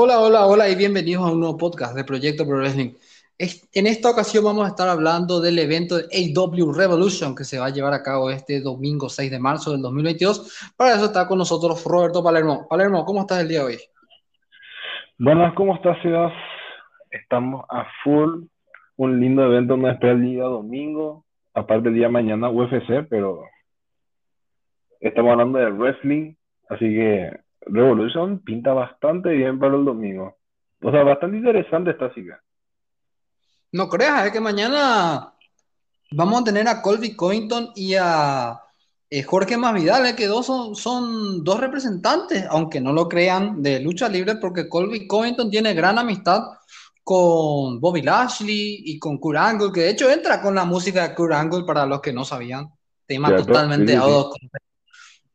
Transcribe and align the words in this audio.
Hola, 0.00 0.20
hola, 0.20 0.46
hola 0.46 0.68
y 0.68 0.76
bienvenidos 0.76 1.24
a 1.24 1.32
un 1.32 1.40
nuevo 1.40 1.58
podcast 1.58 1.96
de 1.96 2.04
Proyecto 2.04 2.46
Pro 2.46 2.58
Wrestling. 2.58 2.92
En 3.36 3.88
esta 3.88 4.10
ocasión 4.10 4.44
vamos 4.44 4.64
a 4.64 4.68
estar 4.68 4.88
hablando 4.88 5.40
del 5.40 5.58
evento 5.58 5.96
de 5.96 6.04
AW 6.04 6.72
Revolution 6.72 7.34
que 7.34 7.42
se 7.42 7.58
va 7.58 7.66
a 7.66 7.70
llevar 7.70 7.92
a 7.92 8.04
cabo 8.04 8.30
este 8.30 8.60
domingo 8.60 9.08
6 9.08 9.28
de 9.28 9.40
marzo 9.40 9.72
del 9.72 9.82
2022. 9.82 10.72
Para 10.76 10.94
eso 10.94 11.06
está 11.06 11.26
con 11.26 11.38
nosotros 11.38 11.84
Roberto 11.84 12.22
Palermo. 12.22 12.68
Palermo, 12.70 13.04
¿cómo 13.04 13.22
estás 13.22 13.40
el 13.40 13.48
día 13.48 13.58
de 13.58 13.64
hoy? 13.64 13.76
Buenas, 15.18 15.52
¿cómo 15.54 15.74
estás, 15.74 16.00
Ciudad? 16.00 16.30
Estamos 17.10 17.64
a 17.68 17.84
full. 18.04 18.44
Un 18.98 19.20
lindo 19.20 19.42
evento 19.42 19.72
donde 19.72 19.90
espera 19.90 20.12
el 20.12 20.22
día 20.22 20.44
domingo. 20.44 21.24
Aparte 21.54 21.88
el 21.88 21.96
día 21.96 22.08
mañana 22.08 22.50
UFC, 22.50 23.04
pero 23.10 23.42
estamos 25.00 25.32
hablando 25.32 25.58
de 25.58 25.72
wrestling. 25.72 26.34
Así 26.68 26.84
que 26.84 27.47
Revolution 27.68 28.40
pinta 28.40 28.72
bastante 28.72 29.30
bien 29.30 29.58
para 29.58 29.76
el 29.76 29.84
domingo. 29.84 30.36
O 30.82 30.90
sea, 30.90 31.02
bastante 31.02 31.36
interesante 31.36 31.90
esta 31.90 32.12
cita. 32.14 32.40
No 33.72 33.88
creas, 33.88 34.26
es 34.26 34.32
que 34.32 34.40
mañana 34.40 35.34
vamos 36.12 36.40
a 36.40 36.44
tener 36.44 36.68
a 36.68 36.80
Colby 36.80 37.14
Covington 37.14 37.70
y 37.74 37.94
a 37.94 38.58
eh, 39.10 39.22
Jorge 39.22 39.56
Masvidal, 39.56 40.06
eh, 40.06 40.16
que 40.16 40.26
dos 40.26 40.46
son, 40.46 40.74
son 40.74 41.42
dos 41.44 41.60
representantes, 41.60 42.44
aunque 42.50 42.80
no 42.80 42.92
lo 42.92 43.08
crean, 43.08 43.62
de 43.62 43.80
lucha 43.80 44.08
libre, 44.08 44.36
porque 44.36 44.68
Colby 44.68 45.06
Covington 45.06 45.50
tiene 45.50 45.74
gran 45.74 45.98
amistad 45.98 46.42
con 47.02 47.80
Bobby 47.80 48.02
Lashley 48.02 48.82
y 48.84 48.98
con 48.98 49.16
Kurt 49.18 49.38
Angle, 49.38 49.72
que 49.72 49.80
de 49.80 49.90
hecho 49.90 50.10
entra 50.10 50.42
con 50.42 50.54
la 50.54 50.66
música 50.66 51.08
de 51.08 51.14
Kurt 51.14 51.32
Angle 51.32 51.64
para 51.64 51.86
los 51.86 52.02
que 52.02 52.12
no 52.12 52.24
sabían. 52.24 52.68
Tema 53.06 53.34
totalmente 53.34 53.98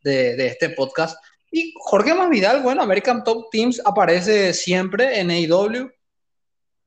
De, 0.03 0.35
de, 0.35 0.47
este 0.47 0.69
podcast. 0.69 1.17
Y 1.55 1.71
Jorge 1.77 2.15
Masvidal, 2.15 2.63
bueno, 2.63 2.81
American 2.81 3.23
Top 3.23 3.51
Teams 3.51 3.79
aparece 3.85 4.55
siempre 4.55 5.19
en 5.19 5.29
AEW. 5.29 5.87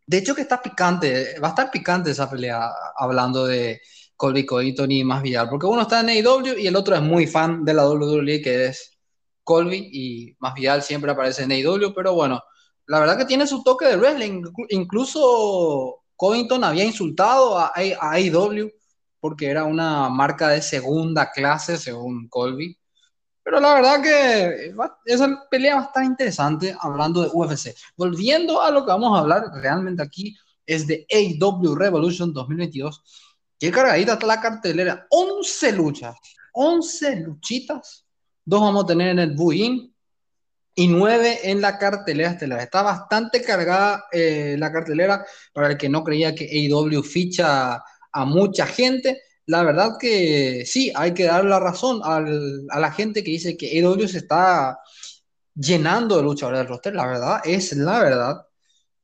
De 0.04 0.18
hecho 0.18 0.34
que 0.34 0.42
está 0.42 0.60
picante, 0.60 1.38
va 1.38 1.46
a 1.46 1.50
estar 1.50 1.70
picante 1.70 2.10
esa 2.10 2.28
pelea 2.28 2.68
hablando 2.96 3.46
de 3.46 3.80
Colby 4.16 4.44
Covington 4.44 4.90
y 4.90 5.04
Masvidal, 5.04 5.48
porque 5.48 5.66
uno 5.66 5.82
está 5.82 6.00
en 6.00 6.08
AEW 6.08 6.58
y 6.58 6.66
el 6.66 6.74
otro 6.74 6.96
es 6.96 7.02
muy 7.02 7.28
fan 7.28 7.64
de 7.64 7.74
la 7.74 7.88
WWE, 7.88 8.42
que 8.42 8.66
es 8.66 8.98
Colby, 9.44 9.88
y 9.92 10.36
Masvidal 10.40 10.82
siempre 10.82 11.12
aparece 11.12 11.44
en 11.44 11.52
AEW, 11.52 11.94
pero 11.94 12.14
bueno, 12.14 12.42
la 12.86 12.98
verdad 12.98 13.18
que 13.18 13.24
tiene 13.24 13.46
su 13.46 13.62
toque 13.62 13.86
de 13.86 13.96
wrestling. 13.96 14.42
Incluso 14.70 16.02
Covington 16.16 16.64
había 16.64 16.84
insultado 16.84 17.56
a, 17.56 17.66
a 18.00 18.10
AEW 18.14 18.72
porque 19.20 19.46
era 19.46 19.62
una 19.62 20.08
marca 20.08 20.48
de 20.48 20.60
segunda 20.60 21.30
clase, 21.30 21.78
según 21.78 22.28
Colby. 22.28 22.76
Pero 23.46 23.60
la 23.60 23.74
verdad 23.74 24.02
que 24.02 24.74
esa 25.04 25.46
pelea 25.48 25.76
va 25.76 25.82
a 25.82 25.84
estar 25.84 26.02
interesante 26.02 26.76
hablando 26.80 27.22
de 27.22 27.30
UFC. 27.32 27.76
Volviendo 27.96 28.60
a 28.60 28.72
lo 28.72 28.84
que 28.84 28.90
vamos 28.90 29.16
a 29.16 29.20
hablar 29.20 29.44
realmente 29.54 30.02
aquí, 30.02 30.36
es 30.66 30.84
de 30.88 31.06
AW 31.08 31.76
Revolution 31.76 32.32
2022. 32.32 33.04
Qué 33.56 33.70
cargadita 33.70 34.14
está 34.14 34.26
la 34.26 34.40
cartelera. 34.40 35.06
11 35.10 35.70
luchas, 35.70 36.16
11 36.54 37.20
luchitas. 37.20 38.04
Dos 38.44 38.60
vamos 38.60 38.82
a 38.82 38.86
tener 38.88 39.10
en 39.10 39.20
el 39.20 39.36
buy 39.36 39.94
y 40.74 40.88
9 40.88 41.42
en 41.44 41.60
la 41.60 41.78
cartelera 41.78 42.32
estelar. 42.32 42.58
Está 42.58 42.82
bastante 42.82 43.42
cargada 43.42 44.06
eh, 44.10 44.56
la 44.58 44.72
cartelera 44.72 45.24
para 45.52 45.68
el 45.68 45.76
que 45.76 45.88
no 45.88 46.02
creía 46.02 46.34
que 46.34 46.68
AW 46.68 47.00
ficha 47.04 47.76
a 48.10 48.24
mucha 48.24 48.66
gente 48.66 49.22
la 49.46 49.62
verdad 49.62 49.96
que 49.98 50.64
sí, 50.66 50.92
hay 50.94 51.14
que 51.14 51.24
dar 51.24 51.44
la 51.44 51.60
razón 51.60 52.00
a 52.04 52.80
la 52.80 52.92
gente 52.92 53.22
que 53.22 53.30
dice 53.30 53.56
que 53.56 53.78
EW 53.78 54.08
se 54.08 54.18
está 54.18 54.78
llenando 55.54 56.16
de 56.16 56.24
luchadores 56.24 56.58
del 56.60 56.68
roster. 56.68 56.94
La 56.94 57.06
verdad 57.06 57.40
es 57.44 57.72
la 57.74 58.00
verdad. 58.00 58.42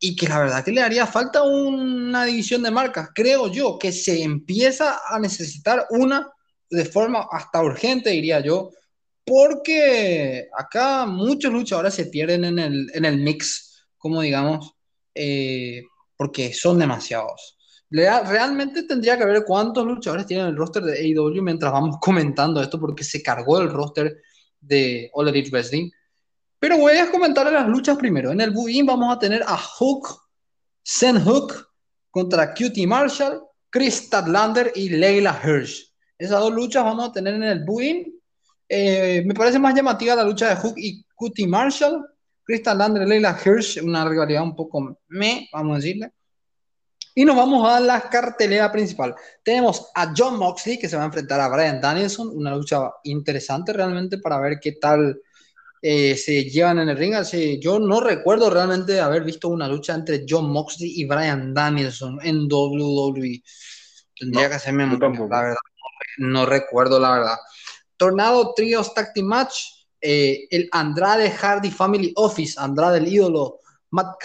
Y 0.00 0.16
que 0.16 0.28
la 0.28 0.40
verdad 0.40 0.64
que 0.64 0.72
le 0.72 0.82
haría 0.82 1.06
falta 1.06 1.42
una 1.44 2.24
división 2.24 2.62
de 2.64 2.72
marcas. 2.72 3.10
Creo 3.14 3.48
yo 3.52 3.78
que 3.78 3.92
se 3.92 4.22
empieza 4.22 5.00
a 5.08 5.20
necesitar 5.20 5.86
una 5.90 6.28
de 6.68 6.84
forma 6.86 7.28
hasta 7.30 7.62
urgente, 7.62 8.10
diría 8.10 8.40
yo. 8.40 8.70
Porque 9.24 10.48
acá 10.58 11.06
muchos 11.06 11.52
luchadores 11.52 11.94
se 11.94 12.06
pierden 12.06 12.44
en 12.44 12.58
el, 12.58 12.90
en 12.94 13.04
el 13.04 13.18
mix, 13.18 13.86
como 13.96 14.20
digamos, 14.22 14.74
eh, 15.14 15.82
porque 16.16 16.52
son 16.52 16.80
demasiados 16.80 17.56
realmente 17.92 18.84
tendría 18.84 19.18
que 19.18 19.24
ver 19.24 19.44
cuántos 19.44 19.86
luchadores 19.86 20.26
tienen 20.26 20.46
el 20.46 20.56
roster 20.56 20.82
de 20.82 20.98
AEW 20.98 21.42
mientras 21.42 21.70
vamos 21.72 21.96
comentando 22.00 22.62
esto, 22.62 22.80
porque 22.80 23.04
se 23.04 23.22
cargó 23.22 23.60
el 23.60 23.70
roster 23.70 24.22
de 24.60 25.10
All 25.12 25.28
Elite 25.28 25.50
Wrestling. 25.50 25.90
Pero 26.58 26.78
voy 26.78 26.96
a 26.96 27.10
comentar 27.10 27.50
las 27.52 27.68
luchas 27.68 27.98
primero. 27.98 28.30
En 28.30 28.40
el 28.40 28.52
Buin 28.52 28.86
vamos 28.86 29.14
a 29.14 29.18
tener 29.18 29.42
a 29.42 29.56
Hook, 29.56 30.08
Sen 30.82 31.22
Hook 31.22 31.68
contra 32.10 32.54
Cutie 32.54 32.86
Marshall, 32.86 33.42
Chris 33.68 34.08
Tadlander 34.08 34.72
y 34.74 34.88
Leila 34.88 35.40
Hirsch. 35.44 35.92
Esas 36.16 36.40
dos 36.40 36.52
luchas 36.52 36.84
vamos 36.84 37.08
a 37.08 37.12
tener 37.12 37.34
en 37.34 37.42
el 37.42 37.64
Buin. 37.64 38.14
Eh, 38.68 39.22
me 39.26 39.34
parece 39.34 39.58
más 39.58 39.74
llamativa 39.74 40.14
la 40.14 40.24
lucha 40.24 40.48
de 40.48 40.56
Hook 40.56 40.74
y 40.76 41.04
Cutie 41.14 41.46
Marshall. 41.46 42.06
Chris 42.44 42.62
Tadlander 42.62 43.02
y 43.02 43.06
Leila 43.06 43.38
Hirsch, 43.44 43.82
una 43.82 44.08
rivalidad 44.08 44.42
un 44.42 44.56
poco 44.56 44.98
me, 45.08 45.48
vamos 45.52 45.72
a 45.72 45.76
decirle. 45.76 46.12
Y 47.14 47.24
nos 47.24 47.36
vamos 47.36 47.68
a 47.68 47.78
la 47.78 48.08
cartelera 48.08 48.72
principal. 48.72 49.14
Tenemos 49.42 49.90
a 49.94 50.14
John 50.16 50.38
Moxley 50.38 50.78
que 50.78 50.88
se 50.88 50.96
va 50.96 51.02
a 51.02 51.06
enfrentar 51.06 51.40
a 51.40 51.48
Brian 51.48 51.80
Danielson, 51.80 52.30
una 52.34 52.54
lucha 52.56 52.90
interesante 53.04 53.72
realmente 53.72 54.18
para 54.18 54.40
ver 54.40 54.58
qué 54.60 54.72
tal 54.72 55.20
eh, 55.82 56.16
se 56.16 56.44
llevan 56.44 56.78
en 56.78 56.88
el 56.88 56.96
ring. 56.96 57.14
Así, 57.14 57.60
yo 57.60 57.78
no 57.78 58.00
recuerdo 58.00 58.48
realmente 58.48 59.00
haber 59.00 59.24
visto 59.24 59.48
una 59.48 59.68
lucha 59.68 59.94
entre 59.94 60.24
John 60.26 60.50
Moxley 60.50 61.00
y 61.00 61.04
Brian 61.04 61.52
Danielson 61.52 62.18
en 62.22 62.48
WWE. 62.50 63.42
Tendría 64.18 64.48
que 64.48 64.54
hacerme 64.54 64.86
la 64.86 64.98
verdad. 64.98 65.56
No, 66.18 66.46
recuerdo 66.46 66.98
la 66.98 67.12
verdad. 67.12 67.36
Tornado 67.96 68.54
Trios 68.54 68.94
Tag 68.94 69.12
Team 69.12 69.26
Match. 69.26 69.54
Eh, 70.04 70.48
el 70.50 70.68
Andrade 70.72 71.30
Hardy 71.30 71.70
Family 71.70 72.12
Office, 72.16 72.58
Andrade 72.58 72.98
el 72.98 73.06
ídolo 73.06 73.60
Matt, 73.92 74.16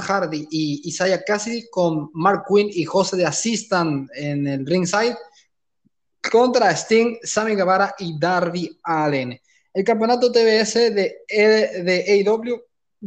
Hardy 0.00 0.48
y 0.50 0.88
Isaiah 0.88 1.22
Cassidy 1.24 1.68
con 1.70 2.10
Mark 2.14 2.44
Quinn 2.48 2.68
y 2.72 2.84
José 2.84 3.16
de 3.16 3.26
Assistant 3.26 4.10
en 4.14 4.46
el 4.46 4.66
ringside 4.66 5.16
contra 6.30 6.70
Sting, 6.70 7.18
Sammy 7.22 7.54
Guevara 7.54 7.94
y 7.98 8.18
Darby 8.18 8.78
Allen. 8.82 9.38
El 9.72 9.84
campeonato 9.84 10.32
TBS 10.32 10.74
de, 10.94 11.16
de 11.28 12.24
AEW, 12.26 12.62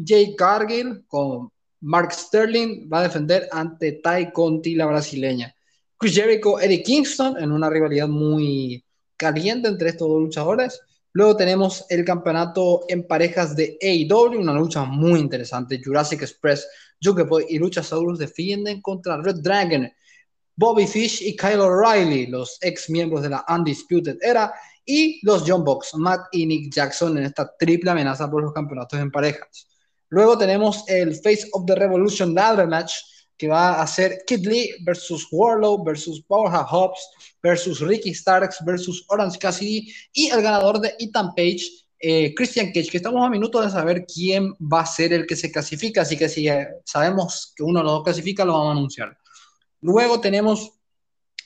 Jay 0.06 0.36
Cargill 0.36 1.06
con 1.08 1.50
Mark 1.82 2.14
Sterling 2.14 2.90
va 2.92 3.00
a 3.00 3.04
defender 3.04 3.48
ante 3.52 3.94
Tai 3.94 4.32
Conti, 4.32 4.76
la 4.76 4.86
brasileña. 4.86 5.56
Chris 5.98 6.16
Jericho, 6.16 6.60
Eddie 6.60 6.84
Kingston 6.84 7.38
en 7.42 7.52
una 7.52 7.70
rivalidad 7.70 8.08
muy 8.08 8.84
caliente 9.18 9.70
entre 9.70 9.90
estos 9.90 10.08
dos 10.08 10.22
luchadores. 10.22 10.82
Luego 11.16 11.38
tenemos 11.38 11.86
el 11.88 12.04
campeonato 12.04 12.84
en 12.90 13.08
parejas 13.08 13.56
de 13.56 13.78
AEW, 13.82 14.38
una 14.38 14.52
lucha 14.52 14.84
muy 14.84 15.22
interesante. 15.22 15.82
Jurassic 15.82 16.24
Express, 16.24 16.68
Jungle 17.02 17.24
Boy 17.24 17.46
y 17.48 17.58
Luchasaurus 17.58 18.20
defienden 18.20 18.82
contra 18.82 19.22
Red 19.22 19.38
Dragon, 19.38 19.90
Bobby 20.58 20.86
Fish 20.86 21.22
y 21.22 21.34
Kyle 21.38 21.62
O'Reilly, 21.62 22.28
los 22.28 22.58
ex 22.60 22.90
miembros 22.90 23.22
de 23.22 23.30
la 23.30 23.46
Undisputed 23.48 24.18
Era, 24.22 24.54
y 24.86 25.26
los 25.26 25.46
John 25.48 25.64
Box, 25.64 25.96
Matt 25.96 26.28
y 26.34 26.46
Nick 26.46 26.74
Jackson 26.74 27.18
en 27.18 27.24
esta 27.24 27.50
triple 27.58 27.92
amenaza 27.92 28.30
por 28.30 28.44
los 28.44 28.52
campeonatos 28.52 29.00
en 29.00 29.10
parejas. 29.10 29.70
Luego 30.10 30.38
tenemos 30.38 30.84
el 30.90 31.16
Face 31.16 31.48
of 31.54 31.66
the 31.66 31.76
Revolution 31.76 32.36
Ladder 32.36 32.68
Match, 32.68 32.92
que 33.38 33.48
va 33.48 33.82
a 33.82 33.88
ser 33.88 34.24
Kid 34.26 34.46
Lee 34.46 34.72
versus 34.84 35.28
Warlow 35.32 35.84
versus 35.84 36.22
Powerhouse 36.22 36.70
Hobbs 36.70 37.00
versus 37.44 37.80
Ricky 37.82 38.14
Starks 38.14 38.64
versus 38.66 39.04
Orange 39.10 39.38
Cassidy 39.38 39.92
y 40.14 40.28
el 40.28 40.42
ganador 40.42 40.80
de 40.80 40.94
Ethan 41.00 41.34
Page, 41.36 41.62
eh, 42.00 42.34
Christian 42.36 42.68
Cage, 42.68 42.90
que 42.90 42.98
estamos 42.98 43.26
a 43.26 43.30
minutos 43.30 43.66
de 43.66 43.72
saber 43.72 44.06
quién 44.06 44.54
va 44.54 44.82
a 44.82 44.86
ser 44.86 45.14
el 45.14 45.26
que 45.26 45.36
se 45.36 45.52
clasifica, 45.52 46.02
así 46.02 46.18
que 46.18 46.30
si 46.30 46.48
eh, 46.48 46.68
sabemos 46.86 47.54
que 47.56 47.64
uno 47.64 47.80
de 47.80 47.84
los 47.84 47.94
dos 47.94 48.04
clasifica, 48.04 48.46
lo 48.46 48.54
vamos 48.54 48.70
a 48.70 48.72
anunciar. 48.72 49.18
Luego 49.82 50.20
tenemos 50.20 50.72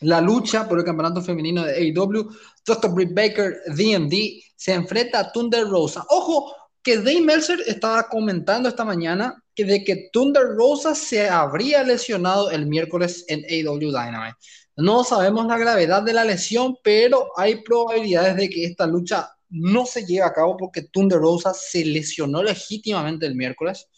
la 0.01 0.21
lucha 0.21 0.67
por 0.67 0.79
el 0.79 0.85
campeonato 0.85 1.21
femenino 1.21 1.63
de 1.63 1.73
AEW. 1.73 2.29
Dr. 2.65 2.93
Britt 2.93 3.13
Baker, 3.13 3.57
DMD, 3.67 4.41
se 4.55 4.73
enfrenta 4.73 5.19
a 5.19 5.31
Thunder 5.31 5.67
Rosa. 5.67 6.05
Ojo, 6.09 6.53
que 6.81 6.97
Dave 6.97 7.21
Meltzer 7.21 7.59
estaba 7.67 8.07
comentando 8.07 8.69
esta 8.69 8.85
mañana 8.85 9.43
de 9.55 9.83
que 9.83 10.09
Thunder 10.13 10.43
Rosa 10.55 10.95
se 10.95 11.29
habría 11.29 11.83
lesionado 11.83 12.49
el 12.51 12.65
miércoles 12.65 13.25
en 13.27 13.43
AW 13.43 13.79
Dynamite. 13.79 14.37
No 14.77 15.03
sabemos 15.03 15.45
la 15.47 15.57
gravedad 15.57 16.01
de 16.03 16.13
la 16.13 16.23
lesión, 16.23 16.77
pero 16.83 17.31
hay 17.35 17.61
probabilidades 17.63 18.37
de 18.37 18.49
que 18.49 18.63
esta 18.63 18.87
lucha 18.87 19.29
no 19.49 19.85
se 19.85 20.05
lleve 20.05 20.23
a 20.23 20.33
cabo 20.33 20.55
porque 20.55 20.83
Thunder 20.83 21.19
Rosa 21.19 21.53
se 21.53 21.83
lesionó 21.83 22.41
legítimamente 22.41 23.25
el 23.25 23.35
miércoles. 23.35 23.89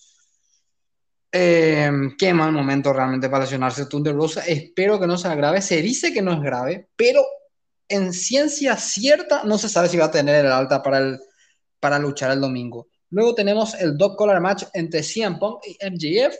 Eh, 1.31 1.91
qué 2.17 2.33
mal 2.33 2.51
momento 2.51 2.91
realmente 2.91 3.29
para 3.29 3.43
lesionarse 3.43 3.85
Thunder 3.85 4.15
Rosa. 4.15 4.41
Espero 4.45 4.99
que 4.99 5.07
no 5.07 5.17
sea 5.17 5.35
grave. 5.35 5.61
Se 5.61 5.81
dice 5.81 6.11
que 6.11 6.21
no 6.21 6.33
es 6.33 6.41
grave, 6.41 6.89
pero 6.95 7.23
en 7.87 8.13
ciencia 8.13 8.77
cierta 8.77 9.43
no 9.43 9.57
se 9.57 9.69
sabe 9.69 9.89
si 9.89 9.97
va 9.97 10.05
a 10.05 10.11
tener 10.11 10.45
el 10.45 10.51
alta 10.51 10.81
para 10.81 10.97
el 10.97 11.19
para 11.81 11.99
luchar 11.99 12.31
el 12.31 12.39
domingo. 12.39 12.87
Luego 13.11 13.35
tenemos 13.35 13.75
el 13.75 13.97
dog 13.97 14.15
collar 14.15 14.41
match 14.41 14.63
entre 14.73 15.03
CM 15.03 15.37
Punk 15.37 15.61
y 15.67 15.77
MJF, 15.85 16.35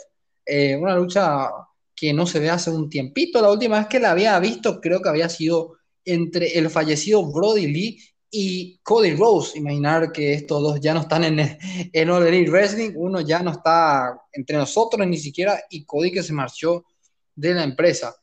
eh, 0.45 0.75
una 0.75 0.95
lucha 0.95 1.50
que 1.94 2.13
no 2.13 2.25
se 2.25 2.39
ve 2.39 2.50
hace 2.50 2.71
un 2.71 2.89
tiempito. 2.89 3.41
La 3.41 3.51
última 3.51 3.77
vez 3.77 3.88
que 3.88 4.00
la 4.00 4.12
había 4.12 4.39
visto 4.39 4.79
creo 4.81 5.01
que 5.01 5.09
había 5.09 5.29
sido 5.29 5.77
entre 6.03 6.57
el 6.57 6.69
fallecido 6.69 7.31
Brody 7.31 7.68
Lee 7.68 8.00
y 8.31 8.79
Cody 8.79 9.13
Rose. 9.15 9.57
Imaginar 9.57 10.12
que 10.12 10.33
estos 10.33 10.62
dos 10.62 10.79
ya 10.79 10.94
no 10.94 11.01
están 11.01 11.25
en, 11.25 11.39
en 11.94 12.09
All 12.09 12.25
Elite 12.25 12.50
Wrestling, 12.50 12.94
uno 12.95 13.21
ya 13.21 13.44
no 13.44 13.51
está 13.51 14.19
entre 14.31 14.57
nosotros 14.57 15.06
ni 15.06 15.18
siquiera, 15.18 15.62
y 15.69 15.83
Cody 15.83 16.12
que 16.12 16.23
se 16.23 16.33
marchó 16.33 16.85
de 17.35 17.53
la 17.53 17.63
empresa. 17.63 18.15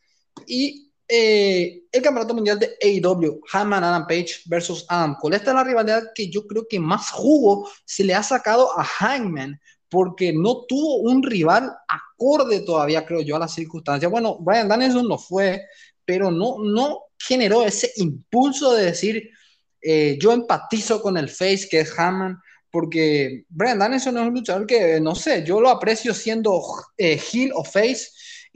Y 0.46 0.87
eh, 1.08 1.84
el 1.90 2.02
campeonato 2.02 2.34
mundial 2.34 2.58
de 2.58 2.76
AEW, 2.82 3.40
Hangman 3.48 3.82
Adam 3.82 4.06
Page 4.06 4.42
versus 4.44 4.84
Adam 4.88 5.16
Cole. 5.18 5.36
Esta 5.36 5.50
es 5.50 5.54
la 5.54 5.64
rivalidad 5.64 6.02
que 6.14 6.28
yo 6.28 6.46
creo 6.46 6.66
que 6.68 6.78
más 6.78 7.10
jugo 7.10 7.68
se 7.86 8.04
le 8.04 8.14
ha 8.14 8.22
sacado 8.22 8.78
a 8.78 8.84
Hangman, 8.84 9.58
porque 9.88 10.34
no 10.34 10.66
tuvo 10.66 10.98
un 10.98 11.22
rival 11.22 11.72
acorde 11.88 12.60
todavía, 12.60 13.06
creo 13.06 13.22
yo, 13.22 13.36
a 13.36 13.38
las 13.38 13.54
circunstancias. 13.54 14.10
Bueno, 14.10 14.36
Brian 14.38 14.68
Danielson 14.68 15.08
no 15.08 15.16
fue, 15.16 15.62
pero 16.04 16.30
no, 16.30 16.56
no 16.62 17.04
generó 17.18 17.64
ese 17.64 17.90
impulso 17.96 18.74
de 18.74 18.84
decir, 18.84 19.30
eh, 19.80 20.18
yo 20.20 20.32
empatizo 20.32 21.00
con 21.00 21.16
el 21.16 21.30
face 21.30 21.68
que 21.70 21.80
es 21.80 21.98
Hammond, 21.98 22.36
porque 22.70 23.44
Brian 23.48 23.78
Danielson 23.78 24.18
es 24.18 24.26
un 24.26 24.34
luchador 24.34 24.66
que, 24.66 25.00
no 25.00 25.14
sé, 25.14 25.42
yo 25.42 25.58
lo 25.58 25.70
aprecio 25.70 26.12
siendo 26.12 26.60
eh, 26.98 27.18
heel 27.32 27.52
o 27.54 27.64
face 27.64 28.08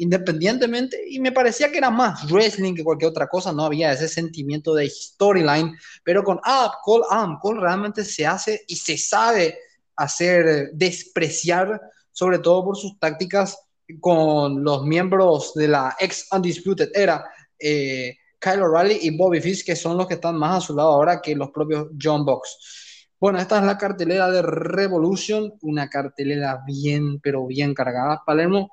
independientemente 0.03 1.01
y 1.09 1.21
me 1.21 1.31
parecía 1.31 1.71
que 1.71 1.79
era 1.79 1.89
más 1.89 2.29
wrestling 2.29 2.75
que 2.75 2.83
cualquier 2.83 3.11
otra 3.11 3.29
cosa, 3.29 3.53
no 3.53 3.65
había 3.65 3.93
ese 3.93 4.09
sentimiento 4.09 4.75
de 4.75 4.91
storyline, 4.91 5.77
pero 6.03 6.25
con 6.25 6.41
Adam 6.43 6.73
Cole, 6.83 7.05
Adam 7.09 7.39
Cole 7.41 7.61
realmente 7.61 8.05
se 8.05 8.27
hace 8.27 8.65
y 8.67 8.75
se 8.75 8.99
sabe 8.99 9.57
hacer 9.95 10.71
despreciar, 10.73 11.81
sobre 12.11 12.41
todo 12.41 12.65
por 12.65 12.77
sus 12.77 12.99
tácticas 12.99 13.57
con 14.01 14.65
los 14.65 14.85
miembros 14.85 15.55
de 15.55 15.69
la 15.69 15.97
ex 16.01 16.27
Undisputed 16.33 16.91
era. 16.95 17.25
Eh, 17.59 18.17
Kyle 18.41 18.61
O'Reilly 18.61 18.99
y 19.03 19.17
Bobby 19.17 19.41
Fish, 19.41 19.65
que 19.65 19.77
son 19.77 19.97
los 19.97 20.09
que 20.09 20.15
están 20.15 20.35
más 20.35 20.65
a 20.65 20.67
su 20.67 20.75
lado 20.75 20.91
ahora 20.91 21.23
que 21.23 21.37
los 21.37 21.53
propios 21.53 21.91
John 22.03 22.25
Box. 22.25 23.07
Bueno, 23.21 23.39
esta 23.39 23.59
es 23.59 23.65
la 23.65 23.79
cartelera 23.79 24.29
de 24.33 24.43
Revolution, 24.43 25.53
una 25.63 25.89
cartelera 25.89 26.61
bien, 26.67 27.21
pero 27.21 27.47
bien 27.47 27.73
cargada. 27.73 28.21
Palermo, 28.27 28.73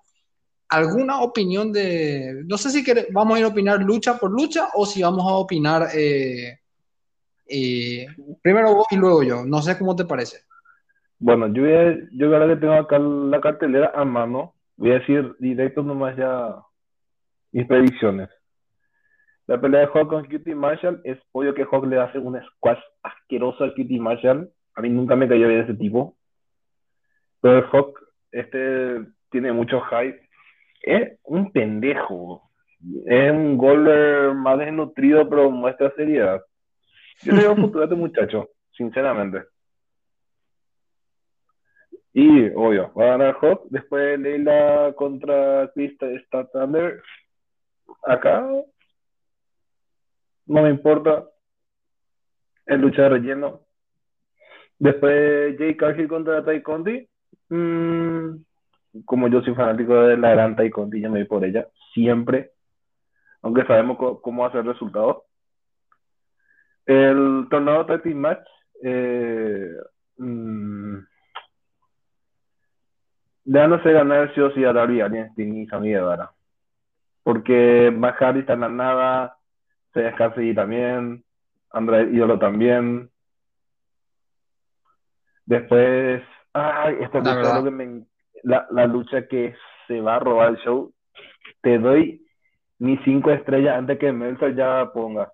¿alguna 0.70 1.22
opinión 1.22 1.72
de... 1.74 2.44
No 2.48 2.58
sé 2.58 2.70
si 2.70 2.84
vamos 3.12 3.36
a 3.36 3.40
ir 3.40 3.46
a 3.46 3.50
opinar 3.50 3.82
lucha 3.82 4.18
por 4.18 4.32
lucha 4.32 4.70
o 4.74 4.86
si 4.86 5.02
vamos 5.02 5.26
a 5.30 5.36
opinar... 5.36 5.88
Eh, 5.96 6.60
eh, 7.52 8.06
primero 8.42 8.76
vos 8.76 8.88
y 8.92 8.96
luego 8.96 9.24
yo. 9.24 9.44
No 9.46 9.62
sé 9.62 9.78
cómo 9.78 9.96
te 9.96 10.06
parece. 10.06 10.44
Bueno, 11.18 11.48
yo, 11.48 11.64
yo 12.12 12.34
ahora 12.34 12.48
que 12.48 12.62
tengo 12.62 12.74
acá 12.74 13.00
la 13.00 13.42
cartelera 13.42 13.92
a 13.94 14.06
mano, 14.06 14.54
voy 14.78 14.92
a 14.92 15.00
decir 15.00 15.36
directo 15.40 15.84
nomás 15.84 16.16
ya 16.16 16.56
mis 17.52 17.68
predicciones. 17.68 18.30
La 19.48 19.60
pelea 19.60 19.82
de 19.82 19.88
Hawk 19.88 20.10
con 20.10 20.26
Cutie 20.26 20.54
Marshall 20.54 21.02
es 21.04 21.18
obvio 21.32 21.56
que 21.56 21.64
Hawk 21.64 21.88
le 21.88 22.00
hace 22.00 22.20
un 22.20 22.40
squash 22.40 22.80
asqueroso 23.02 23.64
a 23.64 23.74
Cutie 23.74 24.00
Marshall. 24.00 24.50
A 24.76 24.82
mí 24.82 24.90
nunca 24.90 25.16
me 25.16 25.28
cayó 25.28 25.48
bien 25.48 25.62
ese 25.62 25.74
tipo. 25.74 26.16
Pero 27.42 27.58
el 27.58 27.66
Hawk 27.72 28.00
este, 28.32 29.06
tiene 29.32 29.52
mucho 29.52 29.82
hype. 29.82 30.29
Es 30.82 31.20
un 31.24 31.52
pendejo. 31.52 32.50
Es 33.06 33.32
un 33.32 33.58
goler 33.58 34.34
más 34.34 34.58
desnutrido, 34.58 35.30
pero 35.30 35.52
muestra 35.52 35.94
seriedad. 35.96 36.42
Yo 37.24 37.34
le 37.34 37.42
veo 37.42 37.54
un 37.54 37.62
futuro 37.62 37.82
a 37.82 37.86
este 37.86 37.96
muchacho, 37.98 38.50
sinceramente. 38.72 39.44
Y, 42.14 42.50
obvio, 42.56 42.92
va 42.94 43.04
a 43.04 43.18
ganar 43.18 43.38
Hawk. 43.42 43.68
Después 43.70 44.20
Leila 44.20 44.94
contra 44.96 45.70
Krista 45.74 46.08
Thunder. 46.52 47.02
Acá 48.04 48.48
no 50.46 50.64
me 50.64 50.70
importa. 50.70 51.26
El 52.66 52.82
lucha 52.82 53.04
de 53.04 53.10
relleno. 53.10 53.66
Después 54.78 55.58
Jay 55.58 55.76
Cargill 55.76 56.08
contra 56.08 56.44
Tai 56.44 56.62
Conti. 56.62 57.08
Mm, 57.50 58.36
como 59.06 59.28
yo 59.28 59.42
soy 59.42 59.56
fanático 59.56 59.94
de 60.02 60.18
la 60.18 60.32
gran 60.32 60.56
Conti, 60.72 61.02
yo 61.02 61.10
me 61.10 61.20
voy 61.20 61.28
por 61.28 61.46
ella. 61.46 61.68
Siempre. 61.94 62.52
Aunque 63.42 63.66
sabemos 63.66 63.98
cómo 64.22 64.46
a 64.46 64.52
ser 64.52 64.62
el 64.62 64.68
resultado. 64.68 65.26
El 66.86 67.48
tornado 67.50 67.86
Tag 67.86 68.06
Match. 68.16 68.48
Eh, 68.84 69.74
mm, 70.18 70.98
dándose 73.46 73.92
ganar 73.92 74.34
sí 74.34 74.42
o 74.42 74.52
sí 74.52 74.64
a 74.64 74.74
Darby 74.74 75.02
y 75.38 75.68
Sammy 75.68 75.90
Guevara. 75.90 76.32
Porque 77.24 77.92
Mahari 77.96 78.42
está 78.42 78.54
en 78.54 78.60
la 78.62 78.70
nada 78.70 79.38
Seiya 79.94 80.16
Cassidy 80.16 80.54
también, 80.54 81.24
André 81.72 82.04
Ídolo 82.12 82.38
también. 82.38 83.10
Después, 85.46 86.22
ay, 86.54 86.98
esto 87.02 87.22
la, 87.22 87.56
lo 87.56 87.64
que 87.64 87.72
me, 87.72 88.04
la, 88.44 88.68
la, 88.72 88.86
lucha 88.88 89.28
que 89.28 89.56
se 89.88 90.02
va 90.02 90.16
a 90.16 90.20
robar 90.20 90.50
el 90.50 90.58
show. 90.58 90.94
Te 91.62 91.78
doy 91.78 92.26
mis 92.80 93.00
cinco 93.04 93.32
estrellas 93.32 93.78
antes 93.78 94.00
que 94.00 94.12
Meltzer 94.12 94.56
ya 94.56 94.90
ponga. 94.94 95.32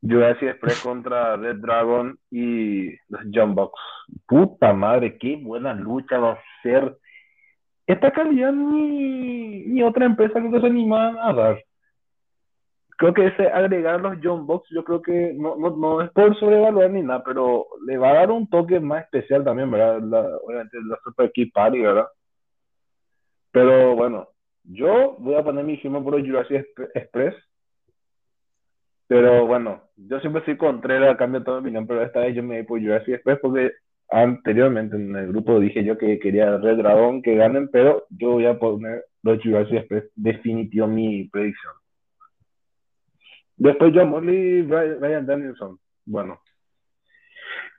Jurassic 0.00 0.50
Express 0.50 0.80
contra 0.84 1.36
Red 1.36 1.56
Dragon 1.56 2.18
y 2.30 2.90
los 3.08 3.22
John 3.32 3.54
Box. 3.54 3.80
Puta 4.26 4.72
madre, 4.72 5.18
qué 5.18 5.36
buena 5.36 5.74
lucha 5.74 6.18
va 6.18 6.32
a 6.32 6.42
ser. 6.62 6.96
Esta 7.86 8.10
calidad 8.10 8.52
ni, 8.52 9.64
ni 9.64 9.82
otra 9.82 10.04
empresa 10.04 10.40
que 10.40 10.60
se 10.60 10.66
anima 10.66 11.16
a 11.26 11.32
dar 11.32 11.64
creo 12.98 13.14
que 13.14 13.26
ese 13.26 13.46
agregar 13.46 14.00
los 14.00 14.18
John 14.22 14.46
Box, 14.46 14.68
yo 14.70 14.84
creo 14.84 15.00
que 15.00 15.32
no, 15.32 15.56
no, 15.56 15.70
no, 15.76 16.02
es 16.02 16.10
por 16.10 16.36
sobrevaluar 16.38 16.90
ni 16.90 17.02
nada, 17.02 17.22
pero 17.24 17.66
le 17.86 17.96
va 17.96 18.10
a 18.10 18.14
dar 18.14 18.32
un 18.32 18.50
toque 18.50 18.80
más 18.80 19.04
especial 19.04 19.44
también, 19.44 19.70
¿verdad? 19.70 20.02
La, 20.02 20.36
obviamente 20.44 20.76
la 20.84 20.98
Super 21.04 21.30
Key 21.32 21.46
Party, 21.46 21.80
¿verdad? 21.80 22.08
Pero 23.52 23.94
bueno, 23.94 24.28
yo 24.64 25.16
voy 25.20 25.36
a 25.36 25.44
poner 25.44 25.64
mi 25.64 25.76
firma 25.76 26.02
por 26.02 26.20
Jurassic 26.20 26.66
Express. 26.94 27.34
Pero 29.06 29.46
bueno, 29.46 29.84
yo 29.96 30.20
siempre 30.20 30.44
soy 30.44 30.56
contrario 30.56 31.10
a 31.10 31.16
cambio 31.16 31.40
de 31.40 31.50
opinión, 31.50 31.86
pero 31.86 32.02
esta 32.02 32.20
vez 32.20 32.34
yo 32.34 32.42
me 32.42 32.56
voy 32.56 32.66
por 32.66 32.80
Jurassic 32.80 33.14
Express 33.14 33.38
porque 33.40 33.72
anteriormente 34.10 34.96
en 34.96 35.14
el 35.14 35.28
grupo 35.28 35.60
dije 35.60 35.84
yo 35.84 35.96
que 35.96 36.18
quería 36.18 36.58
Red 36.58 36.78
Dragon 36.78 37.22
que 37.22 37.36
ganen, 37.36 37.68
pero 37.70 38.06
yo 38.10 38.32
voy 38.32 38.46
a 38.46 38.58
poner 38.58 39.04
los 39.22 39.40
Jurassic 39.40 39.78
Express 39.78 40.10
definitivo 40.16 40.88
mi 40.88 41.28
predicción. 41.28 41.77
Después 43.58 43.92
John 43.94 44.10
Mosley 44.10 44.62
Brian 44.62 45.26
Danielson. 45.26 45.78
Bueno. 46.06 46.40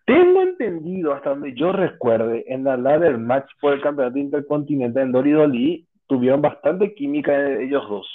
Tengo 0.05 0.41
entendido, 0.41 1.13
hasta 1.13 1.29
donde 1.29 1.53
yo 1.53 1.71
recuerde, 1.71 2.43
en 2.47 2.63
la 2.63 2.75
ladder 2.77 3.17
match 3.17 3.49
por 3.61 3.73
el 3.73 3.81
campeonato 3.81 4.17
intercontinental 4.17 5.03
en 5.03 5.11
Doridoli, 5.11 5.87
tuvieron 6.07 6.41
bastante 6.41 6.95
química 6.95 7.51
ellos 7.59 7.87
dos. 7.87 8.07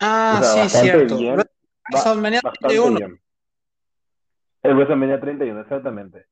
Ah, 0.00 0.40
sí, 0.42 0.68
cierto. 0.68 1.18
Bien, 1.18 1.42
WrestleMania 1.92 2.40
31. 2.40 3.18
El 4.62 4.74
WrestleMania 4.74 5.20
31, 5.20 5.60
exactamente. 5.60 6.24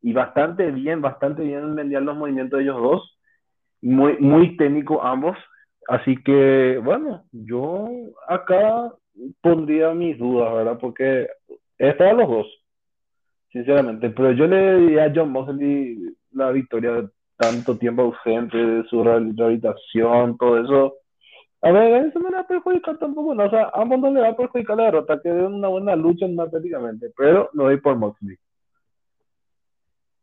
Y 0.00 0.12
bastante 0.12 0.70
bien, 0.70 1.02
bastante 1.02 1.42
bien 1.42 1.74
vendían 1.74 2.06
los 2.06 2.16
movimientos 2.16 2.58
de 2.58 2.64
ellos 2.64 2.80
dos. 2.80 3.18
Muy, 3.82 4.16
muy 4.18 4.56
técnico 4.56 5.02
ambos. 5.02 5.36
Así 5.88 6.16
que, 6.22 6.80
bueno, 6.82 7.24
yo 7.30 7.88
acá 8.26 8.90
pondría 9.40 9.92
mis 9.94 10.18
dudas, 10.18 10.52
¿verdad? 10.52 10.78
Porque 10.80 11.28
estaban 11.78 12.18
los 12.18 12.28
dos, 12.28 12.64
sinceramente. 13.50 14.10
Pero 14.10 14.32
yo 14.32 14.46
le 14.46 14.80
diría 14.80 15.04
a 15.04 15.12
John 15.14 15.30
Mosley 15.30 15.98
la 16.32 16.50
victoria 16.50 16.92
de 16.92 17.08
tanto 17.36 17.76
tiempo 17.78 18.02
ausente, 18.02 18.56
de 18.56 18.84
su 18.84 19.02
rehabilitación, 19.02 20.36
todo 20.38 20.60
eso. 20.60 20.94
A 21.62 21.72
ver, 21.72 22.06
eso 22.06 22.18
no 22.18 22.28
le 22.28 22.36
va 22.36 22.42
a 22.42 22.46
perjudicar 22.46 22.98
tampoco, 22.98 23.34
no, 23.34 23.44
o 23.44 23.50
sea, 23.50 23.64
a 23.64 23.82
ambos 23.82 23.98
no 23.98 24.10
le 24.10 24.20
va 24.20 24.28
a 24.28 24.36
perjudicar 24.36 24.76
la 24.76 24.84
derrota, 24.84 25.20
que 25.22 25.30
den 25.30 25.54
una 25.54 25.68
buena 25.68 25.96
lucha 25.96 26.26
prácticamente, 26.50 27.10
pero 27.16 27.50
lo 27.54 27.64
doy 27.64 27.78
por 27.78 27.96
Mosley. 27.96 28.36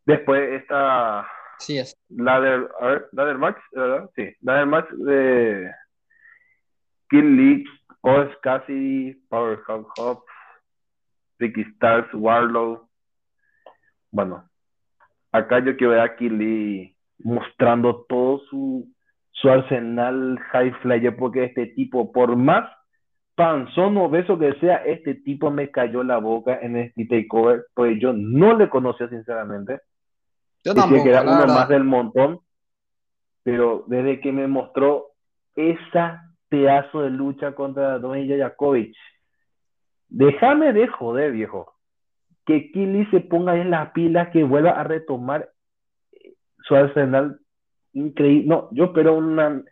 Después 0.05 0.61
está 0.61 1.25
sí 1.59 1.77
es. 1.77 1.97
Ladder, 2.09 2.69
Ladder 3.11 3.37
Max, 3.37 3.61
¿verdad? 3.71 4.09
Sí, 4.15 4.29
Ladder 4.41 4.65
Max 4.65 4.87
de 4.97 5.71
Kill 7.09 7.35
League 7.35 7.65
Oz 8.03 8.29
Cassidy, 8.41 9.15
Powerhouse 9.29 9.87
Hobbs, 9.97 10.25
Ricky 11.39 11.61
Stars, 11.75 12.07
Warlow. 12.13 12.89
Bueno, 14.11 14.49
acá 15.31 15.59
yo 15.59 15.77
quiero 15.77 15.91
ver 15.91 16.01
a 16.01 16.15
Kili 16.17 16.97
mostrando 17.19 18.05
todo 18.09 18.39
su, 18.49 18.93
su 19.31 19.49
arsenal 19.49 20.37
high 20.51 20.73
flyer, 20.81 21.15
porque 21.15 21.45
este 21.45 21.67
tipo, 21.67 22.11
por 22.11 22.35
más 22.35 22.69
panzón 23.35 23.97
o 23.97 24.09
beso 24.09 24.37
que 24.37 24.53
sea, 24.55 24.77
este 24.77 25.15
tipo 25.15 25.49
me 25.49 25.71
cayó 25.71 26.03
la 26.03 26.17
boca 26.17 26.59
en 26.61 26.75
este 26.75 27.05
takeover, 27.05 27.65
pues 27.73 27.97
yo 28.01 28.11
no 28.11 28.57
le 28.57 28.69
conocía 28.69 29.07
sinceramente. 29.07 29.79
Yo 30.65 30.75
tampoco, 30.75 31.03
que 31.03 31.09
era 31.09 31.21
uno 31.21 31.47
más 31.47 31.69
del 31.69 31.85
montón, 31.85 32.39
pero 33.43 33.85
desde 33.87 34.19
que 34.19 34.33
me 34.33 34.47
mostró 34.47 35.07
esa 35.55 36.32
pedazo 36.53 37.01
de 37.01 37.09
lucha 37.09 37.53
contra 37.53 37.97
Don 37.97 38.27
Jakovic, 38.27 38.95
déjame 40.07 40.71
de 40.71 40.87
joder, 40.87 41.31
viejo. 41.31 41.73
Que 42.45 42.69
Kili 42.71 43.07
se 43.07 43.21
ponga 43.21 43.55
en 43.55 43.71
las 43.71 43.89
pilas, 43.89 44.29
que 44.29 44.43
vuelva 44.43 44.69
a 44.71 44.83
retomar 44.83 45.49
su 46.59 46.75
arsenal 46.75 47.39
increíble. 47.93 48.47
No, 48.47 48.69
yo 48.71 48.85
espero 48.85 49.15
una 49.15 49.63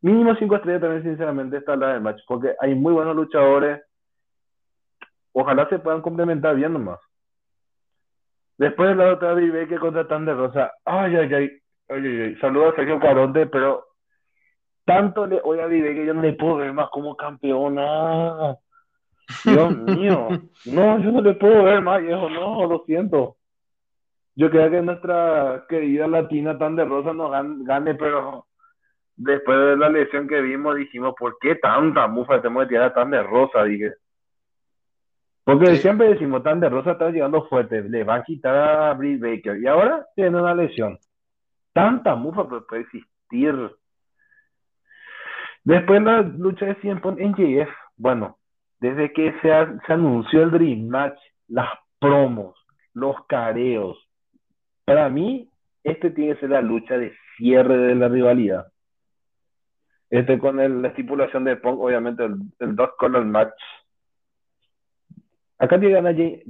mínimo 0.00 0.34
cinco 0.36 0.56
estrellas 0.56 0.80
también, 0.80 1.02
sinceramente, 1.02 1.58
esta 1.58 1.76
la 1.76 1.92
del 1.92 2.00
match, 2.00 2.22
porque 2.26 2.54
hay 2.58 2.74
muy 2.74 2.94
buenos 2.94 3.14
luchadores. 3.14 3.82
Ojalá 5.32 5.68
se 5.68 5.78
puedan 5.78 6.00
complementar 6.00 6.56
bien 6.56 6.72
nomás. 6.72 7.00
Después 8.56 8.88
de 8.88 8.94
la 8.94 9.12
otra 9.12 9.36
que 9.68 9.78
contra 9.78 10.08
Tan 10.08 10.24
Rosa. 10.26 10.72
Ay, 10.86 11.16
ay, 11.16 11.34
ay. 11.34 11.50
ay, 11.90 12.06
ay, 12.06 12.20
ay. 12.22 12.36
Saludos 12.36 12.72
a 12.72 12.76
Sergio 12.76 12.98
Caronte, 12.98 13.44
pero 13.46 13.84
tanto 14.84 15.26
le 15.26 15.40
oye 15.42 15.62
a 15.62 15.66
Vive 15.66 15.94
que 15.94 16.06
yo 16.06 16.14
no 16.14 16.22
le 16.22 16.34
puedo 16.34 16.56
ver 16.56 16.72
más 16.72 16.88
como 16.90 17.16
campeona. 17.16 18.56
Dios 19.44 19.76
mío. 19.78 20.28
No, 20.66 20.98
yo 20.98 21.12
no 21.12 21.20
le 21.20 21.34
puedo 21.34 21.64
ver 21.64 21.82
más, 21.82 22.00
viejo. 22.00 22.28
No, 22.30 22.66
lo 22.66 22.84
siento. 22.86 23.36
Yo 24.34 24.50
quería 24.50 24.70
que 24.70 24.82
nuestra 24.82 25.64
querida 25.68 26.08
latina 26.08 26.58
Tan 26.58 26.74
de 26.74 26.84
Rosa 26.84 27.12
nos 27.12 27.30
gane, 27.64 27.94
pero 27.94 28.46
después 29.16 29.58
de 29.58 29.76
la 29.76 29.88
lesión 29.90 30.26
que 30.26 30.40
vimos 30.40 30.76
dijimos, 30.76 31.14
¿por 31.18 31.36
qué 31.38 31.56
tanta 31.56 32.06
mufa 32.08 32.40
tenemos 32.40 32.64
que 32.64 32.70
tirar 32.70 32.94
Tan 32.94 33.10
de 33.10 33.22
Rosa? 33.22 33.64
Dije. 33.64 33.92
Porque 35.44 35.76
siempre 35.76 36.08
decimos, 36.08 36.42
Tan 36.42 36.60
de 36.60 36.70
Rosa 36.70 36.92
está 36.92 37.10
llegando 37.10 37.46
fuerte, 37.46 37.82
le 37.82 38.02
va 38.02 38.16
a 38.16 38.24
quitar 38.24 38.56
a 38.56 38.94
Britt 38.94 39.20
Baker 39.20 39.58
y 39.60 39.66
ahora 39.66 40.06
tiene 40.16 40.40
una 40.40 40.54
lesión. 40.54 40.98
Tanta 41.74 42.14
mufa 42.14 42.48
pues, 42.48 42.62
puede 42.68 42.82
existir. 42.82 43.76
Después 45.64 46.02
la 46.02 46.20
lucha 46.22 46.66
de 46.66 46.74
100 46.76 47.00
Punk 47.00 47.18
en 47.20 47.34
JF, 47.34 47.70
bueno, 47.96 48.38
desde 48.80 49.12
que 49.12 49.32
se, 49.40 49.48
se 49.86 49.92
anunció 49.92 50.42
el 50.42 50.50
Dream 50.50 50.88
Match, 50.88 51.18
las 51.48 51.68
promos, 51.98 52.54
los 52.92 53.24
careos, 53.26 53.98
para 54.84 55.08
mí, 55.08 55.48
este 55.82 56.10
tiene 56.10 56.34
que 56.34 56.40
ser 56.40 56.50
la 56.50 56.60
lucha 56.60 56.98
de 56.98 57.14
cierre 57.36 57.76
de 57.78 57.94
la 57.94 58.08
rivalidad. 58.08 58.66
Este 60.10 60.38
con 60.38 60.60
el- 60.60 60.82
la 60.82 60.88
estipulación 60.88 61.44
de 61.44 61.56
Punk, 61.56 61.80
obviamente 61.80 62.24
el, 62.24 62.36
el 62.60 62.76
Color 62.98 63.24
Match. 63.24 63.54
Acá 65.58 65.80
te 65.80 65.88
gana 65.88 66.12
J- 66.12 66.42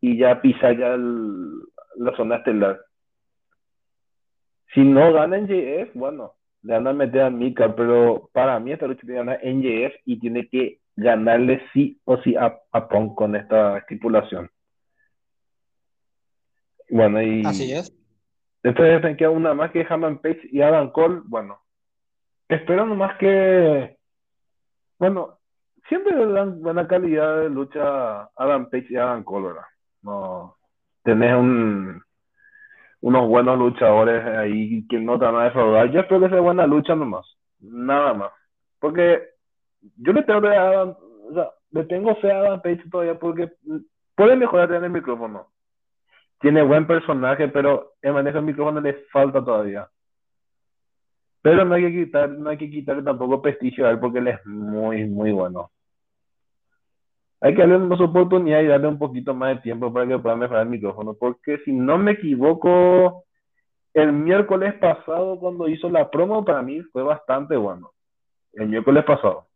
y 0.00 0.16
ya 0.18 0.40
pisa 0.40 0.72
ya 0.72 0.94
el- 0.94 1.60
la 1.96 2.16
zona 2.16 2.36
estelar. 2.36 2.80
Si 4.72 4.80
no 4.80 5.12
gana 5.12 5.36
NJF, 5.36 5.90
bueno, 5.94 6.32
le 6.62 6.74
van 6.74 6.86
a 6.86 6.92
meter 6.92 7.22
a 7.22 7.30
Mika, 7.30 7.74
pero 7.74 8.30
para 8.32 8.58
mí 8.60 8.72
esta 8.72 8.86
lucha 8.86 9.00
tiene 9.00 9.14
que 9.14 9.24
ganar 9.24 9.40
NJF 9.44 9.94
y 10.04 10.18
tiene 10.18 10.48
que 10.48 10.78
ganarle 10.96 11.62
sí 11.72 12.00
o 12.04 12.18
sí 12.22 12.36
a, 12.36 12.58
a 12.72 12.88
Punk 12.88 13.14
con 13.14 13.34
esta 13.36 13.78
estipulación. 13.78 14.50
Bueno, 16.90 17.22
y 17.22 17.42
Así 17.44 17.72
es. 17.72 17.90
después 18.62 19.16
queda 19.16 19.30
una 19.30 19.54
más 19.54 19.70
que 19.70 19.86
Hammond 19.88 20.20
Page 20.20 20.42
y 20.50 20.60
Adam 20.60 20.90
Cole. 20.90 21.22
Bueno, 21.24 21.58
espero 22.48 22.84
nomás 22.84 23.16
que. 23.18 23.96
Bueno, 24.98 25.38
siempre 25.88 26.14
le 26.14 26.32
dan 26.32 26.60
buena 26.60 26.86
calidad 26.86 27.40
de 27.40 27.48
lucha 27.48 28.24
Adam 28.36 28.68
Page 28.68 28.86
y 28.90 28.96
Adam 28.96 29.24
Cole, 29.24 29.48
¿verdad? 29.48 29.64
No, 30.02 30.56
tenés 31.02 31.34
un, 31.34 32.02
unos 33.02 33.28
buenos 33.28 33.58
luchadores 33.58 34.24
ahí 34.24 34.86
que 34.88 34.98
no 34.98 35.18
te 35.18 35.24
van 35.24 35.34
a 35.34 35.44
defraudar. 35.44 35.90
Yo 35.90 36.00
espero 36.00 36.20
que 36.20 36.28
sea 36.30 36.40
buena 36.40 36.66
lucha 36.66 36.94
nomás, 36.94 37.26
nada 37.60 38.14
más. 38.14 38.32
Porque 38.78 39.20
yo 39.96 40.12
le 40.12 40.22
tengo 40.22 40.40
fe 40.40 40.56
a 40.56 40.68
Adam, 40.68 40.96
o 41.28 41.34
sea, 41.34 41.50
le 41.72 41.84
tengo 41.84 42.14
fe 42.16 42.30
a 42.30 42.38
Adam 42.38 42.62
Page 42.62 42.84
todavía 42.90 43.18
porque 43.18 43.50
puede 44.14 44.36
mejorar 44.36 44.72
en 44.72 44.84
el 44.84 44.90
micrófono. 44.90 45.48
Tiene 46.40 46.62
buen 46.62 46.86
personaje, 46.86 47.48
pero 47.48 47.92
el 48.02 48.12
manejo 48.12 48.36
del 48.36 48.46
micrófono 48.46 48.80
le 48.80 48.94
falta 49.12 49.44
todavía. 49.44 49.88
Pero 51.42 51.64
no 51.64 51.74
hay 51.74 51.82
que 51.82 52.04
quitar, 52.04 52.30
no 52.30 52.50
hay 52.50 52.56
que 52.56 52.70
quitarle 52.70 53.02
tampoco 53.02 53.42
prestigio 53.42 53.86
a 53.86 53.90
él 53.90 53.98
porque 53.98 54.20
él 54.20 54.28
es 54.28 54.46
muy, 54.46 55.06
muy 55.06 55.32
bueno. 55.32 55.71
Hay 57.44 57.54
que 57.56 57.60
darle 57.60 57.76
una 57.76 57.96
oportunidad 57.96 58.60
y 58.60 58.68
darle 58.68 58.86
un 58.86 58.98
poquito 59.00 59.34
más 59.34 59.56
de 59.56 59.62
tiempo 59.62 59.92
para 59.92 60.06
que 60.06 60.16
pueda 60.18 60.36
mejorar 60.36 60.62
el 60.62 60.68
micrófono. 60.68 61.14
Porque 61.14 61.58
si 61.64 61.72
no 61.72 61.98
me 61.98 62.12
equivoco, 62.12 63.24
el 63.94 64.12
miércoles 64.12 64.74
pasado 64.74 65.38
cuando 65.40 65.66
hizo 65.68 65.90
la 65.90 66.08
promo 66.08 66.44
para 66.44 66.62
mí 66.62 66.80
fue 66.92 67.02
bastante 67.02 67.56
bueno. 67.56 67.92
El 68.52 68.68
miércoles 68.68 69.04
pasado. 69.04 69.48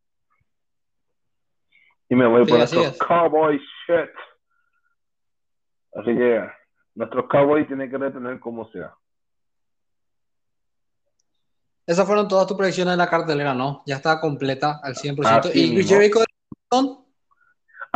Y 2.09 2.17
me 2.17 2.27
voy 2.27 2.45
Sí, 2.45 2.51
por 2.51 2.59
nuestro 2.59 2.81
es. 2.83 2.99
cowboy 2.99 3.57
shit. 3.57 4.11
Así 5.95 6.07
que 6.17 6.45
nuestro 6.97 7.29
cowboy 7.29 7.67
tiene 7.69 7.89
que 7.89 7.99
retener 7.99 8.41
como 8.41 8.69
sea. 8.73 8.95
Esas 11.87 12.05
fueron 12.05 12.27
todas 12.27 12.49
tus 12.49 12.57
predicciones 12.57 12.95
de 12.95 12.99
la 12.99 13.09
cartelera, 13.09 13.55
¿no? 13.55 13.85
Ya 13.87 13.95
está 13.95 14.21
completa 14.21 14.81
al 14.83 14.95
100%. 14.97 15.25
Así 15.25 15.79
¿Y. 15.79 15.85
Jericho? 15.85 16.25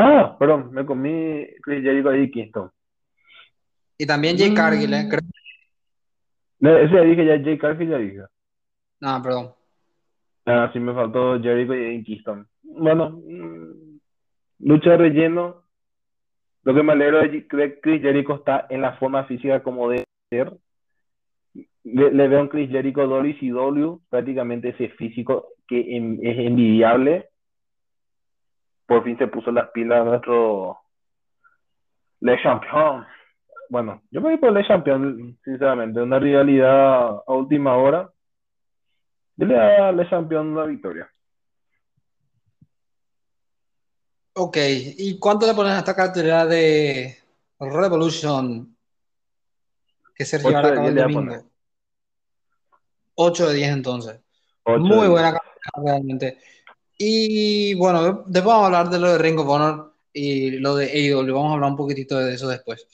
Ah, 0.02 0.34
perdón, 0.38 0.70
me 0.72 0.86
comí 0.86 1.46
Chris 1.62 1.82
Jericho 1.82 2.14
y 2.14 2.30
Kingston. 2.30 2.70
Y 3.98 4.06
también 4.06 4.38
Jay 4.38 4.50
Mm. 4.50 4.54
Cargill, 4.54 4.94
¿eh? 4.94 5.06
Creo- 5.10 5.20
No, 6.60 6.76
ese 6.78 6.94
ya 6.94 7.00
dije, 7.02 7.26
ya 7.26 7.42
Jay 7.42 7.58
Cargill 7.58 7.90
ya 7.90 7.98
dije. 7.98 8.20
No, 9.00 9.22
perdón. 9.22 9.50
Ah, 10.46 10.70
sí 10.72 10.80
me 10.80 10.94
faltó 10.94 11.38
Jericho 11.40 11.74
y 11.74 12.02
Kingston. 12.02 12.46
Bueno, 12.62 13.10
mm, 13.10 13.98
lucha 14.60 14.90
de 14.92 14.96
relleno. 14.96 15.62
Lo 16.62 16.74
que 16.74 16.82
me 16.82 16.92
alegro 16.92 17.20
de 17.20 17.46
que 17.46 17.80
Chris 17.80 18.00
Jericho 18.02 18.36
está 18.36 18.66
en 18.70 18.80
la 18.82 18.94
forma 18.94 19.24
física 19.24 19.62
como 19.62 19.88
debe 19.90 20.04
ser. 20.30 20.52
Le, 21.84 22.10
le 22.12 22.28
veo 22.28 22.38
a 22.38 22.42
un 22.42 22.48
Chris 22.48 22.70
Jericho 22.70 23.06
WCW, 23.06 24.00
prácticamente 24.08 24.68
ese 24.70 24.88
físico 24.90 25.48
que 25.66 25.96
en- 25.96 26.18
es 26.22 26.38
envidiable. 26.38 27.29
Por 28.90 29.04
fin 29.04 29.16
se 29.16 29.28
puso 29.28 29.52
las 29.52 29.70
pilas 29.70 30.04
nuestro 30.04 30.76
Le 32.18 32.42
Champion. 32.42 33.06
Bueno, 33.68 34.02
yo 34.10 34.20
me 34.20 34.30
voy 34.30 34.38
por 34.38 34.50
Le 34.52 34.66
Champion, 34.66 35.38
sinceramente. 35.44 36.02
Una 36.02 36.18
rivalidad 36.18 37.22
a 37.24 37.32
última 37.32 37.76
hora. 37.76 38.12
Yo 39.36 39.46
le 39.46 39.54
doy 39.54 39.62
a 39.62 39.92
Le 39.92 40.10
Champion 40.10 40.48
una 40.48 40.64
victoria. 40.64 41.08
Ok, 44.32 44.56
¿y 44.58 45.20
cuánto 45.20 45.46
le 45.46 45.54
pones 45.54 45.74
a 45.74 45.78
esta 45.78 45.94
cartelera 45.94 46.44
de 46.46 47.16
Revolution 47.60 48.76
que 50.16 50.24
se 50.24 50.40
llevará 50.40 50.66
a 50.68 50.74
cabo 50.74 50.88
el 50.88 50.96
domingo? 50.96 51.44
8 53.14 53.50
de 53.50 53.54
10 53.54 53.70
entonces. 53.70 54.20
Ocho 54.64 54.80
Muy 54.80 55.02
de 55.02 55.08
buena 55.10 55.30
diez. 55.30 55.40
cartelera 55.40 55.92
realmente. 55.92 56.38
Y 57.02 57.72
bueno, 57.76 58.24
después 58.26 58.44
vamos 58.44 58.62
a 58.64 58.66
hablar 58.66 58.90
de 58.90 58.98
lo 58.98 59.10
de 59.12 59.16
Ring 59.18 59.38
of 59.40 59.48
Honor 59.48 59.94
y 60.12 60.50
lo 60.58 60.76
de 60.76 60.84
AEW. 60.90 61.32
Vamos 61.32 61.52
a 61.52 61.54
hablar 61.54 61.70
un 61.70 61.76
poquitito 61.78 62.18
de 62.18 62.34
eso 62.34 62.46
después. 62.46 62.86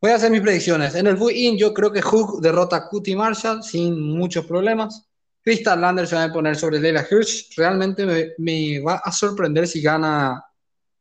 Voy 0.00 0.12
a 0.12 0.14
hacer 0.14 0.30
mis 0.30 0.40
predicciones. 0.42 0.94
En 0.94 1.08
el 1.08 1.16
Buy-In 1.16 1.58
yo 1.58 1.74
creo 1.74 1.90
que 1.90 2.00
Hook 2.02 2.40
derrota 2.40 2.76
a 2.76 2.88
Cutie 2.88 3.16
Marshall 3.16 3.64
sin 3.64 4.00
muchos 4.00 4.46
problemas. 4.46 5.08
Crystal 5.42 5.80
Lander 5.80 6.06
se 6.06 6.14
va 6.14 6.22
a 6.22 6.32
poner 6.32 6.54
sobre 6.54 6.78
Leila 6.78 7.04
Hirsch. 7.10 7.56
Realmente 7.56 8.06
me, 8.06 8.28
me 8.38 8.78
va 8.78 9.00
a 9.04 9.10
sorprender 9.10 9.66
si 9.66 9.82
gana 9.82 10.40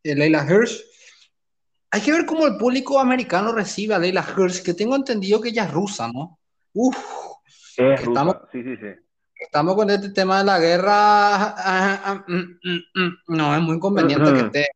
eh, 0.03 0.15
Leila 0.15 0.43
Hirsch. 0.49 0.81
Hay 1.91 2.01
que 2.01 2.11
ver 2.11 2.25
cómo 2.25 2.47
el 2.47 2.57
público 2.57 2.99
americano 2.99 3.51
recibe 3.51 3.93
a 3.93 3.99
Leila 3.99 4.25
Hirsch, 4.35 4.63
que 4.63 4.73
tengo 4.73 4.95
entendido 4.95 5.39
que 5.39 5.49
ella 5.49 5.65
es 5.65 5.71
rusa, 5.71 6.07
¿no? 6.11 6.39
Uf, 6.73 6.97
Es 7.77 8.01
Estamos- 8.01 8.33
rusa, 8.33 8.49
sí, 8.51 8.63
sí, 8.63 8.77
sí. 8.77 8.87
Estamos 9.41 9.75
con 9.75 9.89
este 9.89 10.09
tema 10.09 10.39
de 10.39 10.45
la 10.45 10.59
guerra. 10.59 10.91
ah, 10.93 12.01
ah, 12.05 12.23
mm, 12.27 12.35
mm, 12.35 12.79
mm. 13.03 13.17
No, 13.27 13.55
es 13.55 13.61
muy 13.61 13.79
conveniente 13.79 14.31
que 14.33 14.39
esté. 14.39 14.67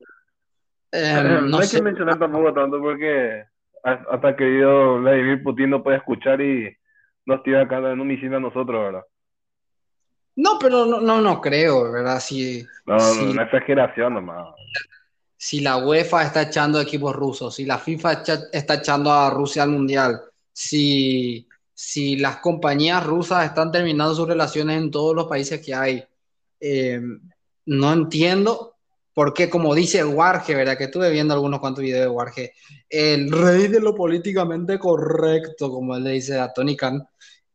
Eh, 0.91 1.21
no 1.23 1.41
no 1.41 1.57
hay 1.59 1.67
sé. 1.67 1.77
que 1.77 1.83
mencionar 1.83 2.17
tampoco 2.19 2.53
tanto 2.53 2.79
porque 2.79 3.43
hasta 3.83 4.35
querido 4.35 4.99
Vladimir 4.99 5.43
Putin 5.43 5.69
no 5.71 5.83
puede 5.83 5.97
escuchar 5.97 6.41
y 6.41 6.75
nos 7.25 7.43
tira 7.43 7.61
acá 7.63 7.77
en 7.77 7.99
homicidio 7.99 8.37
a 8.37 8.39
nosotros, 8.39 8.81
¿verdad? 8.83 9.03
No, 10.37 10.57
pero 10.59 10.85
no, 10.85 10.99
no, 11.01 11.21
no 11.21 11.39
creo, 11.39 11.91
¿verdad? 11.91 12.19
Si, 12.19 12.65
No, 12.85 12.97
no, 12.97 13.31
una 13.31 13.43
exageración 13.43 14.15
nomás. 14.15 14.47
si 15.37 15.61
la 15.61 15.77
UEFA 15.77 16.23
está 16.23 16.41
echando 16.43 16.79
a 16.79 16.83
equipos 16.83 17.15
rusos, 17.15 17.55
si 17.55 17.65
la 17.65 17.77
FIFA 17.77 18.23
está 18.51 18.73
echando 18.75 19.11
a 19.11 19.29
Rusia 19.29 19.63
al 19.63 19.69
Mundial, 19.69 20.19
si, 20.51 21.47
si 21.75 22.15
las 22.15 22.37
compañías 22.37 23.05
rusas 23.05 23.45
están 23.45 23.71
terminando 23.71 24.15
sus 24.15 24.27
relaciones 24.27 24.77
en 24.81 24.89
todos 24.89 25.15
los 25.15 25.27
países 25.27 25.63
que 25.63 25.75
hay, 25.75 26.03
eh, 26.59 26.99
no 27.65 27.93
entiendo 27.93 28.75
porque 29.15 29.49
como 29.49 29.73
dice 29.73 30.03
Warge, 30.03 30.53
¿verdad? 30.55 30.77
Que 30.77 30.83
estuve 30.85 31.09
viendo 31.09 31.33
algunos 31.33 31.61
cuantos 31.61 31.81
videos 31.81 32.01
de 32.01 32.09
Warge, 32.09 32.53
el 32.89 33.31
rey 33.31 33.69
de 33.69 33.79
lo 33.79 33.95
políticamente 33.95 34.77
correcto, 34.77 35.71
como 35.71 35.95
él 35.95 36.03
le 36.03 36.11
dice 36.11 36.37
a 36.37 36.51
Tony 36.51 36.75
Khan, 36.75 37.01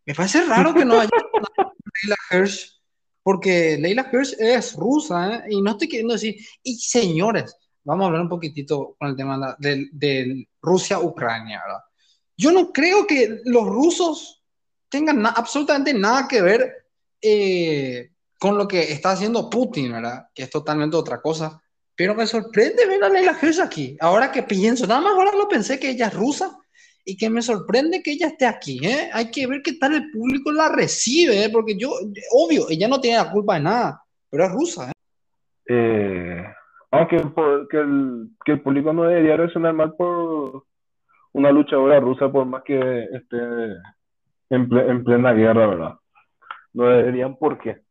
me 0.07 0.15
parece 0.15 0.43
raro 0.45 0.73
que 0.73 0.87
no 0.87 0.99
haya 0.99 1.11
Leila 2.03 2.17
Hirsch, 2.31 2.81
porque 3.23 3.77
Leila 3.79 4.09
Hirsch 4.11 4.35
es 4.39 4.75
rusa, 4.75 5.35
¿eh? 5.35 5.43
y 5.51 5.61
no 5.61 5.73
estoy 5.73 5.89
queriendo 5.89 6.15
decir, 6.15 6.37
y 6.63 6.77
señores, 6.77 7.55
vamos 7.85 8.05
a 8.05 8.07
hablar 8.07 8.23
un 8.23 8.31
poquitito 8.31 8.97
con 8.99 9.11
el 9.11 9.17
tema 9.17 9.55
de, 9.59 10.47
Rusia-Ucrania, 10.63 11.61
¿verdad? 11.63 11.81
Yo 12.41 12.53
no 12.53 12.73
creo 12.73 13.07
que 13.07 13.43
los 13.45 13.67
rusos 13.67 14.43
tengan 14.89 15.27
absolutamente 15.27 15.93
nada 15.93 16.27
que 16.27 16.41
ver 16.41 16.87
eh, 17.21 18.13
con 18.39 18.57
lo 18.57 18.67
que 18.67 18.93
está 18.93 19.11
haciendo 19.11 19.51
Putin, 19.51 19.93
¿verdad? 19.93 20.29
Que 20.35 20.45
es 20.45 20.51
totalmente 20.51 20.97
otra 20.97 21.21
cosa. 21.21 21.61
Pero 21.95 22.15
me 22.15 22.27
sorprende 22.27 22.87
ver 22.87 23.05
a 23.05 23.11
Leila 23.11 23.37
Hirsch 23.41 23.61
aquí. 23.61 23.95
Ahora 24.01 24.33
que 24.33 24.43
pienso, 24.43 24.87
nada 24.87 25.03
más 25.03 25.13
ahora 25.13 25.37
lo 25.37 25.49
pensé 25.49 25.79
que 25.79 25.91
ella 25.91 26.07
es 26.07 26.15
rusa 26.15 26.57
y 27.05 27.15
que 27.15 27.29
me 27.29 27.43
sorprende 27.43 28.03
que 28.03 28.13
ella 28.13 28.29
esté 28.29 28.47
aquí. 28.47 28.81
¿eh? 28.87 29.11
Hay 29.13 29.31
que 29.31 29.47
ver 29.47 29.61
qué 29.63 29.75
tal 29.75 29.93
el 29.97 30.11
público 30.11 30.51
la 30.51 30.71
recibe, 30.71 31.45
¿eh? 31.45 31.51
porque 31.51 31.77
yo, 31.77 31.93
obvio, 32.33 32.71
ella 32.71 32.89
no 32.89 33.03
tiene 33.03 33.19
la 33.19 33.31
culpa 33.31 33.57
de 33.57 33.61
nada, 33.61 34.03
pero 34.31 34.47
es 34.47 34.53
rusa. 34.53 34.91
¿eh? 34.91 34.93
eh 35.69 36.45
aunque 36.91 37.19
que, 37.71 37.77
el, 37.77 38.31
que 38.47 38.53
el 38.53 38.63
público 38.63 38.95
no 38.95 39.05
debería 39.05 39.37
reaccionar 39.37 39.75
mal 39.75 39.95
por 39.95 40.70
una 41.33 41.53
luchadora 41.53 42.01
rusa, 42.01 42.31
por 42.31 42.47
más 42.47 42.63
que 42.63 43.05
esté 43.13 43.37
en, 44.51 44.73
en 44.73 45.05
plena 45.05 45.33
guerra, 45.33 45.67
¿verdad? 45.67 45.95
No 46.73 46.85
deberían, 46.85 47.37
¿por 47.37 47.59
qué? 47.59 47.83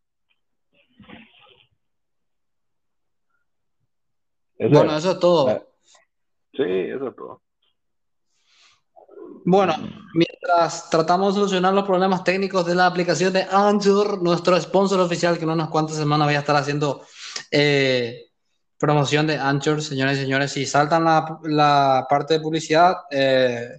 bueno, 4.68 4.96
eso 4.98 5.12
es 5.12 5.20
todo. 5.20 5.50
Ah, 5.50 5.62
sí, 6.54 6.64
eso 6.64 7.08
es 7.08 7.16
todo. 7.16 7.42
Bueno, 9.46 9.74
mientras 10.14 10.90
tratamos 10.90 11.34
de 11.34 11.40
solucionar 11.40 11.74
los 11.74 11.86
problemas 11.86 12.24
técnicos 12.24 12.66
de 12.66 12.76
la 12.76 12.86
aplicación 12.86 13.32
de 13.32 13.48
Anchor, 13.50 14.22
nuestro 14.22 14.60
sponsor 14.60 15.00
oficial, 15.00 15.38
que 15.38 15.46
en 15.46 15.52
unas 15.52 15.70
cuantas 15.70 15.96
semanas 15.96 16.28
voy 16.28 16.36
a 16.36 16.40
estar 16.40 16.56
haciendo 16.56 17.02
eh, 17.50 18.29
promoción 18.80 19.28
de 19.28 19.38
Anchor, 19.38 19.82
señores 19.82 20.18
y 20.18 20.22
señores, 20.22 20.52
si 20.52 20.66
saltan 20.66 21.04
la, 21.04 22.08
parte 22.10 22.36
de 22.36 22.40
publicidad, 22.40 22.96
eh, 23.12 23.78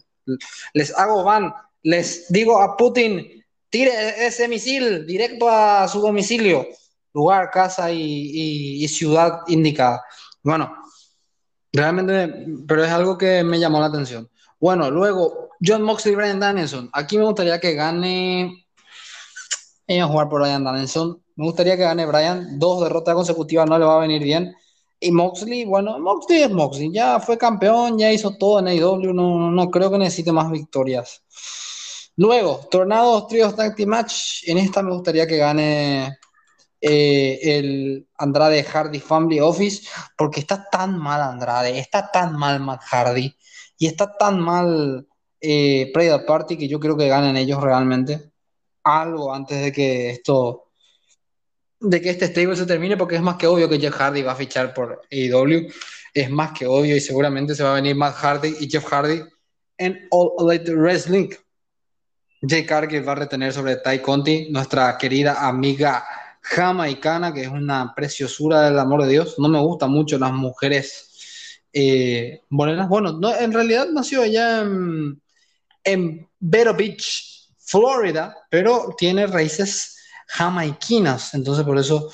les 0.74 0.96
hago 0.96 1.24
van, 1.24 1.52
les 1.82 2.30
digo 2.30 2.60
a 2.60 2.76
Putin, 2.76 3.44
tire 3.68 4.26
ese 4.26 4.46
misil 4.46 5.06
directo 5.06 5.48
a 5.48 5.88
su 5.88 6.00
domicilio, 6.00 6.68
lugar, 7.14 7.50
casa 7.50 7.90
y 7.90 8.86
ciudad 8.88 9.40
indicada. 9.48 10.04
Bueno, 10.42 10.74
realmente, 11.72 12.46
pero 12.66 12.84
es 12.84 12.90
algo 12.90 13.16
que 13.18 13.42
me 13.44 13.58
llamó 13.58 13.80
la 13.80 13.86
atención. 13.86 14.28
Bueno, 14.58 14.90
luego, 14.90 15.50
John 15.64 15.82
Moxley 15.82 16.12
y 16.12 16.16
Brian 16.16 16.40
Danielson. 16.40 16.90
Aquí 16.92 17.18
me 17.18 17.24
gustaría 17.24 17.60
que 17.60 17.74
gane. 17.74 18.66
Ella 19.86 20.04
a 20.04 20.08
jugar 20.08 20.28
por 20.28 20.42
Brian 20.42 20.64
Danielson. 20.64 21.22
Me 21.36 21.44
gustaría 21.44 21.76
que 21.76 21.82
gane 21.82 22.06
Brian. 22.06 22.58
Dos 22.58 22.82
derrotas 22.82 23.14
consecutivas 23.14 23.68
no 23.68 23.78
le 23.78 23.84
va 23.84 23.96
a 23.96 24.00
venir 24.00 24.22
bien. 24.22 24.54
Y 25.00 25.10
Moxley, 25.10 25.64
bueno, 25.64 25.98
Moxley 25.98 26.42
es 26.42 26.50
Moxley. 26.50 26.92
Ya 26.92 27.18
fue 27.20 27.38
campeón, 27.38 27.98
ya 27.98 28.12
hizo 28.12 28.36
todo 28.36 28.60
en 28.60 28.68
AEW. 28.68 29.12
No, 29.14 29.50
no 29.50 29.70
creo 29.70 29.90
que 29.90 29.98
necesite 29.98 30.32
más 30.32 30.50
victorias. 30.50 31.22
Luego, 32.16 32.60
Tornados 32.70 33.26
Trios 33.28 33.56
Tag 33.56 33.74
Team 33.74 33.88
Match. 33.88 34.46
En 34.46 34.58
esta 34.58 34.82
me 34.82 34.92
gustaría 34.92 35.26
que 35.26 35.38
gane 35.38 36.18
eh, 36.80 37.38
el 37.42 38.08
Andrade 38.18 38.62
Hardy 38.62 39.00
Family 39.00 39.40
Office, 39.40 39.88
porque 40.16 40.40
está 40.40 40.68
tan 40.70 40.98
mal 40.98 41.20
Andrade, 41.22 41.78
está 41.78 42.10
tan 42.10 42.36
mal 42.36 42.60
Matt 42.60 42.82
Hardy 42.84 43.34
y 43.78 43.86
está 43.86 44.16
tan 44.16 44.40
mal 44.40 45.06
eh, 45.40 45.92
Party 46.26 46.56
que 46.56 46.68
yo 46.68 46.78
creo 46.78 46.96
que 46.96 47.08
ganen 47.08 47.36
ellos 47.36 47.60
realmente 47.62 48.32
algo 48.84 49.32
antes 49.32 49.62
de 49.62 49.72
que 49.72 50.10
esto 50.10 50.69
de 51.80 52.00
que 52.00 52.10
este 52.10 52.26
stable 52.26 52.56
se 52.56 52.66
termine 52.66 52.96
porque 52.96 53.16
es 53.16 53.22
más 53.22 53.36
que 53.36 53.46
obvio 53.46 53.68
que 53.68 53.80
Jeff 53.80 53.94
Hardy 53.94 54.22
va 54.22 54.32
a 54.32 54.36
fichar 54.36 54.74
por 54.74 55.02
AEW 55.10 55.68
es 56.12 56.30
más 56.30 56.52
que 56.58 56.66
obvio 56.66 56.96
y 56.96 57.00
seguramente 57.00 57.54
se 57.54 57.62
va 57.62 57.72
a 57.72 57.74
venir 57.76 57.96
Matt 57.96 58.16
Hardy 58.16 58.56
y 58.60 58.70
Jeff 58.70 58.84
Hardy 58.84 59.22
en 59.78 60.06
All 60.10 60.50
Elite 60.50 60.74
Wrestling 60.74 61.30
Jay 62.42 62.64
Cargill 62.64 63.06
va 63.06 63.12
a 63.12 63.16
retener 63.16 63.52
sobre 63.52 63.76
Tai 63.76 64.00
Conti 64.00 64.48
nuestra 64.50 64.96
querida 64.96 65.46
amiga 65.46 66.04
jamaicana, 66.40 67.34
que 67.34 67.42
es 67.42 67.48
una 67.48 67.94
preciosura 67.94 68.62
del 68.62 68.78
amor 68.78 69.02
de 69.02 69.10
Dios. 69.10 69.38
No 69.38 69.48
me 69.48 69.60
gustan 69.60 69.90
mucho 69.90 70.18
las 70.18 70.32
mujeres 70.32 71.60
eh. 71.72 72.42
Bueno, 72.48 73.12
no, 73.12 73.36
en 73.36 73.52
realidad 73.52 73.88
nació 73.92 74.22
allá 74.22 74.62
en, 74.62 75.20
en 75.84 76.28
Vero 76.38 76.74
Beach, 76.74 77.48
Florida, 77.58 78.36
pero 78.50 78.94
tiene 78.96 79.26
raíces 79.26 79.99
jamaiquinas. 80.30 81.34
Entonces, 81.34 81.64
por 81.64 81.78
eso 81.78 82.10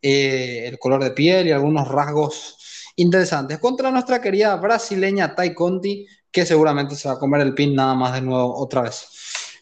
eh, 0.00 0.66
el 0.66 0.78
color 0.78 1.02
de 1.02 1.10
piel 1.10 1.48
y 1.48 1.52
algunos 1.52 1.88
rasgos 1.88 2.56
interesantes. 2.96 3.58
Contra 3.58 3.90
nuestra 3.90 4.20
querida 4.20 4.54
brasileña 4.56 5.34
Tai 5.34 5.54
Conti, 5.54 6.06
que 6.30 6.46
seguramente 6.46 6.94
se 6.94 7.08
va 7.08 7.14
a 7.14 7.18
comer 7.18 7.40
el 7.40 7.54
pin 7.54 7.74
nada 7.74 7.94
más 7.94 8.14
de 8.14 8.20
nuevo 8.20 8.56
otra 8.58 8.82
vez. 8.82 9.06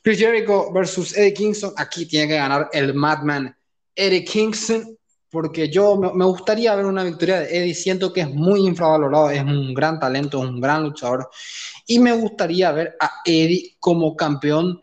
Chris 0.02 0.18
Jericho 0.18 0.72
versus 0.72 1.16
Eddie 1.16 1.34
Kingston. 1.34 1.72
Aquí 1.76 2.06
tiene 2.06 2.28
que 2.28 2.36
ganar 2.36 2.68
el 2.72 2.94
Madman 2.94 3.56
Eric 3.94 4.28
Kingston, 4.28 4.96
porque 5.30 5.68
yo 5.68 5.96
me, 5.96 6.24
gustaría 6.24 6.74
ver 6.74 6.86
una 6.86 7.02
victoria 7.02 7.40
de 7.40 7.58
Eddie. 7.58 7.74
Siento 7.74 8.12
que 8.12 8.20
es 8.22 8.30
muy 8.30 8.66
infravalorado, 8.66 9.30
es 9.30 9.42
un 9.42 9.74
gran 9.74 9.98
talento, 9.98 10.38
un 10.38 10.60
gran 10.60 10.84
luchador. 10.84 11.28
Y 11.86 11.98
me 11.98 12.12
gustaría 12.12 12.72
ver 12.72 12.96
a 13.00 13.22
Eddie 13.24 13.76
como 13.80 14.14
campeón, 14.14 14.80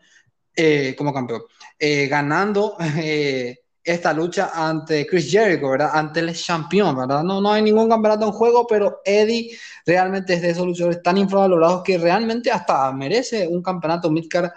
eh, 0.56 0.94
como 0.96 1.12
campeón, 1.12 1.42
eh, 1.78 2.06
ganando 2.06 2.76
eh, 2.80 3.58
esta 3.82 4.12
lucha 4.12 4.50
ante 4.54 5.06
Chris 5.06 5.30
Jericho, 5.30 5.70
¿verdad? 5.70 5.90
Ante 5.92 6.20
el 6.20 6.34
campeón, 6.46 6.96
¿verdad? 6.96 7.22
No, 7.22 7.40
no 7.40 7.52
hay 7.52 7.62
ningún 7.62 7.88
campeonato 7.88 8.24
en 8.24 8.32
juego, 8.32 8.66
pero 8.66 9.00
Eddie 9.04 9.56
realmente 9.84 10.34
es 10.34 10.42
de 10.42 10.50
esos 10.50 10.66
luchadores 10.66 11.02
tan 11.02 11.18
infravalorados 11.18 11.82
que 11.82 11.98
realmente 11.98 12.50
hasta 12.50 12.90
merece 12.92 13.46
un 13.46 13.62
campeonato 13.62 14.10
midcard 14.10 14.50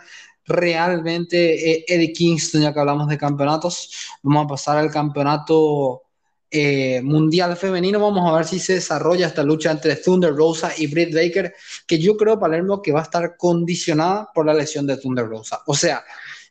realmente 0.45 1.71
eh, 1.71 1.85
Eddie 1.87 2.13
Kingston, 2.13 2.61
ya 2.61 2.73
que 2.73 2.79
hablamos 2.79 3.09
de 3.09 3.17
campeonatos, 3.17 3.91
vamos 4.23 4.45
a 4.45 4.47
pasar 4.47 4.77
al 4.77 4.89
campeonato 4.89 6.03
eh, 6.49 7.01
mundial 7.03 7.57
femenino, 7.57 7.99
vamos 7.99 8.31
a 8.31 8.37
ver 8.37 8.45
si 8.45 8.59
se 8.59 8.75
desarrolla 8.75 9.27
esta 9.27 9.43
lucha 9.43 9.71
entre 9.71 9.97
Thunder 9.97 10.33
Rosa 10.33 10.71
y 10.77 10.87
Britt 10.87 11.13
Baker, 11.13 11.53
que 11.85 11.99
yo 11.99 12.15
creo, 12.15 12.39
Palermo, 12.39 12.81
que 12.81 12.93
va 12.93 13.01
a 13.01 13.03
estar 13.03 13.35
condicionada 13.35 14.29
por 14.33 14.45
la 14.45 14.53
lesión 14.53 14.87
de 14.87 14.95
Thunder 14.95 15.27
Rosa. 15.27 15.61
O 15.65 15.73
sea, 15.73 16.05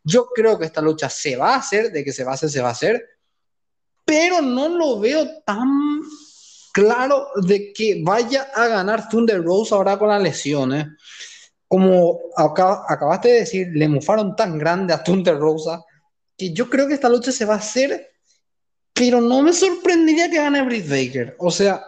yo 0.07 0.29
creo 0.33 0.57
que 0.57 0.67
esta 0.67 0.81
lucha 0.81 1.11
se 1.11 1.37
va 1.37 1.55
a 1.55 1.59
hacer, 1.59 1.91
de 1.91 2.05
que 2.05 2.13
se 2.13 2.23
va 2.23 2.31
a 2.31 2.35
hacer, 2.35 2.49
se 2.49 2.63
va 2.63 2.69
a 2.69 2.73
hacer, 2.73 3.05
pero 4.05 4.41
no 4.41 4.69
lo 4.69 5.01
veo 5.01 5.43
tan 5.45 6.01
claro 6.73 7.27
de 7.43 7.73
que 7.73 8.01
vaya 8.05 8.49
a 8.55 8.69
ganar 8.69 9.09
Thunder 9.09 9.43
Rosa 9.43 9.75
ahora 9.75 9.99
con 9.99 10.09
la 10.09 10.21
lesión, 10.21 10.75
¿eh? 10.75 10.87
como 11.67 12.21
acabaste 12.37 13.29
de 13.29 13.35
decir, 13.41 13.69
le 13.75 13.89
mufaron 13.89 14.37
tan 14.37 14.57
grande 14.57 14.95
a 14.95 15.03
Thunder 15.03 15.37
Rosa 15.37 15.85
que 16.39 16.53
yo 16.53 16.71
creo 16.71 16.87
que 16.87 16.95
esta 16.95 17.09
lucha 17.09 17.33
se 17.33 17.45
va 17.45 17.55
a 17.55 17.59
hacer, 17.59 18.13
pero 18.93 19.21
no 19.21 19.43
me 19.43 19.53
sorprendería 19.53 20.31
que 20.31 20.37
gane 20.37 20.63
Britt 20.63 20.89
Baker. 20.89 21.35
O 21.41 21.51
sea, 21.51 21.83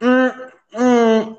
mm, 0.00 0.28
mm, 0.72 1.38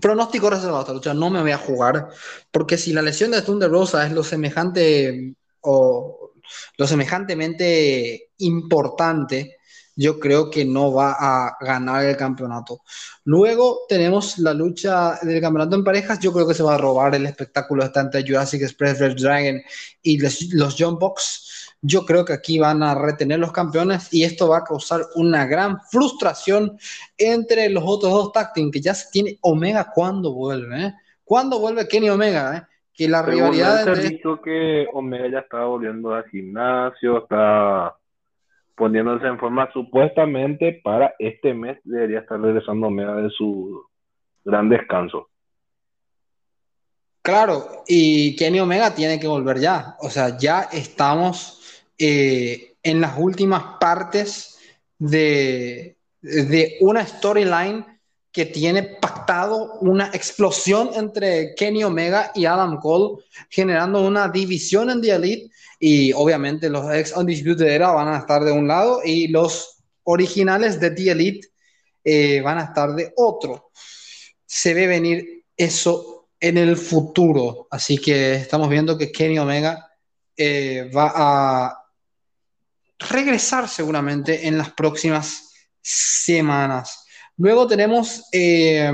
pronóstico 0.00 0.50
reservado 0.50 0.80
esta 0.80 0.92
lucha, 0.92 1.14
no 1.14 1.30
me 1.30 1.40
voy 1.40 1.52
a 1.52 1.58
jugar, 1.58 2.08
porque 2.50 2.78
si 2.78 2.92
la 2.92 3.02
lesión 3.02 3.30
de 3.30 3.42
Thunder 3.42 3.70
Rosa 3.70 4.06
es 4.06 4.12
lo 4.12 4.22
semejante 4.22 5.34
o 5.60 6.32
lo 6.76 6.86
semejantemente 6.86 8.30
importante, 8.38 9.58
yo 9.98 10.20
creo 10.20 10.48
que 10.48 10.64
no 10.64 10.92
va 10.92 11.16
a 11.18 11.56
ganar 11.60 12.04
el 12.04 12.16
campeonato. 12.16 12.82
Luego 13.24 13.80
tenemos 13.88 14.38
la 14.38 14.54
lucha 14.54 15.18
del 15.22 15.40
campeonato 15.40 15.74
en 15.74 15.82
parejas. 15.82 16.20
Yo 16.20 16.32
creo 16.32 16.46
que 16.46 16.54
se 16.54 16.62
va 16.62 16.76
a 16.76 16.78
robar 16.78 17.16
el 17.16 17.26
espectáculo 17.26 17.82
esta 17.82 18.02
entre 18.02 18.22
Jurassic 18.22 18.62
Express 18.62 19.00
Red 19.00 19.16
Dragon 19.16 19.60
y 20.00 20.18
los, 20.18 20.52
los 20.52 20.78
Box. 21.00 21.47
Yo 21.80 22.04
creo 22.04 22.24
que 22.24 22.32
aquí 22.32 22.58
van 22.58 22.82
a 22.82 22.94
retener 22.94 23.38
los 23.38 23.52
campeones 23.52 24.12
y 24.12 24.24
esto 24.24 24.48
va 24.48 24.58
a 24.58 24.64
causar 24.64 25.02
una 25.14 25.46
gran 25.46 25.80
frustración 25.90 26.76
entre 27.16 27.70
los 27.70 27.84
otros 27.86 28.12
dos 28.12 28.32
tag 28.32 28.52
que 28.52 28.80
ya 28.80 28.94
se 28.94 29.10
tiene 29.12 29.38
Omega 29.42 29.92
cuando 29.94 30.32
vuelve. 30.32 30.86
Eh? 30.86 30.94
¿Cuándo 31.24 31.60
vuelve 31.60 31.86
Kenny 31.86 32.10
Omega? 32.10 32.56
Eh? 32.56 32.62
Que 32.92 33.08
la 33.08 33.22
rivalidad. 33.22 33.84
Se 33.94 34.08
dicho 34.08 34.40
que 34.42 34.86
Omega 34.92 35.28
ya 35.30 35.38
está 35.40 35.64
volviendo 35.64 36.12
al 36.12 36.28
gimnasio, 36.28 37.22
está 37.22 37.94
poniéndose 38.74 39.26
en 39.26 39.38
forma 39.38 39.70
supuestamente 39.72 40.80
para 40.82 41.14
este 41.18 41.52
mes 41.52 41.78
debería 41.84 42.20
estar 42.20 42.40
regresando 42.40 42.86
Omega 42.86 43.14
de 43.16 43.28
su 43.30 43.84
gran 44.44 44.68
descanso. 44.68 45.28
Claro, 47.22 47.84
y 47.86 48.34
Kenny 48.36 48.60
Omega 48.60 48.94
tiene 48.94 49.20
que 49.20 49.26
volver 49.26 49.58
ya. 49.58 49.96
O 50.00 50.08
sea, 50.08 50.38
ya 50.38 50.62
estamos 50.72 51.57
eh, 51.98 52.76
en 52.82 53.00
las 53.00 53.18
últimas 53.18 53.78
partes 53.80 54.58
de, 54.98 55.98
de 56.20 56.76
una 56.80 57.06
storyline 57.06 57.84
que 58.32 58.46
tiene 58.46 58.82
pactado 58.82 59.78
una 59.80 60.10
explosión 60.12 60.90
entre 60.94 61.54
Kenny 61.54 61.82
Omega 61.82 62.30
y 62.34 62.44
Adam 62.44 62.78
Cole, 62.78 63.24
generando 63.48 64.06
una 64.06 64.28
división 64.28 64.90
en 64.90 65.00
The 65.00 65.10
Elite. 65.10 65.50
Y 65.80 66.12
obviamente 66.12 66.68
los 66.68 66.92
ex 66.92 67.16
Undisputed 67.16 67.66
Era 67.66 67.90
van 67.90 68.08
a 68.08 68.18
estar 68.18 68.44
de 68.44 68.52
un 68.52 68.68
lado 68.68 69.00
y 69.04 69.28
los 69.28 69.78
originales 70.04 70.78
de 70.78 70.90
The 70.90 71.10
Elite 71.10 71.48
eh, 72.04 72.40
van 72.40 72.58
a 72.58 72.64
estar 72.64 72.94
de 72.94 73.12
otro. 73.16 73.70
Se 74.44 74.74
ve 74.74 74.86
venir 74.86 75.44
eso 75.56 76.28
en 76.38 76.58
el 76.58 76.76
futuro. 76.76 77.66
Así 77.70 77.98
que 77.98 78.36
estamos 78.36 78.68
viendo 78.68 78.96
que 78.96 79.10
Kenny 79.10 79.38
Omega 79.38 79.90
eh, 80.36 80.90
va 80.94 81.12
a 81.14 81.87
regresar 82.98 83.68
seguramente 83.68 84.46
en 84.46 84.58
las 84.58 84.72
próximas 84.72 85.52
semanas. 85.80 87.04
Luego 87.36 87.68
tenemos 87.68 88.24
eh, 88.32 88.90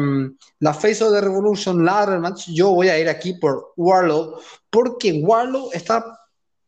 la 0.61 0.75
Face 0.75 1.03
of 1.03 1.13
the 1.13 1.21
Revolution 1.21 1.85
Ladder 1.85 2.21
Match. 2.21 2.49
Yo 2.49 2.71
voy 2.71 2.89
a 2.89 2.99
ir 2.99 3.09
aquí 3.09 3.35
por 3.35 3.73
Warlow, 3.77 4.39
porque 4.69 5.13
Warlow 5.23 5.71
está 5.73 6.05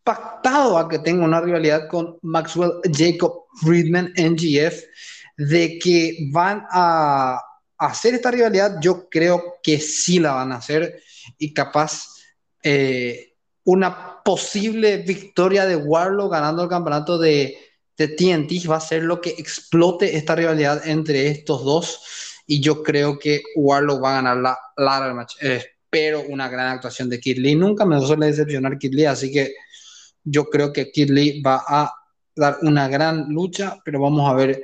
pactado 0.02 0.78
a 0.78 0.88
que 0.88 1.00
tenga 1.00 1.24
una 1.24 1.40
rivalidad 1.40 1.88
con 1.88 2.18
Maxwell 2.22 2.80
Jacob 2.90 3.44
Friedman 3.60 4.14
NGF, 4.16 4.84
de 5.36 5.78
que 5.78 6.28
van 6.32 6.64
a 6.70 7.42
hacer 7.76 8.14
esta 8.14 8.30
rivalidad. 8.30 8.78
Yo 8.80 9.08
creo 9.10 9.56
que 9.62 9.78
sí 9.78 10.18
la 10.18 10.32
van 10.32 10.52
a 10.52 10.56
hacer 10.56 11.02
y 11.36 11.52
capaz 11.52 12.06
eh, 12.62 13.34
una 13.66 14.22
posible 14.24 14.96
victoria 14.98 15.66
de 15.66 15.76
Warlow 15.76 16.28
ganando 16.28 16.62
el 16.62 16.68
campeonato 16.68 17.18
de 17.18 17.58
de 17.96 18.08
TNT 18.08 18.68
va 18.68 18.76
a 18.76 18.80
ser 18.80 19.02
lo 19.02 19.20
que 19.20 19.30
explote 19.30 20.16
esta 20.16 20.34
rivalidad 20.34 20.86
entre 20.86 21.28
estos 21.28 21.64
dos. 21.64 22.00
Y 22.46 22.60
yo 22.60 22.82
creo 22.82 23.18
que 23.18 23.42
Warlock 23.56 24.02
va 24.02 24.10
a 24.10 24.22
ganar 24.22 24.36
la 24.36 24.58
ladder 24.76 25.14
match. 25.14 25.34
espero 25.40 26.22
una 26.28 26.48
gran 26.48 26.68
actuación 26.68 27.08
de 27.08 27.18
Kid 27.18 27.38
Lee. 27.38 27.54
Nunca 27.54 27.84
me 27.84 28.00
suele 28.00 28.26
decepcionar 28.26 28.78
Kid 28.78 28.94
Lee, 28.94 29.06
así 29.06 29.32
que 29.32 29.54
yo 30.22 30.44
creo 30.46 30.72
que 30.72 30.90
Kid 30.90 31.10
Lee 31.10 31.42
va 31.42 31.64
a 31.66 31.92
dar 32.34 32.58
una 32.62 32.88
gran 32.88 33.28
lucha, 33.28 33.78
pero 33.84 34.00
vamos 34.00 34.28
a 34.30 34.34
ver. 34.34 34.62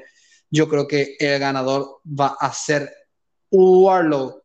Yo 0.50 0.68
creo 0.68 0.86
que 0.86 1.16
el 1.18 1.40
ganador 1.40 2.00
va 2.06 2.36
a 2.38 2.52
ser 2.52 2.92
Warlock. 3.50 4.41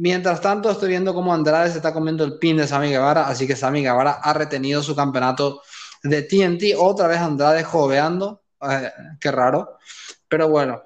Mientras 0.00 0.40
tanto, 0.40 0.70
estoy 0.70 0.90
viendo 0.90 1.12
cómo 1.12 1.34
Andrade 1.34 1.72
se 1.72 1.78
está 1.78 1.92
comiendo 1.92 2.22
el 2.22 2.38
pin 2.38 2.56
de 2.56 2.68
Sammy 2.68 2.90
Guevara, 2.90 3.26
así 3.26 3.48
que 3.48 3.56
Sammy 3.56 3.82
Guevara 3.82 4.20
ha 4.22 4.32
retenido 4.32 4.80
su 4.80 4.94
campeonato 4.94 5.60
de 6.04 6.22
TNT, 6.22 6.76
otra 6.78 7.08
vez 7.08 7.18
Andrade 7.18 7.64
joveando, 7.64 8.44
eh, 8.60 8.92
qué 9.18 9.32
raro, 9.32 9.78
pero 10.28 10.48
bueno, 10.48 10.80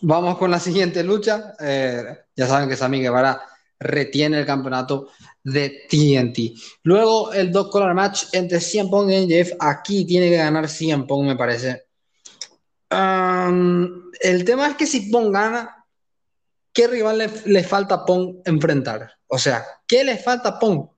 vamos 0.00 0.36
con 0.38 0.50
la 0.50 0.58
siguiente 0.60 1.04
lucha, 1.04 1.54
eh, 1.60 2.18
ya 2.34 2.48
saben 2.48 2.68
que 2.68 2.76
Sammy 2.76 3.00
Guevara 3.00 3.40
retiene 3.78 4.40
el 4.40 4.46
campeonato 4.46 5.10
de 5.44 5.86
TNT. 5.88 6.58
Luego 6.82 7.32
el 7.32 7.52
dos 7.52 7.68
color 7.68 7.94
match 7.94 8.24
entre 8.32 8.58
CM 8.58 8.90
Punk 8.90 9.10
y 9.10 9.24
NJF, 9.24 9.52
aquí 9.60 10.04
tiene 10.04 10.30
que 10.30 10.38
ganar 10.38 10.68
CM 10.68 11.04
Punk 11.04 11.28
me 11.28 11.36
parece. 11.36 11.84
El 12.90 14.44
tema 14.44 14.66
es 14.66 14.74
que 14.74 14.86
si 14.86 15.12
Punk 15.12 15.32
gana, 15.32 15.83
¿qué 16.74 16.86
rival 16.88 17.32
le, 17.46 17.64
falta 17.64 17.94
a 17.94 18.04
Punk 18.04 18.46
enfrentar? 18.46 19.12
O 19.28 19.38
sea, 19.38 19.64
¿qué 19.86 20.04
le 20.04 20.18
falta 20.18 20.50
a 20.50 20.58
Punk? 20.58 20.90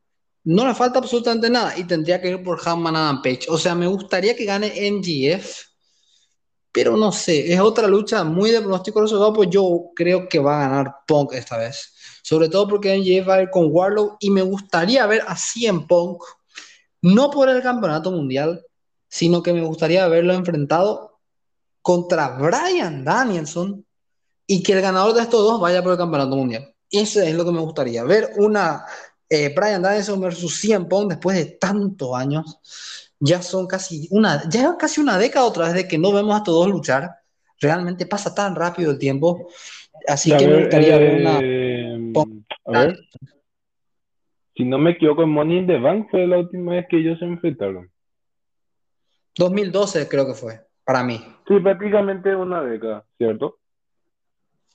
no 0.47 0.65
le 0.65 0.75
falta 0.77 1.01
absolutamente 1.01 1.51
nada 1.51 1.77
y 1.77 1.83
tendría 1.85 2.21
que 2.21 2.29
ir 2.29 2.43
por 2.43 2.61
Hanman 2.65 2.95
Adam 2.95 3.21
Page. 3.21 3.47
O 3.49 3.59
sea, 3.59 3.75
me 3.75 3.89
gustaría 3.89 4.37
que 4.37 4.45
gane 4.45 4.91
NGF, 4.91 5.65
pero 6.71 6.97
no 6.97 7.11
sé, 7.11 7.53
es 7.53 7.59
otra 7.59 7.89
lucha 7.89 8.23
muy 8.23 8.53
de 8.53 8.61
pronóstico 8.61 9.01
reservado, 9.01 9.33
pues 9.33 9.51
yo 9.51 9.91
creo 9.97 10.29
que 10.29 10.39
va 10.39 10.57
a 10.57 10.69
ganar 10.69 10.95
Punk 11.05 11.33
esta 11.33 11.59
vez. 11.59 11.93
Sobre 12.23 12.49
todo 12.49 12.69
porque 12.69 12.97
NGF 12.97 13.29
va 13.29 13.35
a 13.35 13.43
ir 13.43 13.51
con 13.51 13.71
Warlow 13.73 14.19
y 14.21 14.31
me 14.31 14.43
gustaría 14.43 15.05
ver 15.07 15.25
así 15.27 15.67
en 15.67 15.85
Punk, 15.89 16.23
no 17.03 17.31
por 17.31 17.49
el 17.49 17.61
campeonato 17.61 18.13
mundial, 18.13 18.65
sino 19.09 19.43
que 19.43 19.53
me 19.53 19.63
gustaría 19.63 20.07
verlo 20.07 20.33
enfrentado 20.33 21.19
contra 21.83 22.29
Brian 22.39 23.05
Danielson 23.05 23.86
y 24.47 24.63
que 24.63 24.73
el 24.73 24.81
ganador 24.81 25.15
de 25.15 25.23
estos 25.23 25.41
dos 25.41 25.61
vaya 25.61 25.83
por 25.83 25.93
el 25.93 25.99
campeonato 25.99 26.37
mundial. 26.37 26.73
Eso 26.91 27.21
es 27.21 27.35
lo 27.35 27.45
que 27.45 27.53
me 27.53 27.61
gustaría, 27.61 28.05
ver 28.05 28.31
una 28.37 28.85
eh, 29.29 29.53
Brian 29.55 29.83
Danielson 29.83 30.21
versus 30.21 30.61
CM 30.61 30.87
Punk 30.87 31.11
después 31.11 31.37
de 31.37 31.47
tantos 31.47 32.15
años. 32.15 33.13
Ya 33.19 33.43
son 33.43 33.67
casi 33.67 34.09
una, 34.11 34.49
ya 34.49 34.77
casi 34.79 35.01
una 35.01 35.19
década 35.19 35.47
otra 35.47 35.65
vez 35.67 35.75
de 35.75 35.89
que 35.89 35.99
no 35.99 36.13
vemos 36.13 36.39
a 36.39 36.45
todos 36.45 36.69
luchar. 36.69 37.11
Realmente 37.61 38.07
pasa 38.07 38.35
tan 38.35 38.55
rápido 38.55 38.93
el 38.93 38.99
tiempo. 38.99 39.49
Así 40.07 40.37
que 40.37 40.47
me 40.47 40.61
gustaría 40.61 40.99
ver 40.99 41.21
una. 41.21 41.39
Eh, 41.43 42.13
a 42.67 42.71
ver. 42.71 42.99
Si 44.55 44.65
no 44.65 44.79
me 44.79 44.93
equivoco, 44.93 45.23
en 45.23 45.31
Money 45.31 45.59
in 45.59 45.67
the 45.67 45.79
Bank 45.79 46.09
fue 46.11 46.27
la 46.27 46.39
última 46.39 46.73
vez 46.73 46.87
que 46.89 46.99
ellos 46.99 47.19
se 47.19 47.25
enfrentaron. 47.25 47.91
2012 49.37 50.09
creo 50.09 50.27
que 50.27 50.35
fue, 50.35 50.61
para 50.85 51.03
mí. 51.03 51.23
Sí, 51.47 51.59
prácticamente 51.61 52.35
una 52.35 52.63
década, 52.63 53.05
¿cierto? 53.19 53.59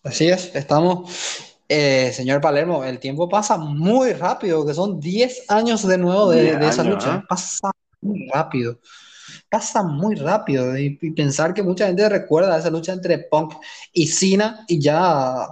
Así 0.03 0.27
es, 0.27 0.55
estamos 0.55 1.09
eh, 1.73 2.11
señor 2.11 2.41
Palermo, 2.41 2.83
el 2.83 2.99
tiempo 2.99 3.29
pasa 3.29 3.55
muy 3.55 4.11
rápido, 4.11 4.65
que 4.65 4.73
son 4.73 4.99
10 4.99 5.45
años 5.49 5.87
de 5.87 5.97
nuevo 5.97 6.29
de, 6.29 6.49
esa 6.67 6.83
lucha. 6.83 7.15
¿eh? 7.15 7.23
Pasa 7.29 7.71
muy 8.01 8.27
rápido. 8.27 8.77
Pasa 9.49 9.81
muy 9.81 10.15
rápido. 10.15 10.77
Y, 10.77 10.97
pensar 11.13 11.53
que 11.53 11.63
mucha 11.63 11.87
gente 11.87 12.09
recuerda 12.09 12.57
esa 12.57 12.69
lucha 12.69 12.91
entre 12.91 13.19
Punk 13.19 13.53
y 13.93 14.07
Cena 14.07 14.65
y 14.67 14.81
ya 14.81 15.47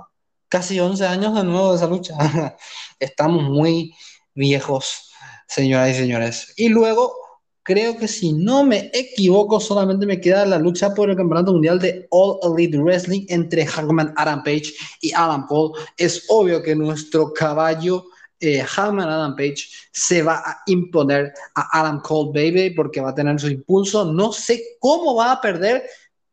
casi 0.49 0.77
11 0.77 1.07
años 1.07 1.35
de 1.35 1.45
nuevo 1.45 1.69
de 1.71 1.77
esa 1.77 1.87
lucha. 1.87 2.15
Estamos 2.99 3.41
muy 3.43 3.95
viejos, 4.33 5.13
señoras 5.47 5.91
y 5.91 5.93
señores. 5.93 6.53
Y 6.57 6.67
luego 6.67 7.13
creo 7.63 7.97
que 7.97 8.07
si 8.07 8.33
no 8.33 8.63
me 8.63 8.89
equivoco, 8.93 9.59
solamente 9.59 10.05
me 10.05 10.19
queda 10.19 10.45
la 10.45 10.57
lucha 10.57 10.93
por 10.93 11.09
el 11.09 11.15
campeonato 11.15 11.53
mundial 11.53 11.79
de 11.79 12.07
All 12.11 12.39
Elite 12.43 12.77
Wrestling 12.77 13.25
entre 13.29 13.65
Hangman 13.65 14.13
Adam 14.17 14.43
Page 14.43 14.73
y 15.01 15.11
Adam 15.13 15.45
Cole. 15.47 15.79
Es 15.97 16.25
obvio 16.29 16.61
que 16.61 16.75
nuestro 16.75 17.33
caballo 17.33 18.05
eh, 18.39 18.61
Hangman 18.61 19.09
Adam 19.09 19.35
Page 19.35 19.67
se 19.91 20.23
va 20.23 20.37
a 20.37 20.61
imponer 20.67 21.33
a 21.55 21.79
Adam 21.79 22.01
Cole, 22.01 22.31
baby, 22.33 22.71
porque 22.71 23.01
va 23.01 23.09
a 23.09 23.15
tener 23.15 23.39
su 23.39 23.49
impulso. 23.49 24.05
No 24.05 24.31
sé 24.31 24.77
cómo 24.79 25.15
va 25.15 25.33
a 25.33 25.41
perder, 25.41 25.83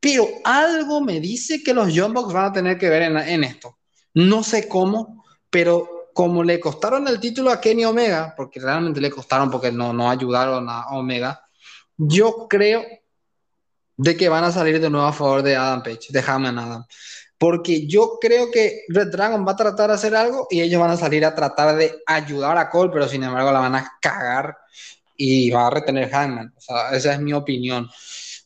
pero 0.01 0.29
algo 0.45 1.01
me 1.01 1.21
dice 1.21 1.63
que 1.63 1.75
los 1.75 1.93
Young 1.93 2.13
Bucks 2.13 2.33
van 2.33 2.47
a 2.47 2.53
tener 2.53 2.79
que 2.79 2.89
ver 2.89 3.03
en 3.03 3.45
esto. 3.45 3.77
No 4.15 4.43
sé 4.43 4.69
cómo, 4.69 5.25
pero 5.51 5.96
como 6.17 6.43
le 6.43 6.59
costaron 6.59 7.07
el 7.09 7.21
título 7.21 7.51
a 7.51 7.61
Kenny 7.61 7.85
Omega, 7.85 8.33
porque 8.35 8.59
realmente 8.59 9.03
le 9.03 9.11
costaron 9.11 9.51
porque 9.51 9.71
no, 9.71 9.93
no 9.93 10.09
ayudaron 10.09 10.67
a 10.67 10.87
Omega, 10.93 11.47
yo 11.95 12.47
creo 12.49 12.83
de 13.99 14.17
que 14.17 14.31
van 14.31 14.45
a 14.45 14.51
salir 14.51 14.81
de 14.81 14.89
nuevo 14.89 15.07
a 15.07 15.13
favor 15.13 15.43
de 15.43 15.57
Adam 15.57 15.83
Page, 15.83 16.07
de 16.09 16.25
Hammond 16.27 16.59
Adam. 16.59 16.87
Porque 17.37 17.87
yo 17.87 18.17
creo 18.19 18.51
que 18.51 18.85
Red 18.89 19.09
Dragon 19.09 19.47
va 19.47 19.53
a 19.53 19.57
tratar 19.57 19.91
de 19.91 19.97
hacer 19.97 20.17
algo 20.17 20.47
y 20.51 20.63
ellos 20.63 20.81
van 20.81 20.93
a 20.93 20.97
salir 20.97 21.23
a 21.23 21.35
tratar 21.35 21.77
de 21.77 22.03
ayudar 22.07 22.57
a 22.57 22.71
Cole, 22.71 22.91
pero 22.91 23.07
sin 23.07 23.23
embargo 23.23 23.53
la 23.53 23.61
van 23.61 23.75
a 23.75 23.93
cagar 24.01 24.57
y 25.19 25.51
va 25.51 25.67
a 25.67 25.71
retener 25.71 26.09
Hangman. 26.09 26.55
O 26.57 26.61
sea, 26.63 26.97
esa 26.97 27.13
es 27.13 27.21
mi 27.21 27.35
opinión 27.35 27.91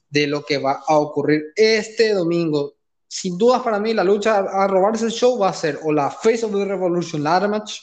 de 0.09 0.27
lo 0.27 0.45
que 0.45 0.59
va 0.59 0.83
a 0.89 0.99
ocurrir 0.99 1.53
este 1.55 2.15
domingo 2.15 2.80
sin 3.11 3.37
dudas 3.37 3.61
para 3.63 3.81
mí 3.81 3.93
la 3.93 4.05
lucha 4.05 4.39
a 4.39 4.69
robarse 4.69 5.05
el 5.05 5.11
show 5.11 5.37
va 5.37 5.49
a 5.49 5.53
ser 5.53 5.81
o 5.83 5.91
la 5.93 6.13
Face 6.13 6.45
of 6.45 6.53
the 6.53 6.65
Revolution 6.65 7.25
Ladder 7.25 7.49
Match, 7.49 7.81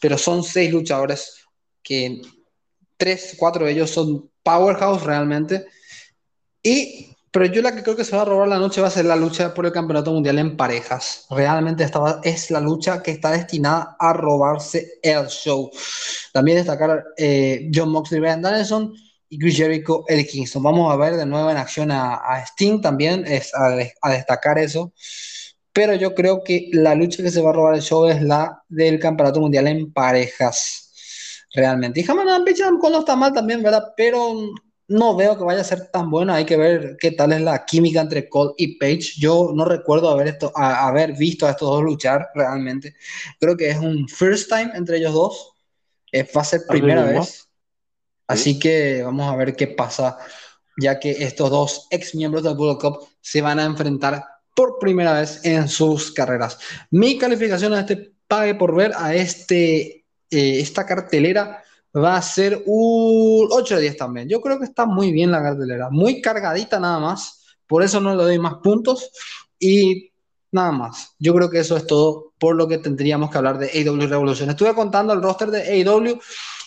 pero 0.00 0.16
son 0.16 0.42
seis 0.42 0.72
luchadores 0.72 1.44
que 1.82 2.22
tres, 2.96 3.36
cuatro 3.38 3.66
de 3.66 3.72
ellos 3.72 3.90
son 3.90 4.30
powerhouse 4.42 5.02
realmente. 5.02 5.66
Y, 6.62 7.14
pero 7.30 7.44
yo 7.44 7.60
la 7.60 7.74
que 7.74 7.82
creo 7.82 7.96
que 7.96 8.04
se 8.04 8.16
va 8.16 8.22
a 8.22 8.24
robar 8.24 8.48
la 8.48 8.58
noche 8.58 8.80
va 8.80 8.86
a 8.86 8.90
ser 8.90 9.04
la 9.04 9.14
lucha 9.14 9.52
por 9.52 9.66
el 9.66 9.72
campeonato 9.72 10.10
mundial 10.10 10.38
en 10.38 10.56
parejas. 10.56 11.26
Realmente 11.28 11.84
esta 11.84 12.20
es 12.22 12.50
la 12.50 12.60
lucha 12.60 13.02
que 13.02 13.10
está 13.10 13.32
destinada 13.32 13.94
a 13.98 14.14
robarse 14.14 15.00
el 15.02 15.26
show. 15.26 15.70
También 16.32 16.56
destacar 16.56 17.04
eh, 17.18 17.70
John 17.74 17.90
Moxley 17.90 18.16
y 18.16 18.20
Brian 18.22 18.40
Danielson 18.40 18.94
y 19.32 19.38
Chris 19.38 19.56
Jericho, 19.56 20.04
Eddie 20.08 20.26
Kingston. 20.26 20.62
Vamos 20.62 20.92
a 20.92 20.96
ver 20.96 21.16
de 21.16 21.24
nuevo 21.24 21.50
en 21.50 21.56
acción 21.56 21.90
a, 21.90 22.44
Sting 22.48 22.82
también, 22.82 23.24
es 23.26 23.50
a, 23.54 24.10
destacar 24.10 24.58
eso. 24.58 24.92
Pero 25.72 25.94
yo 25.94 26.14
creo 26.14 26.44
que 26.44 26.68
la 26.74 26.94
lucha 26.94 27.22
que 27.22 27.30
se 27.30 27.40
va 27.40 27.48
a 27.48 27.54
robar 27.54 27.74
el 27.74 27.80
show 27.80 28.04
es 28.06 28.20
la 28.20 28.62
del 28.68 28.98
campeonato 28.98 29.40
mundial 29.40 29.68
en 29.68 29.90
parejas, 29.90 31.46
realmente. 31.54 32.00
Y 32.00 32.04
Hammond 32.06 32.28
no 32.28 32.98
está 32.98 33.16
mal 33.16 33.32
también, 33.32 33.62
¿verdad? 33.62 33.94
Pero 33.96 34.34
no 34.88 35.16
veo 35.16 35.38
que 35.38 35.44
vaya 35.44 35.62
a 35.62 35.64
ser 35.64 35.86
tan 35.90 36.10
bueno. 36.10 36.34
Hay 36.34 36.44
que 36.44 36.58
ver 36.58 36.98
qué 37.00 37.12
tal 37.12 37.32
es 37.32 37.40
la 37.40 37.64
química 37.64 38.02
entre 38.02 38.28
Cole 38.28 38.52
y 38.58 38.76
Page. 38.76 39.14
Yo 39.18 39.52
no 39.54 39.64
recuerdo 39.64 40.10
haber, 40.10 40.28
esto, 40.28 40.52
haber 40.54 41.16
visto 41.16 41.46
a 41.46 41.52
estos 41.52 41.70
dos 41.70 41.82
luchar 41.82 42.28
realmente. 42.34 42.96
Creo 43.40 43.56
que 43.56 43.70
es 43.70 43.78
un 43.78 44.06
first 44.08 44.50
time 44.50 44.72
entre 44.74 44.98
ellos 44.98 45.14
dos. 45.14 45.54
Eh, 46.12 46.28
va 46.36 46.42
a 46.42 46.44
ser 46.44 46.60
primera 46.68 47.04
vez. 47.04 47.48
Así 48.32 48.58
que 48.58 49.02
vamos 49.02 49.30
a 49.30 49.36
ver 49.36 49.54
qué 49.54 49.66
pasa, 49.66 50.16
ya 50.76 50.98
que 50.98 51.10
estos 51.10 51.50
dos 51.50 51.86
ex 51.90 52.14
miembros 52.14 52.42
del 52.42 52.56
World 52.56 52.80
Cup 52.80 53.06
se 53.20 53.42
van 53.42 53.58
a 53.58 53.64
enfrentar 53.64 54.24
por 54.54 54.78
primera 54.78 55.12
vez 55.20 55.40
en 55.44 55.68
sus 55.68 56.12
carreras. 56.12 56.58
Mi 56.90 57.18
calificación 57.18 57.74
a 57.74 57.80
este 57.80 58.14
pague 58.26 58.54
por 58.54 58.74
ver, 58.74 58.92
a 58.96 59.14
este, 59.14 60.06
eh, 60.30 60.60
esta 60.60 60.86
cartelera, 60.86 61.62
va 61.94 62.16
a 62.16 62.22
ser 62.22 62.62
un 62.64 63.48
8 63.50 63.76
de 63.76 63.82
10 63.82 63.96
también. 63.98 64.28
Yo 64.28 64.40
creo 64.40 64.58
que 64.58 64.64
está 64.64 64.86
muy 64.86 65.12
bien 65.12 65.30
la 65.30 65.42
cartelera, 65.42 65.90
muy 65.90 66.22
cargadita 66.22 66.80
nada 66.80 66.98
más, 66.98 67.56
por 67.66 67.82
eso 67.82 68.00
no 68.00 68.14
le 68.14 68.22
doy 68.22 68.38
más 68.38 68.54
puntos 68.62 69.10
y 69.58 70.10
nada 70.52 70.72
más. 70.72 71.14
Yo 71.18 71.34
creo 71.34 71.50
que 71.50 71.60
eso 71.60 71.76
es 71.76 71.86
todo 71.86 72.32
por 72.38 72.56
lo 72.56 72.66
que 72.66 72.78
tendríamos 72.78 73.30
que 73.30 73.38
hablar 73.38 73.58
de 73.58 73.68
AW 73.68 74.06
Revolution. 74.06 74.48
Estuve 74.48 74.74
contando 74.74 75.12
el 75.12 75.22
roster 75.22 75.50
de 75.50 75.82
AW 75.82 76.18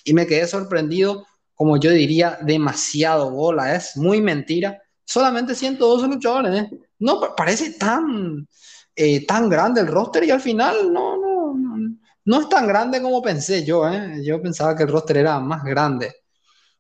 y 0.04 0.14
me 0.14 0.28
quedé 0.28 0.48
sorprendido, 0.48 1.26
como 1.56 1.78
yo 1.78 1.92
diría, 1.92 2.38
demasiado 2.42 3.32
bola, 3.32 3.76
es 3.76 3.98
muy 3.98 4.22
mentira. 4.22 4.82
Solamente 5.06 5.56
112 5.56 6.08
luchadores, 6.08 6.64
¿eh? 6.64 6.70
no 7.00 7.22
parece 7.36 7.74
tan, 7.74 8.48
eh, 8.96 9.26
tan 9.26 9.50
grande 9.50 9.82
el 9.82 9.88
roster 9.88 10.24
y 10.24 10.32
al 10.32 10.42
final 10.42 10.92
no, 10.92 11.18
no, 11.18 11.54
no, 11.54 11.96
no 12.26 12.42
es 12.42 12.50
tan 12.50 12.68
grande 12.68 13.02
como 13.02 13.22
pensé 13.22 13.64
yo, 13.64 13.88
¿eh? 13.88 14.22
Yo 14.24 14.42
pensaba 14.42 14.76
que 14.76 14.84
el 14.84 14.90
roster 14.90 15.18
era 15.18 15.40
más 15.40 15.64
grande. 15.64 16.14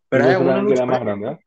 Pero 0.09 0.25
hay, 0.25 0.33
algunos 0.35 0.87
más 0.87 0.99
grande, 0.99 1.31
¿eh? 1.31 1.39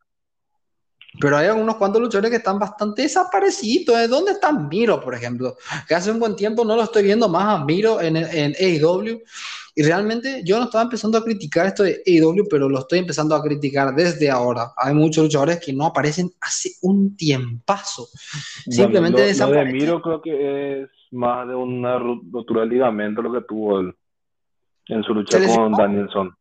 pero 1.20 1.36
hay 1.36 1.48
algunos 1.48 1.76
cuantos 1.76 2.00
luchadores 2.00 2.30
que 2.30 2.36
están 2.36 2.58
bastante 2.58 3.02
desaparecidos. 3.02 3.98
¿eh? 3.98 4.08
¿Dónde 4.08 4.32
está 4.32 4.52
Miro, 4.52 5.00
por 5.00 5.14
ejemplo? 5.14 5.56
Que 5.86 5.94
hace 5.94 6.10
un 6.10 6.18
buen 6.18 6.36
tiempo 6.36 6.64
no 6.64 6.76
lo 6.76 6.84
estoy 6.84 7.02
viendo 7.02 7.28
más 7.28 7.60
a 7.60 7.64
Miro 7.64 8.00
en, 8.00 8.16
en 8.16 8.54
AEW. 8.58 9.20
Y 9.78 9.84
realmente 9.84 10.42
yo 10.44 10.58
no 10.58 10.64
estaba 10.64 10.82
empezando 10.82 11.16
a 11.18 11.22
criticar 11.22 11.66
esto 11.66 11.84
de 11.84 12.02
AEW, 12.04 12.48
pero 12.50 12.68
lo 12.68 12.80
estoy 12.80 12.98
empezando 12.98 13.36
a 13.36 13.40
criticar 13.40 13.94
desde 13.94 14.28
ahora. 14.28 14.72
Hay 14.76 14.92
muchos 14.92 15.22
luchadores 15.22 15.64
que 15.64 15.72
no 15.72 15.86
aparecen 15.86 16.32
hace 16.40 16.70
un 16.82 17.16
tiempazo. 17.16 18.08
Simplemente 18.68 19.22
desaparecen. 19.22 19.66
Lo 19.66 19.72
de 19.72 19.78
Miro 19.78 20.02
creo 20.02 20.20
que 20.20 20.82
es 20.82 20.90
más 21.12 21.46
de 21.46 21.54
una 21.54 21.96
rotura 21.96 22.62
de 22.62 22.66
ligamento 22.66 23.22
lo 23.22 23.32
que 23.32 23.42
tuvo 23.42 23.78
él 23.78 23.94
en 24.86 25.04
su 25.04 25.14
lucha 25.14 25.38
con 25.46 25.70
Danielson. 25.70 26.34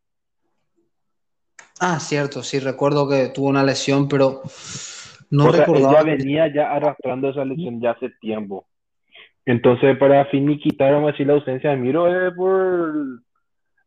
Ah, 1.80 2.00
cierto, 2.00 2.42
sí, 2.42 2.58
recuerdo 2.58 3.08
que 3.08 3.28
tuvo 3.28 3.50
una 3.50 3.64
lesión, 3.64 4.08
pero 4.08 4.42
no 5.30 5.52
recordaba. 5.52 6.02
Ella 6.02 6.16
venía 6.18 6.52
ya 6.52 6.72
arrastrando 6.72 7.30
esa 7.30 7.46
lesión 7.46 7.80
ya 7.80 7.92
hace 7.92 8.10
tiempo. 8.20 8.66
Entonces, 9.46 9.96
para 10.00 10.26
finiquitar, 10.26 10.92
vamos 10.92 11.10
a 11.10 11.12
decir, 11.12 11.28
la 11.28 11.34
ausencia 11.34 11.70
de 11.70 11.78
Miro 11.78 12.08
es 12.08 12.34
por 12.34 13.27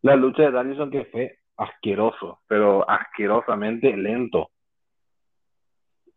la 0.02 0.16
lucha 0.16 0.42
de 0.42 0.50
Danielson 0.50 0.90
que 0.90 1.04
fue 1.06 1.38
asqueroso, 1.56 2.40
pero 2.46 2.88
asquerosamente 2.88 3.96
lento. 3.96 4.50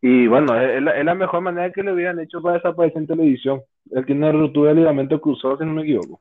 Y 0.02 0.28
bueno, 0.28 0.60
es, 0.60 0.82
la, 0.82 1.16
mejor 1.16 1.42
manera 1.42 1.72
que 1.72 1.82
le 1.82 1.94
hubieran 1.94 2.20
hecho 2.20 2.42
para 2.42 2.56
desaparecer 2.56 2.98
en 2.98 3.08
televisión. 3.08 3.62
Él 3.92 4.06
tiene 4.06 4.30
una 4.30 4.38
ruptura 4.38 4.74
de 4.74 4.82
ligamento 4.82 5.20
cruzado, 5.22 5.58
si 5.58 5.66
no 5.66 5.72
me 5.72 5.84
equivoco. 5.84 6.20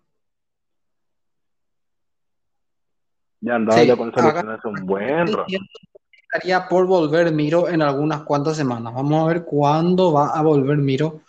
Ya 3.40 3.56
andaba 3.56 3.82
ya 3.82 3.96
con 3.96 4.10
esa 4.10 4.54
hace 4.54 4.68
un 4.68 4.86
buen 4.86 5.26
rato. 5.26 5.46
Estaría 6.32 6.68
por 6.68 6.86
volver 6.86 7.32
Miro 7.32 7.68
en 7.68 7.82
algunas 7.82 8.22
cuantas 8.22 8.56
semanas. 8.56 8.94
Vamos 8.94 9.20
a 9.20 9.32
ver 9.32 9.44
cuándo 9.44 10.12
va 10.12 10.28
a 10.28 10.42
volver 10.42 10.78
Miro. 10.78 11.22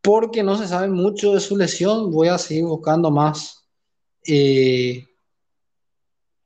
Porque 0.00 0.44
no 0.44 0.54
se 0.54 0.68
sabe 0.68 0.88
mucho 0.88 1.34
de 1.34 1.40
su 1.40 1.56
lesión. 1.56 2.12
Voy 2.12 2.28
a 2.28 2.38
seguir 2.38 2.64
buscando 2.64 3.10
más, 3.10 3.68
eh, 4.24 5.04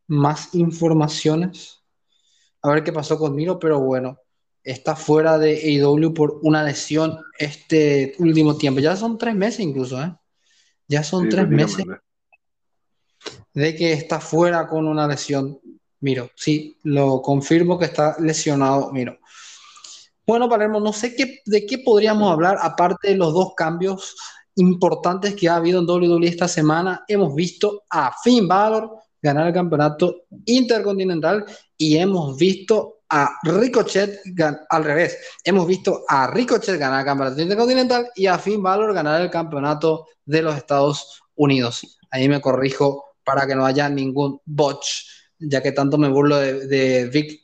más 0.08 0.54
informaciones. 0.54 1.82
A 2.62 2.70
ver 2.70 2.84
qué 2.84 2.92
pasó 2.92 3.18
con 3.18 3.34
Miro, 3.34 3.58
pero 3.58 3.80
bueno 3.80 4.18
está 4.66 4.96
fuera 4.96 5.38
de 5.38 5.54
AEW 5.54 6.12
por 6.12 6.40
una 6.42 6.64
lesión 6.64 7.20
este 7.38 8.16
último 8.18 8.56
tiempo. 8.56 8.80
Ya 8.80 8.96
son 8.96 9.16
tres 9.16 9.36
meses 9.36 9.60
incluso, 9.60 10.02
¿eh? 10.02 10.12
Ya 10.88 11.04
son 11.04 11.28
tres 11.28 11.48
meses 11.48 11.86
de 13.54 13.76
que 13.76 13.92
está 13.92 14.20
fuera 14.20 14.66
con 14.66 14.86
una 14.88 15.06
lesión. 15.06 15.60
Miro, 16.00 16.30
sí, 16.34 16.76
lo 16.82 17.22
confirmo 17.22 17.78
que 17.78 17.86
está 17.86 18.16
lesionado, 18.18 18.92
Miro. 18.92 19.18
Bueno, 20.26 20.48
Palermo, 20.48 20.80
no 20.80 20.92
sé 20.92 21.14
qué, 21.14 21.42
de 21.46 21.64
qué 21.64 21.78
podríamos 21.78 22.32
hablar, 22.32 22.58
aparte 22.60 23.08
de 23.08 23.16
los 23.16 23.32
dos 23.32 23.54
cambios 23.56 24.16
importantes 24.56 25.36
que 25.36 25.48
ha 25.48 25.56
habido 25.56 25.80
en 25.80 25.88
WWE 25.88 26.26
esta 26.26 26.48
semana. 26.48 27.04
Hemos 27.06 27.34
visto 27.36 27.84
a 27.88 28.12
Finn 28.22 28.48
Balor 28.48 28.98
ganar 29.26 29.48
el 29.48 29.52
campeonato 29.52 30.24
intercontinental 30.44 31.44
y 31.76 31.96
hemos 31.98 32.36
visto 32.38 33.00
a 33.08 33.38
Ricochet 33.42 34.20
al 34.70 34.84
revés. 34.84 35.18
Hemos 35.44 35.66
visto 35.66 36.04
a 36.08 36.28
Ricochet 36.28 36.78
ganar 36.78 37.00
el 37.00 37.06
campeonato 37.06 37.42
intercontinental 37.42 38.08
y 38.14 38.26
a 38.26 38.38
Finn 38.38 38.62
Balor 38.62 38.94
ganar 38.94 39.20
el 39.20 39.30
campeonato 39.30 40.06
de 40.24 40.42
los 40.42 40.56
Estados 40.56 41.22
Unidos. 41.34 41.98
Ahí 42.10 42.28
me 42.28 42.40
corrijo 42.40 43.04
para 43.24 43.46
que 43.46 43.54
no 43.54 43.66
haya 43.66 43.88
ningún 43.88 44.40
botch, 44.44 44.86
ya 45.38 45.60
que 45.60 45.72
tanto 45.72 45.98
me 45.98 46.08
burlo 46.08 46.38
de, 46.38 47.10
Vic, 47.12 47.40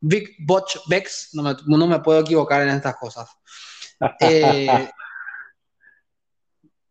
Vic 0.00 0.36
Botch 0.38 0.76
Bex, 0.88 1.30
no 1.34 1.42
me, 1.42 1.54
no 1.66 1.86
me, 1.86 2.00
puedo 2.00 2.20
equivocar 2.20 2.62
en 2.62 2.68
estas 2.70 2.96
cosas. 2.96 3.28
Eh, 4.20 4.90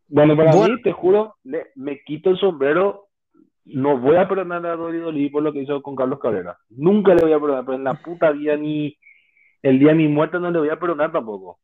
bueno, 0.08 0.36
para 0.36 0.52
mí, 0.52 0.82
te 0.82 0.90
juro, 0.90 1.36
me 1.42 2.02
quito 2.04 2.30
el 2.30 2.38
sombrero 2.38 3.03
no 3.64 3.98
voy 3.98 4.16
a 4.16 4.28
perdonar 4.28 4.64
a 4.66 4.76
Dolly 4.76 5.30
por 5.30 5.42
lo 5.42 5.52
que 5.52 5.62
hizo 5.62 5.82
con 5.82 5.96
Carlos 5.96 6.18
Cabrera. 6.18 6.58
Nunca 6.70 7.14
le 7.14 7.22
voy 7.22 7.32
a 7.32 7.40
perdonar, 7.40 7.64
pero 7.64 7.78
en 7.78 7.84
la 7.84 7.94
puta 7.94 8.30
vida 8.30 8.56
ni 8.56 8.96
el 9.62 9.78
día 9.78 9.88
de 9.88 9.94
mi 9.94 10.08
muerte 10.08 10.38
no 10.38 10.50
le 10.50 10.58
voy 10.58 10.68
a 10.68 10.78
perdonar 10.78 11.12
tampoco. 11.12 11.58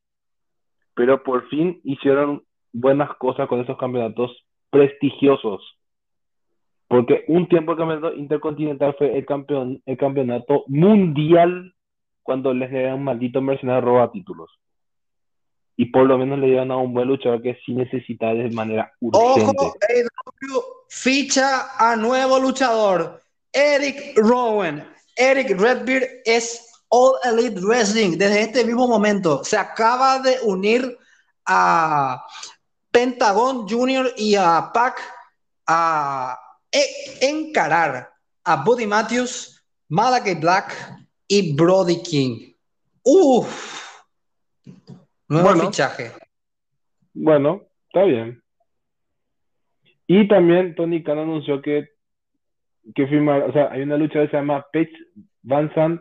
Pero 0.95 1.23
por 1.23 1.49
fin 1.49 1.81
hicieron 1.85 2.43
buenas 2.73 3.15
cosas 3.17 3.49
con 3.49 3.61
esos 3.61 3.77
campeonatos 3.77 4.45
prestigiosos. 4.71 5.63
Porque 6.89 7.25
un 7.29 7.49
tiempo 7.49 7.73
el 7.73 7.79
campeonato 7.79 8.15
intercontinental 8.15 8.95
fue 8.99 9.17
el, 9.17 9.27
campeón, 9.27 9.83
el 9.87 9.97
campeonato 9.97 10.65
mundial 10.67 11.75
cuando 12.23 12.53
les 12.55 12.71
un 12.95 13.05
maldito 13.05 13.41
mercenario 13.41 13.81
roba 13.81 14.11
títulos. 14.11 14.51
Y 15.81 15.87
por 15.87 16.07
lo 16.07 16.19
menos 16.19 16.39
le 16.39 16.49
dieron 16.49 16.71
a 16.73 16.77
un 16.77 16.93
buen 16.93 17.09
luchador 17.09 17.41
que 17.41 17.59
sí 17.65 17.73
necesita 17.73 18.35
de 18.35 18.51
manera 18.51 18.93
urgente. 19.01 19.47
Ojo, 19.47 19.75
ficha 20.91 21.71
a 21.79 21.97
nuevo 21.97 22.39
luchador, 22.39 23.23
Eric 23.51 24.13
Rowan. 24.17 24.87
Eric 25.17 25.59
Redbeard 25.59 26.05
es 26.27 26.71
All 26.91 27.15
Elite 27.25 27.63
Wrestling 27.63 28.19
desde 28.19 28.43
este 28.43 28.63
mismo 28.63 28.89
momento. 28.89 29.43
Se 29.43 29.57
acaba 29.57 30.19
de 30.19 30.37
unir 30.43 30.99
a 31.47 32.27
Pentagon 32.91 33.67
Junior 33.67 34.13
y 34.19 34.35
a 34.35 34.71
Pac 34.75 35.01
a 35.67 36.39
e, 36.71 36.85
encarar 37.23 38.13
a 38.45 38.57
Buddy 38.57 38.85
Matthews, 38.85 39.63
Malachi 39.89 40.35
Black 40.35 40.77
y 41.27 41.55
Brody 41.55 42.03
King. 42.03 42.53
Uf, 43.03 43.90
nuevo 45.31 45.51
fichaje. 45.67 46.13
Bueno, 47.15 47.63
está 47.87 48.05
bien. 48.05 48.43
Y 50.07 50.27
también 50.29 50.75
Tony 50.75 51.03
Khan 51.03 51.19
anunció 51.19 51.63
que, 51.63 51.91
que 52.95 53.07
firmar, 53.07 53.43
o 53.43 53.53
sea, 53.53 53.71
hay 53.71 53.83
una 53.83 53.97
lucha 53.97 54.21
que 54.21 54.29
se 54.29 54.37
llama 54.37 54.67
Paige 54.73 54.93
Van 55.43 55.73
Sant, 55.75 56.01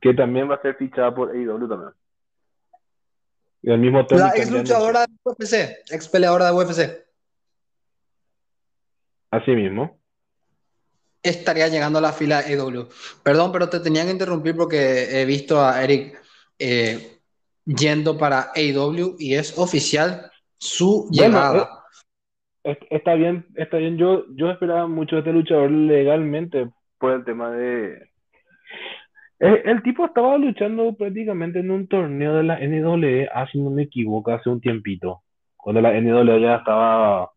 que 0.00 0.14
también 0.14 0.50
va 0.50 0.54
a 0.54 0.62
ser 0.62 0.76
fichada 0.76 1.14
por 1.14 1.30
AEW 1.30 1.68
también. 1.68 1.92
Y 3.62 3.70
el 3.70 3.78
mismo 3.78 4.06
Tony 4.06 4.20
La 4.20 4.32
ex 4.34 4.50
luchadora 4.50 5.06
de 5.06 5.12
UFC, 5.24 5.54
ex 5.90 6.08
peleadora 6.08 6.46
de 6.46 6.52
UFC. 6.52 7.06
Así 9.30 9.50
mismo. 9.50 9.98
Estaría 11.22 11.68
llegando 11.68 11.98
a 11.98 12.02
la 12.02 12.12
fila 12.12 12.40
de 12.40 12.54
AEW. 12.54 12.88
Perdón, 13.22 13.52
pero 13.52 13.68
te 13.68 13.80
tenía 13.80 14.04
que 14.04 14.12
interrumpir 14.12 14.56
porque 14.56 15.20
he 15.20 15.26
visto 15.26 15.60
a 15.60 15.82
Eric 15.82 16.18
eh, 16.58 17.17
yendo 17.76 18.16
para 18.16 18.50
AEW 18.54 19.16
y 19.18 19.34
es 19.34 19.58
oficial 19.58 20.30
su 20.56 21.08
llegada. 21.10 21.68
Eh, 22.64 22.78
está 22.90 23.14
bien, 23.14 23.46
está 23.54 23.76
bien. 23.76 23.98
Yo, 23.98 24.24
yo 24.34 24.50
esperaba 24.50 24.86
mucho 24.86 25.16
de 25.16 25.20
este 25.20 25.32
luchador 25.32 25.70
legalmente 25.70 26.68
por 26.98 27.12
el 27.12 27.24
tema 27.24 27.50
de. 27.50 28.08
El, 29.38 29.82
tipo 29.84 30.04
estaba 30.04 30.36
luchando 30.36 30.96
prácticamente 30.96 31.60
en 31.60 31.70
un 31.70 31.86
torneo 31.86 32.34
de 32.34 32.42
la 32.42 32.58
NWA, 32.58 33.28
ah, 33.32 33.46
si 33.52 33.60
no 33.60 33.70
me 33.70 33.82
equivoco, 33.82 34.32
hace 34.32 34.50
un 34.50 34.60
tiempito. 34.60 35.22
Cuando 35.56 35.80
la 35.80 35.92
NWA 35.92 36.38
ya 36.38 36.56
estaba 36.56 37.30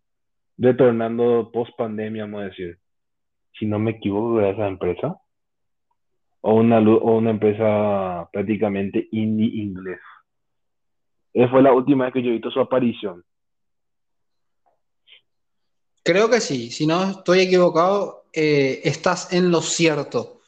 retornando 0.57 1.51
post 1.53 1.77
pandemia, 1.77 2.23
vamos 2.23 2.41
a 2.41 2.45
decir. 2.45 2.79
Si 3.59 3.67
no 3.67 3.77
me 3.77 3.91
equivoco, 3.91 4.39
era 4.39 4.49
esa 4.49 4.67
empresa. 4.67 5.17
O 6.39 6.55
una, 6.55 6.79
o 6.79 7.17
una 7.17 7.29
empresa 7.29 8.27
prácticamente 8.31 9.07
indie 9.11 9.61
inglés. 9.61 9.99
Esa 11.33 11.49
fue 11.49 11.61
la 11.61 11.73
última 11.73 12.05
vez 12.05 12.13
que 12.13 12.21
yo 12.21 12.29
he 12.29 12.33
visto 12.33 12.51
su 12.51 12.59
aparición. 12.59 13.23
Creo 16.03 16.29
que 16.29 16.41
sí, 16.41 16.71
si 16.71 16.87
no 16.87 17.03
estoy 17.03 17.41
equivocado, 17.41 18.25
eh, 18.33 18.81
estás 18.83 19.31
en 19.33 19.51
lo 19.51 19.61
cierto. 19.61 20.41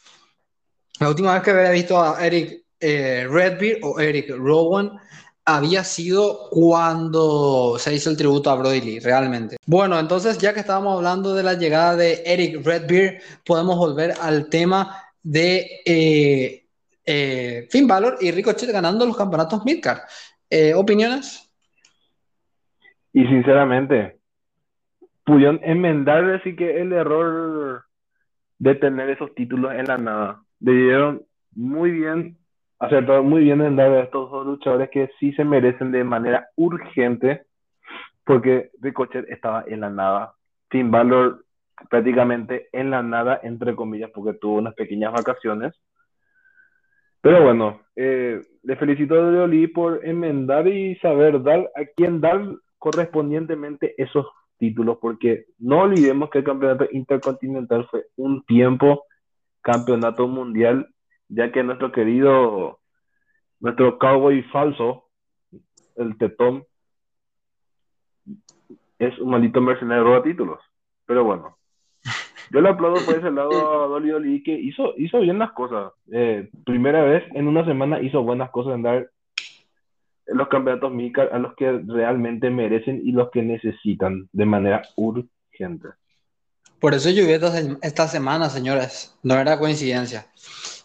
La 0.99 1.09
última 1.09 1.33
vez 1.33 1.43
que 1.43 1.51
había 1.51 1.71
visto 1.71 2.01
a 2.01 2.25
Eric 2.25 2.63
eh, 2.79 3.27
Redbeard 3.29 3.79
o 3.83 3.99
Eric 3.99 4.31
Rowan 4.35 4.99
había 5.45 5.83
sido 5.83 6.49
cuando 6.49 7.77
se 7.77 7.93
hizo 7.93 8.09
el 8.09 8.17
tributo 8.17 8.49
a 8.49 8.55
Brody 8.55 8.81
Lee, 8.81 8.99
realmente. 8.99 9.57
Bueno, 9.65 9.99
entonces 9.99 10.37
ya 10.37 10.53
que 10.53 10.61
estábamos 10.61 10.97
hablando 10.97 11.33
de 11.33 11.43
la 11.43 11.53
llegada 11.53 11.95
de 11.95 12.23
Eric 12.25 12.65
Redbeard, 12.65 13.21
podemos 13.45 13.77
volver 13.77 14.13
al 14.21 14.49
tema 14.49 15.03
de 15.21 15.81
eh, 15.85 16.65
eh, 17.05 17.67
Finn 17.69 17.87
Balor 17.87 18.17
y 18.21 18.31
Ricochet 18.31 18.71
ganando 18.71 19.05
los 19.05 19.17
campeonatos 19.17 19.65
Midcard. 19.65 20.01
Eh, 20.49 20.73
¿Opiniones? 20.73 21.49
Y 23.13 23.25
sinceramente, 23.27 24.17
pudieron 25.25 25.59
enmendar 25.63 26.23
así 26.31 26.55
que 26.55 26.81
el 26.81 26.93
error 26.93 27.85
de 28.59 28.75
tener 28.75 29.09
esos 29.09 29.33
títulos 29.35 29.73
en 29.73 29.85
la 29.85 29.97
nada. 29.97 30.41
Debieron 30.59 31.23
muy 31.55 31.91
bien, 31.91 32.37
acertar 32.79 33.21
muy 33.21 33.43
bien 33.43 33.61
en 33.61 33.75
dar 33.75 33.91
a 33.91 34.03
estos 34.03 34.31
dos 34.31 34.45
luchadores 34.45 34.89
que 34.89 35.09
sí 35.19 35.33
se 35.33 35.43
merecen 35.43 35.91
de 35.91 36.03
manera 36.03 36.47
urgente, 36.55 37.43
porque 38.25 38.71
Ricochet 38.79 39.29
estaba 39.29 39.63
en 39.67 39.81
la 39.81 39.89
nada. 39.89 40.33
Finn 40.69 40.91
Balor 40.91 41.43
prácticamente 41.89 42.69
en 42.71 42.89
la 42.89 43.03
nada, 43.03 43.39
entre 43.43 43.75
comillas, 43.75 44.11
porque 44.13 44.37
tuvo 44.39 44.55
unas 44.55 44.73
pequeñas 44.75 45.11
vacaciones. 45.11 45.73
Pero 47.21 47.43
bueno, 47.43 47.81
eh, 47.95 48.41
le 48.63 48.75
felicito 48.77 49.15
a 49.15 49.31
Leoli 49.31 49.67
por 49.67 50.05
enmendar 50.05 50.67
y 50.67 50.95
saber 50.97 51.43
dar 51.43 51.69
a 51.75 51.85
quién 51.95 52.21
dar 52.21 52.41
correspondientemente 52.77 53.93
esos 54.01 54.25
títulos, 54.57 54.97
porque 55.01 55.45
no 55.59 55.81
olvidemos 55.81 56.29
que 56.29 56.39
el 56.39 56.43
campeonato 56.43 56.87
intercontinental 56.91 57.87
fue 57.89 58.05
un 58.15 58.43
tiempo 58.45 59.05
campeonato 59.61 60.27
mundial, 60.27 60.87
ya 61.27 61.51
que 61.51 61.63
nuestro 61.63 61.91
querido, 61.91 62.79
nuestro 63.59 63.97
cowboy 63.97 64.43
falso, 64.43 65.05
el 65.95 66.17
Tetón, 66.17 66.65
es 68.99 69.17
un 69.19 69.31
maldito 69.31 69.61
mercenario 69.61 70.13
de 70.15 70.21
títulos. 70.21 70.59
Pero 71.05 71.23
bueno, 71.23 71.57
yo 72.51 72.61
le 72.61 72.69
aplaudo 72.69 73.03
por 73.05 73.15
ese 73.15 73.31
lado 73.31 73.83
a 73.83 73.87
Dolly 73.87 74.09
Dolly 74.09 74.43
que 74.43 74.53
hizo, 74.53 74.93
hizo 74.97 75.19
bien 75.19 75.39
las 75.39 75.51
cosas. 75.51 75.93
Eh, 76.11 76.49
primera 76.65 77.03
vez 77.03 77.23
en 77.33 77.47
una 77.47 77.65
semana 77.65 78.01
hizo 78.01 78.23
buenas 78.23 78.49
cosas 78.51 78.75
en 78.75 78.83
dar 78.83 79.09
los 80.27 80.47
campeonatos 80.47 80.91
MICAR 80.91 81.29
a 81.33 81.39
los 81.39 81.55
que 81.55 81.81
realmente 81.85 82.49
merecen 82.49 83.01
y 83.03 83.11
los 83.11 83.29
que 83.31 83.41
necesitan 83.41 84.29
de 84.31 84.45
manera 84.45 84.81
urgente. 84.95 85.89
Por 86.79 86.93
eso 86.93 87.09
llovió 87.09 87.39
esta 87.81 88.07
semana, 88.07 88.49
señores. 88.49 89.17
No 89.23 89.35
era 89.35 89.57
coincidencia. 89.57 90.27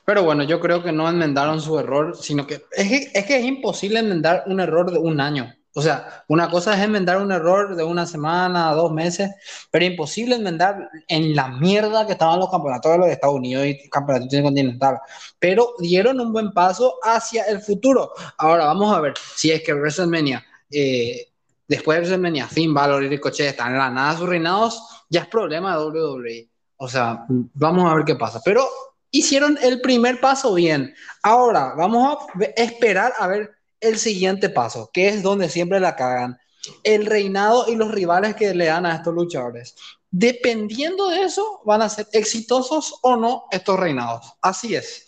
Pero 0.04 0.22
bueno, 0.22 0.42
yo 0.44 0.60
creo 0.60 0.82
que 0.82 0.92
no 0.92 1.08
enmendaron 1.08 1.60
su 1.60 1.78
error, 1.78 2.16
sino 2.16 2.46
que 2.46 2.62
es, 2.72 2.88
que 2.88 3.18
es, 3.18 3.26
que 3.26 3.36
es 3.36 3.44
imposible 3.44 3.98
enmendar 3.98 4.44
un 4.46 4.60
error 4.60 4.90
de 4.90 4.98
un 4.98 5.20
año. 5.20 5.52
O 5.74 5.82
sea, 5.82 6.24
una 6.28 6.50
cosa 6.50 6.74
es 6.74 6.80
enmendar 6.80 7.18
un 7.18 7.30
error 7.30 7.76
de 7.76 7.84
una 7.84 8.06
semana, 8.06 8.72
dos 8.72 8.90
meses, 8.90 9.30
pero 9.70 9.84
imposible 9.84 10.34
enmendar 10.34 10.88
en 11.06 11.36
la 11.36 11.48
mierda 11.48 12.06
que 12.06 12.12
estaban 12.12 12.40
los 12.40 12.50
campeonatos 12.50 12.92
de 12.92 12.98
los 12.98 13.08
Estados 13.08 13.36
Unidos 13.36 13.66
y 13.66 13.88
campeonatos 13.88 14.42
continental. 14.42 14.98
Pero 15.38 15.74
dieron 15.78 16.20
un 16.20 16.32
buen 16.32 16.52
paso 16.52 16.96
hacia 17.02 17.44
el 17.44 17.60
futuro. 17.60 18.12
Ahora 18.38 18.64
vamos 18.66 18.94
a 18.96 19.00
ver 19.00 19.14
si 19.36 19.50
es 19.50 19.62
que 19.62 19.74
WrestleMania, 19.74 20.44
eh, 20.70 21.28
después 21.68 21.96
de 21.96 22.00
WrestleMania, 22.00 22.48
Finn 22.48 22.74
Balor 22.74 23.04
y 23.04 23.08
Ricochet 23.08 23.48
están 23.48 23.72
en 23.72 23.78
la 23.78 23.90
nada 23.90 24.16
sus 24.16 24.28
reinados, 24.28 24.82
ya 25.10 25.20
es 25.20 25.28
problema 25.28 25.76
de 25.76 25.84
WWE. 25.84 26.48
O 26.78 26.88
sea, 26.88 27.24
vamos 27.28 27.90
a 27.90 27.94
ver 27.94 28.04
qué 28.04 28.16
pasa. 28.16 28.40
Pero 28.44 28.66
hicieron 29.10 29.58
el 29.62 29.80
primer 29.80 30.20
paso 30.20 30.54
bien. 30.54 30.94
Ahora 31.22 31.74
vamos 31.76 32.16
a 32.16 32.42
esperar 32.56 33.12
a 33.18 33.26
ver 33.26 33.57
el 33.80 33.98
siguiente 33.98 34.48
paso, 34.48 34.90
que 34.92 35.08
es 35.08 35.22
donde 35.22 35.48
siempre 35.48 35.80
la 35.80 35.96
cagan. 35.96 36.38
El 36.82 37.06
reinado 37.06 37.66
y 37.68 37.76
los 37.76 37.90
rivales 37.90 38.34
que 38.34 38.54
le 38.54 38.66
dan 38.66 38.86
a 38.86 38.96
estos 38.96 39.14
luchadores. 39.14 39.74
Dependiendo 40.10 41.08
de 41.10 41.22
eso, 41.22 41.60
van 41.64 41.82
a 41.82 41.88
ser 41.88 42.06
exitosos 42.12 42.98
o 43.02 43.16
no 43.16 43.44
estos 43.50 43.78
reinados. 43.78 44.34
Así 44.40 44.74
es. 44.74 45.06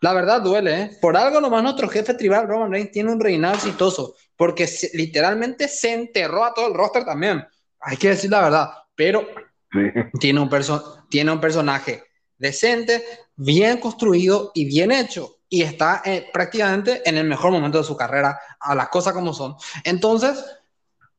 La 0.00 0.12
verdad 0.12 0.42
duele, 0.42 0.80
¿eh? 0.80 0.98
Por 1.00 1.16
algo 1.16 1.40
nomás 1.40 1.62
nuestro 1.62 1.88
jefe 1.88 2.14
tribal, 2.14 2.48
Roman 2.48 2.72
Reigns, 2.72 2.90
tiene 2.90 3.12
un 3.12 3.20
reinado 3.20 3.54
exitoso, 3.54 4.16
porque 4.36 4.68
literalmente 4.94 5.68
se 5.68 5.92
enterró 5.92 6.44
a 6.44 6.52
todo 6.52 6.66
el 6.66 6.74
roster 6.74 7.04
también. 7.04 7.44
Hay 7.80 7.96
que 7.96 8.08
decir 8.08 8.30
la 8.30 8.42
verdad, 8.42 8.70
pero 8.96 9.28
tiene, 10.18 10.40
un 10.40 10.50
tiene 11.08 11.32
un 11.32 11.40
personaje 11.40 12.02
decente, 12.36 13.04
bien 13.36 13.78
construido 13.78 14.50
y 14.54 14.64
bien 14.64 14.90
hecho 14.90 15.36
y 15.52 15.60
está 15.60 16.00
eh, 16.06 16.30
prácticamente 16.32 17.02
en 17.04 17.18
el 17.18 17.26
mejor 17.26 17.52
momento 17.52 17.76
de 17.76 17.84
su 17.84 17.94
carrera, 17.94 18.40
a 18.58 18.74
las 18.74 18.88
cosas 18.88 19.12
como 19.12 19.34
son. 19.34 19.54
Entonces, 19.84 20.42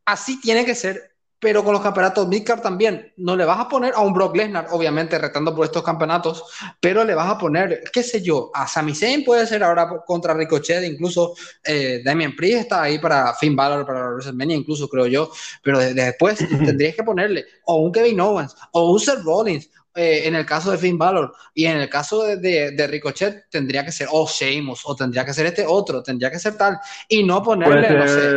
así 0.06 0.42
tiene 0.42 0.66
que 0.66 0.74
ser, 0.74 1.14
pero 1.38 1.64
con 1.64 1.72
los 1.72 1.84
campeonatos 1.84 2.28
midcard 2.28 2.60
también. 2.60 3.14
No 3.18 3.36
le 3.36 3.46
vas 3.46 3.60
a 3.60 3.68
poner 3.68 3.94
a 3.94 4.00
un 4.00 4.12
Brock 4.12 4.36
Lesnar, 4.36 4.70
obviamente, 4.72 5.20
retando 5.20 5.56
por 5.56 5.66
estos 5.66 5.84
campeonatos, 5.84 6.46
pero 6.80 7.04
le 7.04 7.14
vas 7.14 7.30
a 7.30 7.38
poner, 7.38 7.84
qué 7.94 8.02
sé 8.02 8.24
yo, 8.24 8.50
a 8.56 8.68
Sami 8.68 8.96
Zayn 8.96 9.24
puede 9.24 9.46
ser 9.46 9.64
ahora 9.64 9.88
contra 10.04 10.34
Ricochet, 10.34 10.84
incluso 10.84 11.36
eh, 11.64 12.02
Damien 12.04 12.36
Priest 12.36 12.62
está 12.62 12.82
ahí 12.82 12.98
para 12.98 13.36
Finn 13.36 13.56
Balor, 13.56 13.86
para 13.86 14.10
WrestleMania, 14.10 14.56
incluso 14.56 14.90
creo 14.90 15.06
yo, 15.06 15.30
pero 15.62 15.78
después 15.78 16.40
tendrías 16.66 16.96
que 16.96 17.04
ponerle 17.04 17.46
o 17.66 17.76
un 17.76 17.92
Kevin 17.92 18.20
Owens, 18.20 18.56
o 18.72 18.94
un 18.94 19.00
Seth 19.00 19.22
Rollins, 19.24 19.70
eh, 19.96 20.24
en 20.26 20.34
el 20.34 20.44
caso 20.44 20.72
de 20.72 20.80
Finn 20.80 20.98
Balor 20.98 21.34
y 21.54 21.66
en 21.66 21.78
el 21.78 21.88
caso 21.88 22.24
de, 22.24 22.72
de, 22.72 22.88
Ricochet 22.88 23.48
tendría 23.48 23.86
que 23.86 23.92
ser 23.92 24.08
o 24.08 24.24
oh, 24.24 24.28
Sheamus 24.28 24.82
o 24.86 24.96
tendría 24.96 25.24
que 25.24 25.34
ser 25.34 25.46
este 25.46 25.66
otro, 25.68 26.02
tendría 26.02 26.32
que 26.32 26.40
ser 26.40 26.58
tal 26.58 26.80
y 27.08 27.24
no 27.24 27.44
ponerle, 27.44 27.96
no 27.96 28.08
sé. 28.08 28.32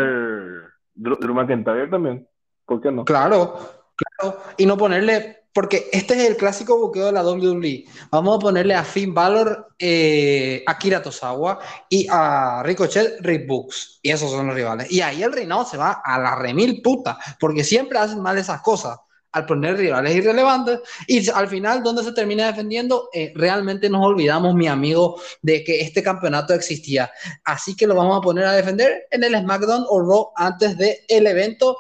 Drew 0.95 1.35
McIntyre 1.35 1.89
también, 1.89 2.29
¿por 2.67 2.83
qué 2.83 2.91
no? 2.91 3.07
Claro, 3.07 3.59
claro, 3.97 4.39
y 4.59 4.67
no 4.67 4.77
ponerle, 4.77 5.45
porque 5.55 5.89
este 5.93 6.13
es 6.13 6.29
el 6.29 6.37
clásico 6.37 6.79
buqueo 6.79 7.07
de 7.07 7.13
la 7.13 7.25
WWE. 7.25 7.87
Vamos 8.11 8.37
a 8.37 8.39
ponerle 8.39 8.75
a 8.75 8.85
Finn 8.85 9.15
Balor, 9.15 9.69
eh, 9.79 10.63
a 10.67 10.77
Kira 10.77 11.03
Tosawa 11.03 11.59
y 11.89 12.07
a 12.11 12.63
Ricochet 12.65 13.17
Rick 13.21 13.47
Books, 13.47 14.01
y 14.03 14.11
esos 14.11 14.31
son 14.31 14.49
los 14.49 14.55
rivales. 14.55 14.91
Y 14.91 15.01
ahí 15.01 15.23
el 15.23 15.33
reinado 15.33 15.65
se 15.65 15.79
va 15.79 16.03
a 16.05 16.19
la 16.19 16.37
remil 16.37 16.83
puta, 16.83 17.19
porque 17.41 17.65
siempre 17.65 17.99
hacen 17.99 18.21
mal 18.21 18.37
esas 18.37 18.61
cosas 18.61 18.99
al 19.33 19.47
poner 19.47 19.77
rivales 19.77 20.17
irrelevantes 20.17 20.81
y 21.07 21.29
al 21.31 21.49
final, 21.49 21.83
¿dónde 21.83 22.03
se 22.03 22.13
termina 22.13 22.47
defendiendo? 22.47 23.09
Eh, 23.13 23.33
realmente 23.35 23.91
nos 23.91 24.05
olvidamos, 24.05 24.55
mi 24.55 24.67
amigo, 24.67 25.21
de 25.43 25.63
que 25.63 25.81
este 25.81 26.03
campeonato 26.03 26.55
existía. 26.55 27.11
Así 27.45 27.77
que 27.77 27.87
lo 27.87 27.95
vamos 27.95 28.19
a 28.19 28.21
poner 28.21 28.45
a 28.45 28.53
defender 28.53 29.07
en 29.11 29.25
el 29.25 29.39
SmackDown 29.39 29.85
o 29.89 30.01
Raw 30.01 30.31
antes 30.37 30.77
del 30.79 30.97
el 31.09 31.27
evento. 31.27 31.77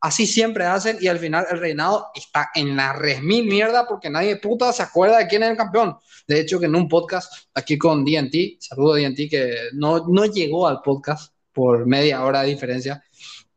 Así 0.00 0.26
siempre 0.26 0.66
hacen 0.66 0.98
y 1.00 1.08
al 1.08 1.18
final 1.18 1.46
el 1.50 1.58
reinado 1.58 2.08
está 2.14 2.50
en 2.54 2.76
la 2.76 2.92
resmil 2.92 3.46
mierda 3.46 3.86
porque 3.88 4.10
nadie 4.10 4.36
puta 4.36 4.70
se 4.70 4.82
acuerda 4.82 5.16
de 5.16 5.26
quién 5.26 5.42
es 5.42 5.50
el 5.50 5.56
campeón. 5.56 5.96
De 6.28 6.40
hecho, 6.40 6.60
que 6.60 6.66
en 6.66 6.74
un 6.74 6.88
podcast 6.88 7.32
aquí 7.54 7.78
con 7.78 8.04
DNT, 8.04 8.60
saludo 8.60 8.94
a 8.94 8.98
que 8.98 9.56
no, 9.72 10.06
no 10.08 10.26
llegó 10.26 10.68
al 10.68 10.82
podcast 10.82 11.32
por 11.54 11.86
media 11.86 12.22
hora 12.22 12.42
de 12.42 12.48
diferencia, 12.48 13.02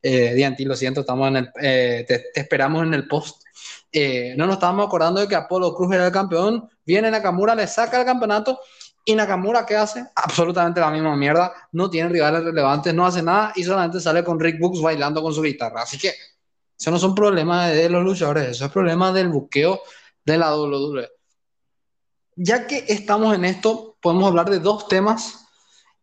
eh, 0.10 0.34
Dianti, 0.34 0.64
lo 0.64 0.74
siento, 0.74 1.02
estamos 1.02 1.28
en 1.28 1.36
el, 1.36 1.52
eh, 1.62 2.06
te, 2.08 2.40
esperamos 2.40 2.82
en 2.84 2.94
el 2.94 3.10
post. 3.10 3.44
Eh, 3.92 4.36
no 4.38 4.46
nos 4.46 4.56
estábamos 4.56 4.88
acordando 4.88 5.20
de 5.20 5.28
que 5.28 5.36
Apolo 5.36 5.76
Cruz 5.76 5.94
era 5.94 6.06
el 6.06 6.14
campeón, 6.14 6.70
viene 6.86 7.12
Nakamura, 7.12 7.54
le 7.54 7.68
saca 7.68 8.00
el 8.00 8.06
campeonato 8.06 8.58
y 9.04 9.16
Nakamura, 9.16 9.66
¿qué 9.66 9.76
hace? 9.76 10.06
Absolutamente 10.16 10.80
la 10.80 10.92
misma 10.92 11.14
mierda, 11.18 11.52
no 11.74 11.90
tiene 11.90 12.08
rivales 12.08 12.42
relevantes, 12.42 12.94
no 12.94 13.06
hace 13.06 13.22
nada 13.22 13.52
y 13.54 13.66
solamente 13.66 14.00
sale 14.00 14.24
con 14.24 14.40
Rick 14.40 14.62
Books 14.62 14.82
bailando 14.82 15.22
con 15.22 15.34
su 15.34 15.42
guitarra. 15.42 15.82
Así 15.82 15.98
que 15.98 16.14
eso 16.80 16.90
no 16.90 17.00
son 17.00 17.14
problemas 17.14 17.74
de 17.74 17.90
los 17.90 18.02
luchadores, 18.02 18.48
eso 18.48 18.64
es 18.64 18.72
problema 18.72 19.12
del 19.12 19.28
buqueo 19.28 19.82
de 20.24 20.38
la 20.38 20.56
WWE. 20.56 21.10
Ya 22.38 22.66
que 22.66 22.86
estamos 22.88 23.36
en 23.36 23.44
esto, 23.44 23.98
podemos 24.02 24.30
hablar 24.30 24.50
de 24.50 24.60
dos 24.60 24.88
temas 24.88 25.44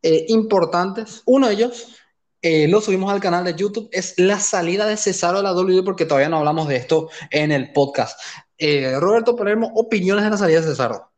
importantes. 0.02 1.22
Uno 1.24 1.46
de 1.46 1.54
ellos 1.54 2.03
eh, 2.46 2.68
lo 2.68 2.82
subimos 2.82 3.10
al 3.10 3.22
canal 3.22 3.42
de 3.42 3.54
YouTube, 3.54 3.88
es 3.90 4.18
la 4.18 4.38
salida 4.38 4.86
de 4.86 4.98
Cesaro 4.98 5.38
a 5.38 5.42
la 5.42 5.54
WWE, 5.54 5.82
porque 5.82 6.04
todavía 6.04 6.28
no 6.28 6.36
hablamos 6.36 6.68
de 6.68 6.76
esto 6.76 7.08
en 7.30 7.50
el 7.50 7.72
podcast. 7.72 8.20
Eh, 8.58 9.00
Roberto, 9.00 9.34
ponemos 9.34 9.70
opiniones 9.74 10.24
de 10.24 10.30
la 10.30 10.36
salida 10.36 10.60
de 10.60 10.66
Cesaro. 10.66 11.08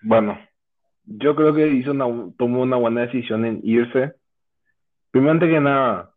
Bueno, 0.00 0.38
yo 1.04 1.36
creo 1.36 1.52
que 1.52 1.68
hizo 1.68 1.90
una, 1.90 2.06
tomó 2.38 2.62
una 2.62 2.78
buena 2.78 3.02
decisión 3.02 3.44
en 3.44 3.60
irse. 3.64 4.14
Primero 5.10 5.40
que 5.40 5.60
nada, 5.60 6.10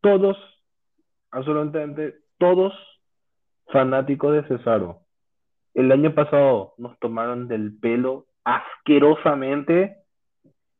todos, 0.00 0.36
absolutamente 1.32 2.14
todos 2.38 2.74
fanáticos 3.72 4.34
de 4.34 4.44
Cesaro, 4.46 5.00
el 5.74 5.90
año 5.90 6.14
pasado 6.14 6.74
nos 6.78 6.96
tomaron 7.00 7.48
del 7.48 7.76
pelo 7.76 8.26
asquerosamente 8.44 10.03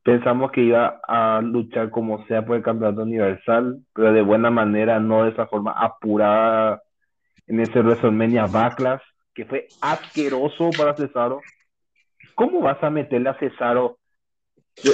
Pensamos 0.05 0.53
que 0.53 0.61
iba 0.61 1.01
a 1.09 1.41
luchar 1.43 1.91
como 1.91 2.25
sea 2.27 2.45
por 2.45 2.57
el 2.57 2.63
campeonato 2.63 3.03
universal, 3.03 3.81
pero 3.95 4.13
de 4.13 4.23
buena 4.23 4.51
manera, 4.51 5.01
no 5.01 5.25
de 5.25 5.31
esa 5.31 5.47
forma 5.47 5.73
apurada 5.73 6.83
en 7.47 7.61
ese 7.61 7.81
WrestleMania 7.81 8.47
Backlash, 8.47 9.03
que 9.35 9.47
fue 9.47 9.67
asqueroso 9.81 10.71
para 10.77 10.95
Cesaro. 10.95 11.41
¿Cómo 12.35 12.61
vas 12.61 12.83
a 12.83 12.91
meterle 12.91 13.31
a 13.31 13.39
Cesaro 13.39 13.99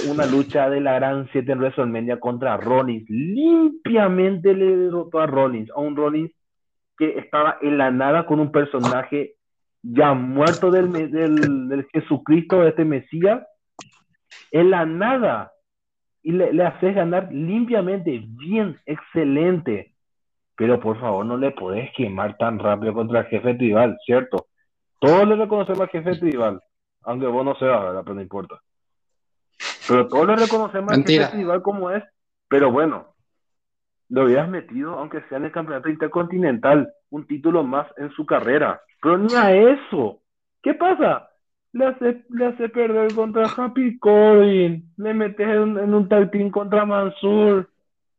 una 0.08 0.26
lucha 0.26 0.68
de 0.68 0.80
la 0.80 0.94
gran 0.94 1.28
7 1.32 1.52
en 1.52 1.58
WrestleMania 1.58 2.20
contra 2.20 2.56
Rollins. 2.56 3.08
Limpiamente 3.08 4.54
le 4.54 4.76
derrotó 4.76 5.20
a 5.20 5.26
Rollins, 5.26 5.70
a 5.70 5.80
un 5.80 5.96
Rollins 5.96 6.32
que 6.98 7.18
estaba 7.18 7.58
en 7.62 7.78
la 7.78 7.90
nada 7.90 8.26
con 8.26 8.40
un 8.40 8.52
personaje 8.52 9.34
ya 9.82 10.12
muerto 10.12 10.70
del, 10.70 10.92
del, 10.92 11.68
del 11.68 11.86
Jesucristo, 11.92 12.60
de 12.60 12.68
este 12.68 12.84
Mesías, 12.84 13.42
en 14.50 14.70
la 14.70 14.86
nada. 14.86 15.52
Y 16.22 16.32
le, 16.32 16.52
le 16.52 16.64
haces 16.64 16.94
ganar 16.94 17.32
limpiamente, 17.32 18.22
bien, 18.24 18.78
excelente. 18.84 19.94
Pero 20.56 20.78
por 20.78 21.00
favor, 21.00 21.24
no 21.24 21.38
le 21.38 21.52
podés 21.52 21.90
quemar 21.96 22.36
tan 22.36 22.58
rápido 22.58 22.92
contra 22.92 23.20
el 23.20 23.26
jefe 23.26 23.54
tribal, 23.54 23.96
¿cierto? 24.04 24.48
Todos 24.98 25.26
le 25.26 25.36
reconocemos 25.36 25.80
al 25.80 25.88
jefe 25.88 26.16
tribal, 26.16 26.60
aunque 27.02 27.26
vos 27.26 27.44
no 27.44 27.54
seas, 27.54 27.80
¿verdad? 27.80 28.02
Pero 28.04 28.14
no 28.14 28.20
importa. 28.20 28.60
Pero 29.88 30.06
todos 30.08 30.26
le 30.26 30.36
reconocemos 30.36 30.92
al 30.92 31.04
jefe 31.04 31.30
tribal 31.32 31.62
como 31.62 31.90
es. 31.90 32.04
Pero 32.48 32.70
bueno, 32.70 33.14
lo 34.10 34.24
hubieras 34.24 34.50
metido, 34.50 34.98
aunque 34.98 35.22
sea 35.28 35.38
en 35.38 35.46
el 35.46 35.52
campeonato 35.52 35.88
intercontinental, 35.88 36.92
un 37.08 37.26
título 37.26 37.62
más 37.64 37.86
en 37.96 38.10
su 38.10 38.26
carrera. 38.26 38.82
Pero 39.00 39.16
ni 39.16 39.34
a 39.34 39.54
eso. 39.54 40.20
¿Qué 40.62 40.74
pasa? 40.74 41.29
Le 41.72 41.86
hace, 41.86 42.24
le 42.30 42.46
hace 42.46 42.68
perder 42.68 43.14
contra 43.14 43.44
Happy 43.44 43.98
Corbin. 43.98 44.92
Le 44.96 45.14
metes 45.14 45.46
en, 45.46 45.78
en 45.78 45.94
un 45.94 46.08
tag 46.08 46.30
contra 46.50 46.84
Mansur. 46.84 47.68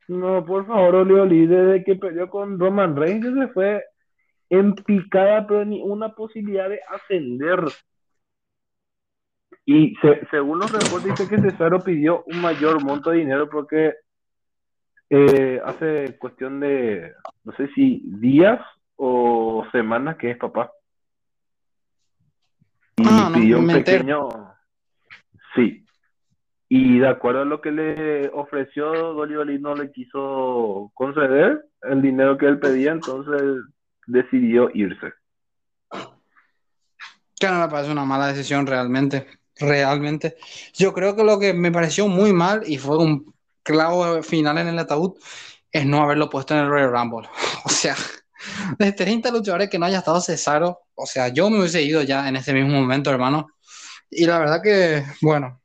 No, 0.07 0.45
por 0.45 0.65
favor, 0.67 0.95
Oli 0.95 1.47
desde 1.47 1.83
que 1.83 1.95
perdió 1.95 2.29
con 2.29 2.59
Roman 2.59 2.95
Reigns 2.95 3.33
se 3.33 3.47
fue 3.53 3.83
en 4.49 4.75
picada, 4.75 5.47
pero 5.47 5.63
ni 5.63 5.81
una 5.81 6.09
posibilidad 6.09 6.67
de 6.67 6.81
ascender. 6.89 7.61
Y 9.65 9.95
según 10.29 10.59
los 10.59 10.71
reportes 10.71 11.17
dice 11.17 11.29
que 11.29 11.41
Cesaro 11.41 11.79
pidió 11.79 12.23
un 12.25 12.41
mayor 12.41 12.83
monto 12.83 13.11
de 13.11 13.19
dinero 13.19 13.49
porque 13.49 13.93
eh, 15.09 15.61
hace 15.63 16.17
cuestión 16.17 16.59
de, 16.59 17.13
no 17.45 17.53
sé 17.53 17.69
si 17.75 18.01
días 18.05 18.59
o 18.97 19.65
semanas 19.71 20.17
que 20.17 20.31
es 20.31 20.37
papá. 20.37 20.71
Y 23.01 23.07
ah, 23.09 23.31
pidió 23.33 23.59
un 23.59 23.67
pequeño... 23.67 24.29
Sí, 25.55 25.81
y 26.73 26.99
de 26.99 27.09
acuerdo 27.09 27.41
a 27.41 27.45
lo 27.45 27.59
que 27.59 27.69
le 27.69 28.29
ofreció, 28.29 28.93
Dolly 28.93 29.59
no 29.59 29.75
le 29.75 29.91
quiso 29.91 30.89
conceder 30.93 31.65
el 31.81 32.01
dinero 32.01 32.37
que 32.37 32.45
él 32.45 32.59
pedía, 32.59 32.93
entonces 32.93 33.41
decidió 34.07 34.69
irse. 34.73 35.11
Que 37.37 37.47
no 37.47 37.59
me 37.59 37.67
parece 37.67 37.91
una 37.91 38.05
mala 38.05 38.27
decisión 38.27 38.65
realmente, 38.65 39.27
realmente. 39.59 40.37
Yo 40.73 40.93
creo 40.93 41.13
que 41.13 41.25
lo 41.25 41.37
que 41.39 41.53
me 41.53 41.73
pareció 41.73 42.07
muy 42.07 42.31
mal 42.31 42.61
y 42.65 42.77
fue 42.77 42.97
un 42.97 43.33
clavo 43.63 44.23
final 44.23 44.57
en 44.57 44.69
el 44.69 44.79
ataúd 44.79 45.17
es 45.73 45.85
no 45.85 46.01
haberlo 46.01 46.29
puesto 46.29 46.53
en 46.53 46.61
el 46.61 46.69
Royal 46.69 46.91
Rumble. 46.93 47.29
O 47.65 47.69
sea, 47.69 47.97
de 48.79 48.93
30 48.93 49.29
luchadores 49.31 49.69
que 49.69 49.77
no 49.77 49.87
haya 49.87 49.97
estado 49.97 50.21
Cesaro, 50.21 50.79
o 51.01 51.05
sea, 51.05 51.29
yo 51.29 51.49
me 51.49 51.59
hubiese 51.59 51.81
ido 51.81 52.01
ya 52.03 52.27
en 52.27 52.35
ese 52.35 52.53
mismo 52.53 52.79
momento, 52.79 53.09
hermano. 53.09 53.47
Y 54.09 54.25
la 54.25 54.39
verdad 54.39 54.61
que, 54.61 55.03
bueno, 55.21 55.61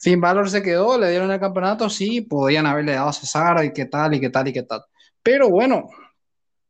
Finn 0.00 0.20
Balor 0.20 0.48
se 0.50 0.62
quedó, 0.62 0.98
le 0.98 1.10
dieron 1.10 1.30
el 1.30 1.40
campeonato, 1.40 1.90
sí, 1.90 2.20
podían 2.20 2.66
haberle 2.66 2.92
dado 2.92 3.08
a 3.08 3.12
Cesaro 3.12 3.62
y 3.62 3.72
qué 3.72 3.86
tal, 3.86 4.14
y 4.14 4.20
qué 4.20 4.30
tal, 4.30 4.48
y 4.48 4.52
qué 4.52 4.62
tal. 4.62 4.84
Pero 5.22 5.48
bueno, 5.48 5.88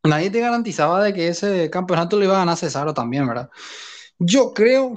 nadie 0.04 0.30
te 0.30 0.40
garantizaba 0.40 1.02
de 1.04 1.12
que 1.12 1.28
ese 1.28 1.68
campeonato 1.70 2.16
lo 2.16 2.24
iba 2.24 2.36
a 2.36 2.38
ganar 2.38 2.56
Cesaro 2.56 2.94
también, 2.94 3.26
¿verdad? 3.26 3.50
Yo 4.18 4.54
creo 4.54 4.94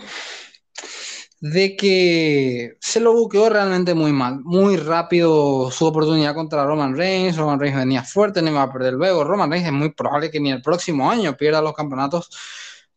de 1.41 1.75
que 1.77 2.77
se 2.81 2.99
lo 2.99 3.13
buqueó 3.13 3.49
realmente 3.49 3.93
muy 3.93 4.11
mal, 4.11 4.41
muy 4.43 4.75
rápido 4.75 5.71
su 5.71 5.85
oportunidad 5.85 6.35
contra 6.35 6.65
Roman 6.65 6.95
Reigns, 6.95 7.37
Roman 7.37 7.59
Reigns 7.59 7.79
venía 7.79 8.03
fuerte, 8.03 8.41
no 8.41 8.51
iba 8.51 8.61
a 8.61 8.71
perder 8.71 8.93
luego, 8.93 9.23
Roman 9.23 9.49
Reigns 9.49 9.67
es 9.67 9.73
muy 9.73 9.91
probable 9.91 10.31
que 10.31 10.39
ni 10.39 10.51
el 10.51 10.61
próximo 10.61 11.09
año 11.09 11.37
pierda 11.37 11.61
los 11.61 11.73
campeonatos 11.73 12.29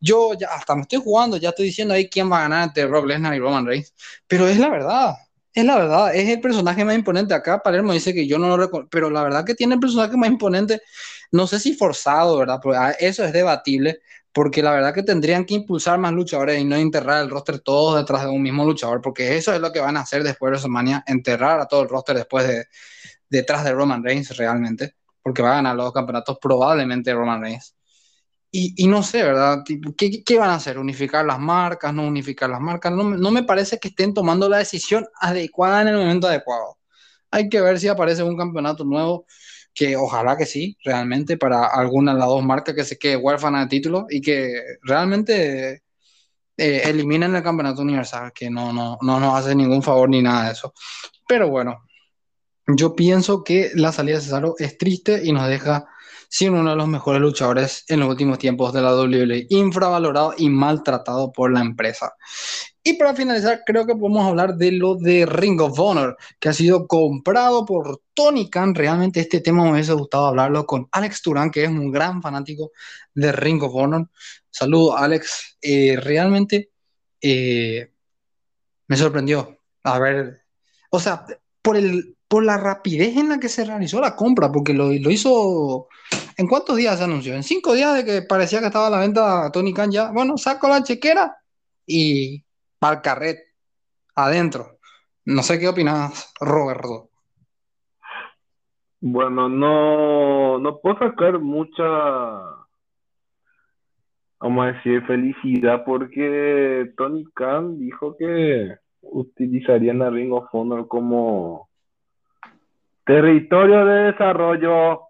yo 0.02 0.34
ya 0.34 0.48
hasta 0.48 0.74
me 0.74 0.82
estoy 0.82 1.00
jugando, 1.00 1.36
ya 1.36 1.50
estoy 1.50 1.66
diciendo 1.66 1.94
ahí 1.94 2.08
quién 2.10 2.30
va 2.30 2.40
a 2.40 2.42
ganar 2.42 2.64
entre 2.64 2.86
Rob 2.86 3.06
Lesnar 3.06 3.34
y 3.34 3.38
Roman 3.38 3.64
Reigns, 3.64 3.94
pero 4.26 4.48
es 4.48 4.58
la 4.58 4.68
verdad, 4.68 5.14
es 5.54 5.64
la 5.64 5.76
verdad, 5.76 6.14
es 6.14 6.28
el 6.28 6.40
personaje 6.40 6.84
más 6.84 6.96
imponente. 6.96 7.34
Acá 7.34 7.62
Palermo 7.62 7.92
dice 7.92 8.12
que 8.12 8.26
yo 8.26 8.38
no 8.38 8.48
lo 8.48 8.56
reconozco, 8.56 8.88
pero 8.90 9.10
la 9.10 9.22
verdad 9.22 9.44
que 9.44 9.54
tiene 9.54 9.74
el 9.74 9.80
personaje 9.80 10.16
más 10.16 10.28
imponente, 10.28 10.82
no 11.30 11.46
sé 11.46 11.60
si 11.60 11.74
forzado, 11.74 12.36
¿verdad? 12.38 12.58
Porque 12.62 12.78
ah, 12.78 12.90
eso 12.98 13.24
es 13.24 13.32
debatible, 13.32 14.00
porque 14.32 14.62
la 14.62 14.72
verdad 14.72 14.92
que 14.92 15.02
tendrían 15.04 15.44
que 15.44 15.54
impulsar 15.54 15.98
más 15.98 16.12
luchadores 16.12 16.60
y 16.60 16.64
no 16.64 16.76
enterrar 16.76 17.22
el 17.22 17.30
roster 17.30 17.60
todos 17.60 17.96
detrás 17.98 18.24
de 18.24 18.30
un 18.30 18.42
mismo 18.42 18.64
luchador, 18.64 19.00
porque 19.00 19.36
eso 19.36 19.54
es 19.54 19.60
lo 19.60 19.72
que 19.72 19.80
van 19.80 19.96
a 19.96 20.00
hacer 20.00 20.24
después 20.24 20.50
de 20.50 20.52
WrestleMania, 20.52 21.04
enterrar 21.06 21.60
a 21.60 21.66
todo 21.66 21.82
el 21.82 21.88
roster 21.88 22.16
después 22.16 22.48
de 22.48 22.66
detrás 23.28 23.64
de 23.64 23.72
Roman 23.72 24.04
Reigns 24.04 24.36
realmente, 24.36 24.96
porque 25.22 25.42
va 25.42 25.52
a 25.52 25.54
ganar 25.56 25.76
los 25.76 25.92
campeonatos 25.92 26.38
probablemente 26.40 27.14
Roman 27.14 27.40
Reigns. 27.40 27.74
Y, 28.54 28.86
no 28.86 29.02
sé, 29.02 29.22
¿verdad? 29.22 29.64
¿Qué, 29.96 30.22
¿Qué, 30.22 30.38
van 30.38 30.50
a 30.50 30.56
hacer? 30.56 30.78
¿Unificar 30.78 31.24
las 31.24 31.38
marcas? 31.38 31.94
¿No 31.94 32.06
unificar 32.06 32.50
las 32.50 32.60
marcas? 32.60 32.92
No, 32.92 33.02
no, 33.02 33.30
me 33.30 33.44
parece 33.44 33.78
que 33.78 33.88
estén 33.88 34.12
tomando 34.12 34.46
la 34.46 34.58
decisión 34.58 35.06
adecuada 35.18 35.80
en 35.80 35.88
el 35.88 35.96
momento 35.96 36.26
adecuado. 36.28 36.76
Hay 37.30 37.48
que 37.48 37.62
ver 37.62 37.80
si 37.80 37.88
aparece 37.88 38.22
un 38.22 38.36
campeonato 38.36 38.84
nuevo, 38.84 39.26
que 39.72 39.96
ojalá 39.96 40.36
que 40.36 40.44
sí, 40.44 40.76
realmente, 40.84 41.38
para 41.38 41.66
alguna 41.66 42.12
de 42.12 42.18
las 42.18 42.28
dos 42.28 42.44
marcas 42.44 42.74
que 42.74 42.84
se 42.84 42.98
quede 42.98 43.16
huérfana 43.16 43.60
de 43.62 43.68
título 43.68 44.06
y 44.10 44.20
que 44.20 44.52
realmente 44.82 45.82
eh, 46.58 46.82
eliminen 46.84 47.34
el 47.34 47.42
campeonato 47.42 47.80
universal, 47.80 48.32
que 48.34 48.50
no, 48.50 48.70
no, 48.70 48.98
no 49.00 49.18
nos 49.18 49.34
hace 49.34 49.54
ningún 49.54 49.82
favor 49.82 50.10
ni 50.10 50.20
nada 50.20 50.46
de 50.46 50.52
eso. 50.52 50.74
Pero 51.26 51.48
bueno, 51.48 51.84
yo 52.66 52.94
pienso 52.94 53.42
que 53.44 53.70
la 53.74 53.92
salida 53.92 54.16
de 54.16 54.22
Cesaro 54.22 54.54
es 54.58 54.76
triste 54.76 55.22
y 55.24 55.32
nos 55.32 55.48
deja 55.48 55.86
sin 56.32 56.54
uno 56.54 56.70
de 56.70 56.76
los 56.76 56.88
mejores 56.88 57.20
luchadores 57.20 57.84
en 57.88 58.00
los 58.00 58.08
últimos 58.08 58.38
tiempos 58.38 58.72
de 58.72 58.80
la 58.80 58.96
WWE, 58.96 59.48
infravalorado 59.50 60.32
y 60.38 60.48
maltratado 60.48 61.30
por 61.30 61.52
la 61.52 61.60
empresa. 61.60 62.14
Y 62.82 62.94
para 62.94 63.14
finalizar, 63.14 63.60
creo 63.66 63.84
que 63.84 63.94
podemos 63.94 64.26
hablar 64.26 64.56
de 64.56 64.72
lo 64.72 64.94
de 64.94 65.26
Ring 65.26 65.60
of 65.60 65.78
Honor, 65.78 66.16
que 66.40 66.48
ha 66.48 66.54
sido 66.54 66.88
comprado 66.88 67.66
por 67.66 68.00
Tony 68.14 68.48
Khan. 68.48 68.74
Realmente 68.74 69.20
este 69.20 69.40
tema 69.40 69.62
me 69.62 69.72
hubiese 69.72 69.92
gustado 69.92 70.28
hablarlo 70.28 70.64
con 70.64 70.88
Alex 70.92 71.20
Turán, 71.20 71.50
que 71.50 71.64
es 71.64 71.68
un 71.68 71.92
gran 71.92 72.22
fanático 72.22 72.72
de 73.12 73.30
Ring 73.30 73.62
of 73.62 73.74
Honor. 73.74 74.08
Saludos, 74.50 74.94
Alex. 74.96 75.58
Eh, 75.60 75.98
realmente 76.00 76.70
eh, 77.20 77.92
me 78.88 78.96
sorprendió. 78.96 79.58
A 79.84 79.98
ver, 79.98 80.44
o 80.88 80.98
sea, 80.98 81.26
por, 81.60 81.76
el, 81.76 82.16
por 82.26 82.42
la 82.42 82.56
rapidez 82.56 83.18
en 83.18 83.28
la 83.28 83.38
que 83.38 83.50
se 83.50 83.66
realizó 83.66 84.00
la 84.00 84.16
compra, 84.16 84.50
porque 84.50 84.72
lo, 84.72 84.90
lo 84.90 85.10
hizo 85.10 85.88
¿En 86.36 86.46
cuántos 86.46 86.76
días 86.76 86.98
se 86.98 87.04
anunció? 87.04 87.34
En 87.34 87.42
cinco 87.42 87.74
días 87.74 87.94
de 87.94 88.04
que 88.04 88.22
parecía 88.22 88.60
que 88.60 88.66
estaba 88.66 88.86
a 88.86 88.90
la 88.90 89.00
venta 89.00 89.50
Tony 89.52 89.72
Khan 89.72 89.90
ya. 89.90 90.10
Bueno, 90.12 90.36
saco 90.36 90.68
la 90.68 90.82
chequera 90.82 91.36
y 91.86 92.44
para 92.78 92.96
el 92.96 93.02
carret 93.02 93.38
adentro. 94.14 94.78
No 95.24 95.42
sé 95.42 95.58
qué 95.58 95.68
opinas, 95.68 96.32
Roberto. 96.40 97.10
Bueno, 99.00 99.48
no, 99.48 100.58
no 100.58 100.78
puedo 100.78 100.98
sacar 100.98 101.40
mucha, 101.40 101.82
vamos 104.38 104.64
a 104.64 104.72
decir, 104.72 105.04
felicidad 105.06 105.84
porque 105.84 106.92
Tony 106.96 107.24
Khan 107.34 107.80
dijo 107.80 108.16
que 108.16 108.76
utilizarían 109.00 109.98
la 109.98 110.10
Ring 110.10 110.32
of 110.32 110.46
Honor 110.52 110.86
como 110.86 111.68
territorio 113.04 113.84
de 113.86 114.12
desarrollo 114.12 115.00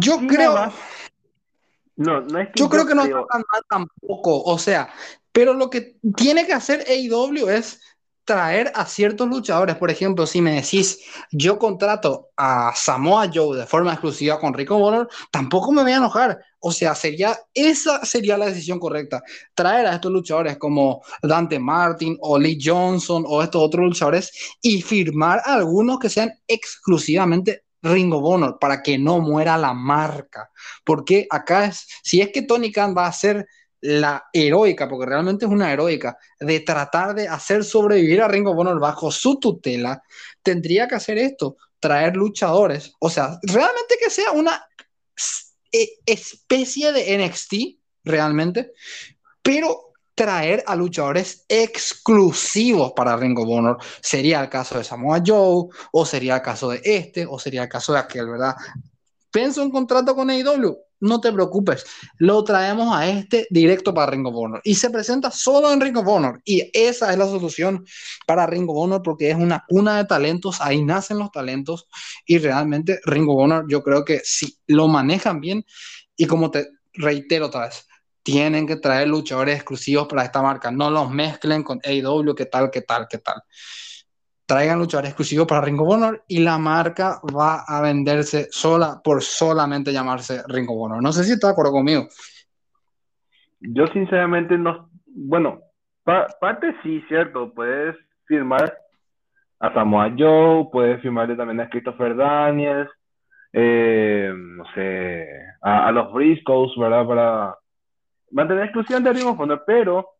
yo 0.00 0.18
creo. 0.26 0.72
No, 1.96 2.20
no 2.22 2.40
es 2.40 2.48
que 2.48 2.54
yo, 2.56 2.68
creo 2.68 2.86
que 2.86 2.94
no 2.94 3.04
está 3.04 3.24
tan 3.30 3.44
mal 3.52 3.62
tampoco. 3.68 4.42
O 4.42 4.58
sea, 4.58 4.92
pero 5.32 5.54
lo 5.54 5.70
que 5.70 5.96
tiene 6.16 6.46
que 6.46 6.52
hacer 6.52 6.84
AEW 6.88 7.48
es 7.48 7.80
traer 8.24 8.72
a 8.74 8.86
ciertos 8.86 9.28
luchadores. 9.28 9.76
Por 9.76 9.90
ejemplo, 9.90 10.26
si 10.26 10.40
me 10.40 10.54
decís, 10.54 11.00
yo 11.30 11.58
contrato 11.58 12.30
a 12.36 12.72
Samoa 12.74 13.30
Joe 13.32 13.58
de 13.58 13.66
forma 13.66 13.92
exclusiva 13.92 14.40
con 14.40 14.54
Rico 14.54 14.78
Bonner, 14.78 15.06
tampoco 15.30 15.72
me 15.72 15.82
voy 15.82 15.92
a 15.92 15.96
enojar. 15.96 16.38
O 16.58 16.72
sea, 16.72 16.94
sería, 16.94 17.38
esa 17.52 18.04
sería 18.04 18.38
la 18.38 18.46
decisión 18.46 18.78
correcta. 18.78 19.22
Traer 19.54 19.86
a 19.86 19.94
estos 19.94 20.10
luchadores 20.10 20.56
como 20.56 21.02
Dante 21.22 21.58
Martin 21.58 22.16
o 22.20 22.38
Lee 22.38 22.58
Johnson 22.62 23.24
o 23.26 23.42
estos 23.42 23.62
otros 23.62 23.84
luchadores 23.84 24.56
y 24.62 24.80
firmar 24.80 25.42
a 25.44 25.54
algunos 25.54 25.98
que 25.98 26.08
sean 26.08 26.32
exclusivamente 26.48 27.64
Ringo 27.84 28.20
Bonor 28.20 28.58
para 28.58 28.82
que 28.82 28.98
no 28.98 29.20
muera 29.20 29.56
la 29.56 29.74
marca. 29.74 30.50
Porque 30.84 31.26
acá 31.30 31.66
es, 31.66 31.86
si 32.02 32.20
es 32.20 32.30
que 32.32 32.42
Tony 32.42 32.72
Khan 32.72 32.94
va 32.96 33.06
a 33.06 33.12
ser 33.12 33.46
la 33.80 34.24
heroica, 34.32 34.88
porque 34.88 35.06
realmente 35.06 35.44
es 35.44 35.50
una 35.50 35.70
heroica, 35.70 36.16
de 36.40 36.60
tratar 36.60 37.14
de 37.14 37.28
hacer 37.28 37.62
sobrevivir 37.62 38.22
a 38.22 38.28
Ringo 38.28 38.54
Bonor 38.54 38.80
bajo 38.80 39.12
su 39.12 39.38
tutela, 39.38 40.02
tendría 40.42 40.88
que 40.88 40.94
hacer 40.94 41.18
esto, 41.18 41.58
traer 41.78 42.16
luchadores, 42.16 42.94
o 42.98 43.10
sea, 43.10 43.38
realmente 43.42 43.96
que 44.02 44.08
sea 44.08 44.32
una 44.32 44.66
e, 45.70 45.98
especie 46.06 46.92
de 46.92 47.18
NXT, 47.18 47.54
realmente, 48.04 48.72
pero 49.42 49.92
traer 50.14 50.62
a 50.66 50.76
luchadores 50.76 51.44
exclusivos 51.48 52.92
para 52.92 53.16
Ring 53.16 53.38
of 53.38 53.48
Honor. 53.48 53.78
Sería 54.00 54.40
el 54.40 54.48
caso 54.48 54.78
de 54.78 54.84
Samoa 54.84 55.22
Joe, 55.24 55.66
o 55.92 56.06
sería 56.06 56.36
el 56.36 56.42
caso 56.42 56.70
de 56.70 56.80
este, 56.84 57.26
o 57.26 57.38
sería 57.38 57.64
el 57.64 57.68
caso 57.68 57.92
de 57.92 57.98
aquel, 57.98 58.28
¿verdad? 58.28 58.54
Pienso 59.30 59.62
un 59.62 59.70
contrato 59.70 60.14
con 60.14 60.30
AEW, 60.30 60.78
no 61.00 61.20
te 61.20 61.32
preocupes, 61.32 61.84
lo 62.18 62.44
traemos 62.44 62.94
a 62.96 63.08
este 63.08 63.46
directo 63.50 63.92
para 63.92 64.12
Ring 64.12 64.26
of 64.26 64.34
Honor. 64.36 64.60
Y 64.64 64.74
se 64.76 64.90
presenta 64.90 65.30
solo 65.30 65.72
en 65.72 65.80
Ring 65.80 65.96
of 65.96 66.06
Honor. 66.06 66.40
Y 66.44 66.70
esa 66.72 67.12
es 67.12 67.18
la 67.18 67.26
solución 67.26 67.84
para 68.26 68.46
Ring 68.46 68.68
of 68.70 68.76
Honor 68.76 69.02
porque 69.02 69.30
es 69.30 69.36
una 69.36 69.64
cuna 69.68 69.96
de 69.98 70.04
talentos, 70.04 70.60
ahí 70.60 70.82
nacen 70.82 71.18
los 71.18 71.30
talentos. 71.30 71.88
Y 72.24 72.38
realmente 72.38 73.00
Ring 73.04 73.28
of 73.28 73.36
Honor 73.36 73.66
yo 73.68 73.82
creo 73.82 74.04
que 74.04 74.20
si 74.24 74.56
lo 74.66 74.88
manejan 74.88 75.40
bien 75.40 75.66
y 76.16 76.26
como 76.26 76.50
te 76.50 76.68
reitero 76.94 77.46
otra 77.46 77.66
vez, 77.66 77.86
tienen 78.24 78.66
que 78.66 78.76
traer 78.76 79.06
luchadores 79.06 79.54
exclusivos 79.54 80.08
para 80.08 80.24
esta 80.24 80.42
marca, 80.42 80.70
no 80.70 80.90
los 80.90 81.10
mezclen 81.10 81.62
con 81.62 81.78
AEW, 81.84 82.34
qué 82.34 82.46
tal, 82.46 82.70
qué 82.72 82.80
tal, 82.80 83.06
qué 83.08 83.18
tal. 83.18 83.42
Traigan 84.46 84.78
luchadores 84.78 85.10
exclusivos 85.10 85.46
para 85.46 85.60
Ring 85.60 85.80
of 85.80 85.88
Honor 85.88 86.24
y 86.26 86.40
la 86.40 86.58
marca 86.58 87.20
va 87.34 87.64
a 87.66 87.80
venderse 87.82 88.48
sola 88.50 89.00
por 89.04 89.22
solamente 89.22 89.92
llamarse 89.92 90.42
Ring 90.48 90.68
of 90.68 90.76
Honor. 90.78 91.02
No 91.02 91.12
sé 91.12 91.24
si 91.24 91.32
está 91.32 91.48
de 91.48 91.52
acuerdo 91.52 91.72
conmigo. 91.72 92.08
Yo 93.60 93.86
sinceramente 93.88 94.58
no, 94.58 94.90
bueno, 95.06 95.60
parte 96.02 96.74
sí, 96.82 97.02
cierto, 97.08 97.52
puedes 97.52 97.94
firmar 98.26 98.74
a 99.60 99.72
Samoa 99.72 100.12
Joe, 100.18 100.68
puedes 100.72 101.00
firmarle 101.02 101.36
también 101.36 101.60
a 101.60 101.68
Christopher 101.68 102.16
Daniels, 102.16 102.90
eh, 103.52 104.32
no 104.34 104.64
sé, 104.74 105.28
a, 105.62 105.88
a 105.88 105.92
los 105.92 106.12
Briscoes, 106.12 106.72
¿verdad? 106.76 107.06
Para 107.06 107.58
mantener 108.34 108.64
exclusión 108.64 109.02
de 109.02 109.12
Ring 109.12 109.26
of 109.26 109.38
Honor, 109.40 109.62
pero 109.66 110.10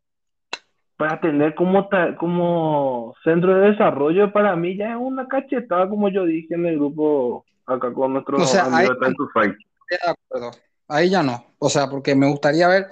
para 0.97 1.19
tener 1.19 1.53
como, 1.53 1.89
como 2.17 3.13
centro 3.23 3.55
de 3.55 3.71
desarrollo 3.71 4.31
para 4.31 4.55
mí 4.55 4.77
ya 4.77 4.91
es 4.91 4.97
una 4.97 5.27
cachetada, 5.27 5.89
como 5.89 6.09
yo 6.09 6.23
dije 6.23 6.55
en 6.55 6.65
el 6.65 6.77
grupo 6.77 7.45
acá 7.65 7.93
con 7.93 8.13
nuestros 8.13 8.41
o 8.41 8.45
sea, 8.45 8.65
ahí, 8.71 8.87
Fight. 9.33 9.55
De 9.89 9.97
acuerdo. 10.07 10.51
Ahí 10.87 11.09
ya 11.09 11.23
no. 11.23 11.43
O 11.59 11.67
sea, 11.69 11.89
porque 11.89 12.15
me 12.15 12.27
gustaría 12.27 12.67
ver 12.67 12.85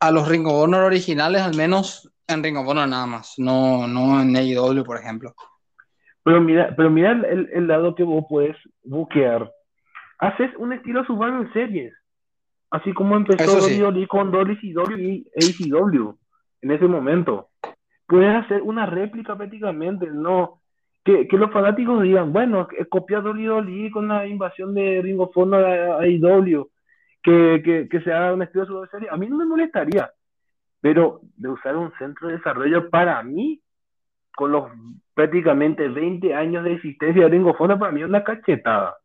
a 0.00 0.10
los 0.10 0.28
Ring 0.28 0.46
of 0.46 0.64
Honor 0.64 0.84
originales, 0.84 1.40
al 1.40 1.56
menos 1.56 2.12
en 2.26 2.42
Ring 2.42 2.58
of 2.58 2.68
Honor 2.68 2.88
nada 2.88 3.06
más, 3.06 3.34
no, 3.38 3.86
no 3.88 4.20
en 4.20 4.36
AEW, 4.36 4.84
por 4.84 4.98
ejemplo. 4.98 5.34
Pero 6.22 6.42
mira, 6.42 6.74
pero 6.76 6.90
mira 6.90 7.12
el, 7.12 7.48
el 7.52 7.66
lado 7.66 7.94
que 7.94 8.02
vos 8.02 8.24
puedes 8.28 8.56
buquear. 8.82 9.50
Haces 10.18 10.50
un 10.58 10.74
estilo 10.74 11.04
Survival 11.06 11.50
Series. 11.54 11.94
Así 12.70 12.92
como 12.92 13.16
empezó 13.16 13.60
sí. 13.62 14.06
con 14.06 14.30
Dolly 14.30 14.58
y 14.62 14.74
ACW 14.74 16.14
en 16.60 16.70
ese 16.70 16.86
momento. 16.86 17.48
Puedes 18.06 18.34
hacer 18.34 18.62
una 18.62 18.86
réplica 18.86 19.36
prácticamente, 19.36 20.08
no. 20.10 20.60
Que, 21.04 21.26
que 21.26 21.38
los 21.38 21.50
fanáticos 21.50 22.02
digan, 22.02 22.32
bueno, 22.32 22.68
copia 22.90 23.20
Dolly 23.20 23.90
con 23.90 24.08
la 24.08 24.26
invasión 24.26 24.74
de 24.74 25.00
Ring 25.00 25.20
of 25.20 25.34
Honor 25.36 25.64
a 25.64 25.98
AEW, 26.00 26.70
que, 27.22 27.62
que, 27.64 27.88
que 27.88 28.00
se 28.02 28.12
haga 28.12 28.34
un 28.34 28.42
estilo 28.42 28.82
de 28.82 28.88
serie. 28.88 29.08
A 29.10 29.16
mí 29.16 29.26
no 29.26 29.38
me 29.38 29.46
molestaría, 29.46 30.10
pero 30.80 31.20
de 31.36 31.48
usar 31.48 31.76
un 31.76 31.92
centro 31.98 32.28
de 32.28 32.36
desarrollo 32.36 32.90
para 32.90 33.22
mí, 33.22 33.62
con 34.36 34.52
los 34.52 34.70
prácticamente 35.14 35.88
20 35.88 36.34
años 36.34 36.64
de 36.64 36.74
existencia 36.74 37.24
de 37.24 37.30
Ring 37.30 37.46
of 37.46 37.60
Honor, 37.60 37.78
para 37.78 37.92
mí 37.92 38.02
es 38.02 38.08
una 38.08 38.24
cachetada 38.24 38.98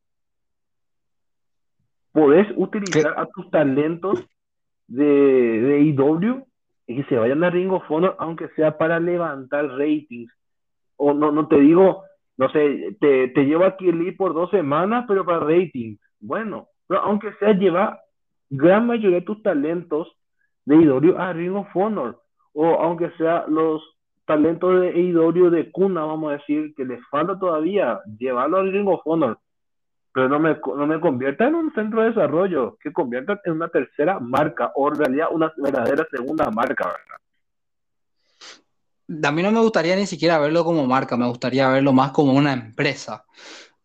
podés 2.13 2.47
utilizar 2.55 3.15
a 3.17 3.25
tus 3.25 3.49
talentos 3.49 4.23
de, 4.87 5.03
de 5.03 5.81
IW 5.81 6.45
y 6.87 6.95
que 6.95 7.03
se 7.09 7.17
vayan 7.17 7.43
a 7.43 7.49
Ring 7.49 7.71
of 7.71 7.89
Honor, 7.89 8.15
aunque 8.19 8.47
sea 8.49 8.77
para 8.77 8.99
levantar 8.99 9.67
ratings. 9.77 10.31
O 10.95 11.13
no, 11.13 11.31
no 11.31 11.47
te 11.47 11.59
digo, 11.59 12.03
no 12.37 12.49
sé, 12.49 12.95
te, 12.99 13.29
te 13.29 13.45
lleva 13.45 13.67
aquí 13.67 13.89
el 13.89 14.15
por 14.15 14.33
dos 14.33 14.51
semanas, 14.51 15.05
pero 15.07 15.25
para 15.25 15.39
ratings. 15.39 15.99
Bueno, 16.19 16.67
pero 16.87 17.01
aunque 17.01 17.33
sea, 17.39 17.53
lleva 17.53 17.99
gran 18.49 18.85
mayoría 18.85 19.19
de 19.19 19.25
tus 19.25 19.41
talentos 19.41 20.07
de 20.65 20.75
IW 20.75 21.17
a 21.17 21.33
Ring 21.33 21.55
of 21.55 21.75
Honor. 21.75 22.21
O 22.53 22.65
aunque 22.79 23.09
sea 23.17 23.45
los 23.47 23.81
talentos 24.25 24.79
de 24.81 24.99
IW 24.99 25.49
de 25.49 25.71
cuna, 25.71 26.05
vamos 26.05 26.29
a 26.29 26.37
decir, 26.37 26.75
que 26.75 26.85
les 26.85 27.03
falta 27.09 27.39
todavía, 27.39 27.99
llevarlo 28.19 28.57
a 28.57 28.63
Ring 28.63 28.87
of 28.87 29.01
Honor 29.05 29.39
pero 30.13 30.29
no 30.29 30.39
me, 30.39 30.53
no 30.53 30.85
me 30.87 30.99
convierta 30.99 31.47
en 31.47 31.55
un 31.55 31.73
centro 31.73 32.01
de 32.01 32.09
desarrollo, 32.09 32.77
que 32.79 32.93
convierta 32.93 33.41
en 33.45 33.53
una 33.53 33.69
tercera 33.69 34.19
marca 34.19 34.71
o 34.75 34.87
en 34.89 34.95
realidad 34.95 35.27
una 35.31 35.51
verdadera 35.57 36.05
segunda 36.11 36.51
marca, 36.51 36.85
¿verdad? 36.85 37.17
A 39.27 39.31
mí 39.31 39.41
no 39.41 39.51
me 39.51 39.59
gustaría 39.59 39.95
ni 39.95 40.05
siquiera 40.05 40.37
verlo 40.37 40.63
como 40.63 40.85
marca, 40.85 41.17
me 41.17 41.27
gustaría 41.27 41.67
verlo 41.67 41.93
más 41.93 42.11
como 42.11 42.33
una 42.33 42.53
empresa. 42.53 43.25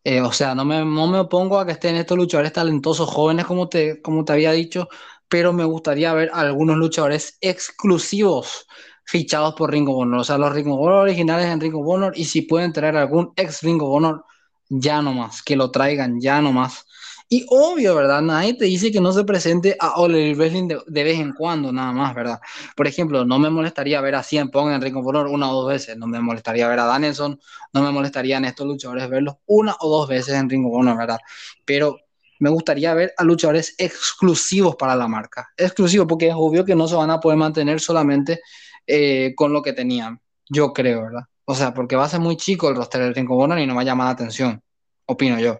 Eh, 0.04 0.20
o 0.20 0.30
sea, 0.30 0.54
no 0.54 0.64
me, 0.64 0.84
no 0.84 1.06
me 1.06 1.18
opongo 1.18 1.58
a 1.58 1.66
que 1.66 1.72
estén 1.72 1.96
estos 1.96 2.16
luchadores 2.16 2.52
talentosos 2.52 3.08
jóvenes, 3.08 3.46
como 3.46 3.68
te, 3.68 4.00
como 4.02 4.24
te 4.24 4.34
había 4.34 4.52
dicho, 4.52 4.88
pero 5.28 5.52
me 5.52 5.64
gustaría 5.64 6.12
ver 6.12 6.30
algunos 6.32 6.76
luchadores 6.76 7.38
exclusivos 7.40 8.66
fichados 9.04 9.54
por 9.54 9.70
Ring 9.70 9.88
of 9.88 9.96
Honor. 9.96 10.20
O 10.20 10.24
sea, 10.24 10.38
los 10.38 10.52
Ring 10.52 10.68
of 10.68 10.78
Honor 10.78 11.00
originales 11.04 11.46
en 11.46 11.60
Ring 11.60 11.74
of 11.74 11.86
Honor 11.86 12.12
y 12.16 12.26
si 12.26 12.42
pueden 12.42 12.72
traer 12.72 12.96
algún 12.96 13.32
ex 13.36 13.62
Ring 13.62 13.82
of 13.82 13.88
Honor 13.90 14.24
ya 14.68 15.02
no 15.02 15.12
más, 15.12 15.42
que 15.42 15.56
lo 15.56 15.70
traigan 15.70 16.20
ya 16.20 16.40
no 16.40 16.52
más. 16.52 16.86
Y 17.30 17.44
obvio, 17.50 17.94
¿verdad? 17.94 18.22
Nadie 18.22 18.54
te 18.54 18.64
dice 18.64 18.90
que 18.90 19.02
no 19.02 19.12
se 19.12 19.22
presente 19.24 19.76
a 19.78 20.00
Ole 20.00 20.34
Wrestling 20.34 20.68
de, 20.86 21.04
vez 21.04 21.18
en 21.20 21.34
cuando, 21.34 21.70
nada 21.72 21.92
más, 21.92 22.14
¿verdad? 22.14 22.40
Por 22.74 22.86
ejemplo, 22.86 23.26
no 23.26 23.38
me 23.38 23.50
molestaría 23.50 24.00
ver 24.00 24.14
a 24.14 24.22
Cien 24.22 24.50
Pong 24.50 24.72
en 24.72 24.80
Ring 24.80 24.96
of 24.96 25.06
Honor 25.06 25.26
una 25.26 25.50
o 25.50 25.60
dos 25.60 25.68
veces, 25.68 25.98
no 25.98 26.06
me 26.06 26.20
molestaría 26.20 26.66
ver 26.68 26.80
a 26.80 26.84
Danielson, 26.86 27.38
no 27.74 27.82
me 27.82 27.90
molestaría 27.90 28.38
en 28.38 28.46
estos 28.46 28.66
luchadores 28.66 29.10
verlos 29.10 29.36
una 29.44 29.76
o 29.80 29.90
dos 29.90 30.08
veces 30.08 30.34
en 30.36 30.48
Ring 30.48 30.64
of 30.66 30.72
Honor, 30.74 30.96
¿verdad? 30.96 31.18
Pero 31.66 31.98
me 32.38 32.48
gustaría 32.48 32.94
ver 32.94 33.12
a 33.18 33.24
luchadores 33.24 33.74
exclusivos 33.76 34.76
para 34.76 34.96
la 34.96 35.06
marca. 35.06 35.50
Exclusivos, 35.56 36.06
porque 36.06 36.28
es 36.28 36.34
obvio 36.34 36.64
que 36.64 36.74
no 36.74 36.88
se 36.88 36.94
van 36.94 37.10
a 37.10 37.20
poder 37.20 37.36
mantener 37.36 37.78
solamente 37.78 38.40
eh, 38.86 39.34
con 39.36 39.52
lo 39.52 39.60
que 39.60 39.74
tenían, 39.74 40.18
yo 40.48 40.72
creo, 40.72 41.02
¿verdad? 41.02 41.24
O 41.50 41.54
sea, 41.54 41.72
porque 41.72 41.96
va 41.96 42.04
a 42.04 42.08
ser 42.08 42.20
muy 42.20 42.36
chico 42.36 42.68
el 42.68 42.76
roster 42.76 43.00
del 43.00 43.14
Ring 43.14 43.30
of 43.30 43.42
Honor 43.42 43.58
y 43.58 43.66
no 43.66 43.74
va 43.74 43.80
a 43.80 43.84
llamar 43.84 44.08
la 44.08 44.12
atención, 44.12 44.60
opino 45.06 45.40
yo. 45.40 45.56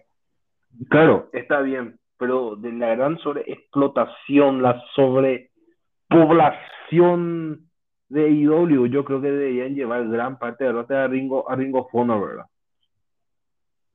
Claro, 0.87 1.31
está 1.33 1.61
bien, 1.61 1.97
pero 2.15 2.55
de 2.55 2.71
la 2.73 2.93
gran 2.93 3.17
sobreexplotación, 3.17 4.61
la 4.61 4.79
sobrepoblación 4.93 7.71
de 8.07 8.29
IW, 8.29 8.85
yo 8.85 9.03
creo 9.03 9.19
que 9.19 9.31
deberían 9.31 9.73
llevar 9.73 10.07
gran 10.07 10.37
parte 10.37 10.65
del 10.65 10.73
roster 10.73 10.97
a 10.97 11.07
Ringo, 11.07 11.49
a 11.49 11.55
Ringo 11.55 11.89
Honor, 11.91 12.27
¿verdad? 12.27 12.45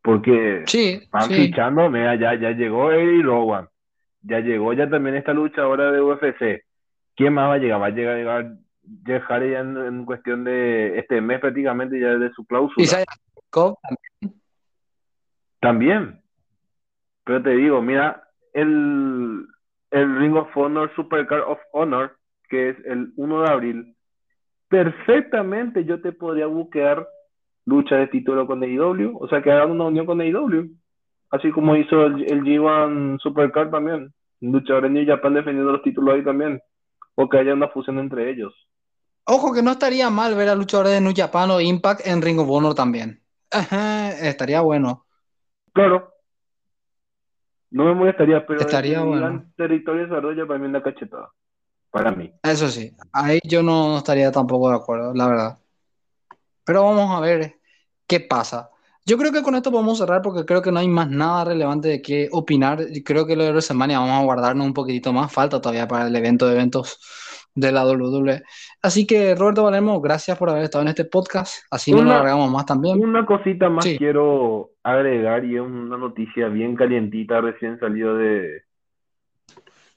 Porque 0.02 0.64
sí, 0.66 1.00
van 1.12 1.30
fichando, 1.30 1.88
mira, 1.90 2.16
ya, 2.16 2.34
ya 2.34 2.50
llegó 2.50 2.90
Eddie 2.90 3.22
Rowan, 3.22 3.68
ya 4.20 4.40
llegó 4.40 4.72
ya 4.72 4.90
también 4.90 5.14
esta 5.14 5.32
lucha 5.32 5.62
ahora 5.62 5.92
de 5.92 6.02
UFC. 6.02 6.64
¿Quién 7.14 7.34
más 7.34 7.50
va 7.50 7.54
a 7.54 7.58
llegar? 7.58 7.80
Va 7.80 7.86
a 7.86 7.90
llegar, 7.90 8.14
a 8.14 8.18
llegar 8.18 8.63
Jeff 9.04 9.22
Hardy 9.24 9.50
ya 9.50 9.60
en, 9.60 10.04
cuestión 10.04 10.44
de 10.44 10.98
este 10.98 11.20
mes 11.20 11.40
prácticamente 11.40 11.98
ya 11.98 12.16
de 12.16 12.30
su 12.32 12.44
cláusula. 12.46 12.84
¿Y 12.84 12.86
también. 15.64 16.20
Pero 17.24 17.42
te 17.42 17.50
digo, 17.50 17.80
mira, 17.80 18.28
el, 18.52 19.46
el 19.90 20.18
Ring 20.18 20.36
of 20.36 20.54
Honor 20.54 20.94
Supercar 20.94 21.40
of 21.40 21.58
Honor, 21.72 22.16
que 22.50 22.68
es 22.70 22.76
el 22.84 23.12
1 23.16 23.42
de 23.42 23.48
abril, 23.48 23.96
perfectamente 24.68 25.86
yo 25.86 26.02
te 26.02 26.12
podría 26.12 26.46
buquear 26.46 27.08
lucha 27.64 27.96
de 27.96 28.08
título 28.08 28.46
con 28.46 28.62
AEW, 28.62 29.16
o 29.18 29.26
sea 29.28 29.40
que 29.40 29.50
hagan 29.50 29.70
una 29.70 29.84
unión 29.84 30.04
con 30.04 30.20
AEW, 30.20 30.68
así 31.30 31.50
como 31.50 31.76
hizo 31.76 32.04
el, 32.04 32.30
el 32.30 32.42
G1 32.42 33.18
Supercar 33.20 33.70
también, 33.70 34.12
luchador 34.40 34.84
en 34.84 34.92
New 34.92 35.06
Japan 35.06 35.32
defendiendo 35.32 35.72
los 35.72 35.82
títulos 35.82 36.14
ahí 36.14 36.22
también, 36.22 36.60
o 37.14 37.28
que 37.28 37.38
haya 37.38 37.54
una 37.54 37.68
fusión 37.68 37.98
entre 37.98 38.30
ellos. 38.30 38.52
Ojo 39.26 39.54
que 39.54 39.62
no 39.62 39.72
estaría 39.72 40.10
mal 40.10 40.34
ver 40.34 40.48
a 40.50 40.54
luchadores 40.54 40.92
de 40.92 41.00
New 41.00 41.14
Japan 41.16 41.50
o 41.50 41.60
Impact 41.60 42.06
en 42.06 42.20
Ring 42.20 42.38
of 42.38 42.50
Honor 42.50 42.74
también. 42.74 43.22
estaría 44.20 44.60
bueno. 44.60 45.06
Claro. 45.72 46.12
No 47.70 47.86
me 47.86 47.94
molestaría, 47.94 48.46
pero 48.46 48.60
estaría 48.60 49.02
bueno. 49.02 49.50
territorio 49.56 50.02
de 50.02 50.08
desarrollo 50.08 50.46
para 50.46 50.60
mí 50.60 50.66
una 50.66 50.82
cachetada. 50.82 51.30
Para 51.90 52.10
mí. 52.12 52.32
Eso 52.42 52.68
sí, 52.68 52.94
ahí 53.12 53.40
yo 53.44 53.62
no 53.62 53.98
estaría 53.98 54.30
tampoco 54.30 54.68
de 54.68 54.76
acuerdo, 54.76 55.14
la 55.14 55.28
verdad. 55.28 55.58
Pero 56.64 56.84
vamos 56.84 57.16
a 57.16 57.20
ver 57.20 57.56
qué 58.06 58.20
pasa. 58.20 58.70
Yo 59.06 59.18
creo 59.18 59.32
que 59.32 59.42
con 59.42 59.54
esto 59.54 59.70
podemos 59.70 59.98
cerrar 59.98 60.22
porque 60.22 60.44
creo 60.44 60.62
que 60.62 60.72
no 60.72 60.80
hay 60.80 60.88
más 60.88 61.10
nada 61.10 61.44
relevante 61.44 61.88
de 61.88 62.02
qué 62.02 62.28
opinar. 62.32 62.78
Creo 63.04 63.26
que 63.26 63.36
lo 63.36 63.44
de 63.44 63.50
WrestleMania 63.50 63.98
vamos 63.98 64.20
a 64.20 64.24
guardarnos 64.24 64.66
un 64.66 64.72
poquitito 64.72 65.12
más. 65.12 65.32
Falta 65.32 65.60
todavía 65.60 65.86
para 65.86 66.06
el 66.06 66.16
evento 66.16 66.46
de 66.46 66.54
eventos 66.54 66.98
de 67.54 67.72
la 67.72 67.86
WWE. 67.86 68.42
Así 68.82 69.06
que, 69.06 69.34
Roberto 69.34 69.64
Valermo, 69.64 70.00
gracias 70.00 70.36
por 70.36 70.50
haber 70.50 70.64
estado 70.64 70.82
en 70.82 70.88
este 70.88 71.04
podcast. 71.04 71.64
Así 71.70 71.92
no 71.92 72.02
lo 72.02 72.10
alargamos 72.10 72.50
más 72.50 72.66
también. 72.66 73.00
Una 73.00 73.24
cosita 73.24 73.68
más 73.68 73.86
quiero 73.98 74.70
agregar 74.82 75.44
y 75.44 75.56
es 75.56 75.60
una 75.60 75.96
noticia 75.96 76.48
bien 76.48 76.74
calientita 76.74 77.40
recién 77.40 77.78
salió 77.78 78.14
de, 78.14 78.62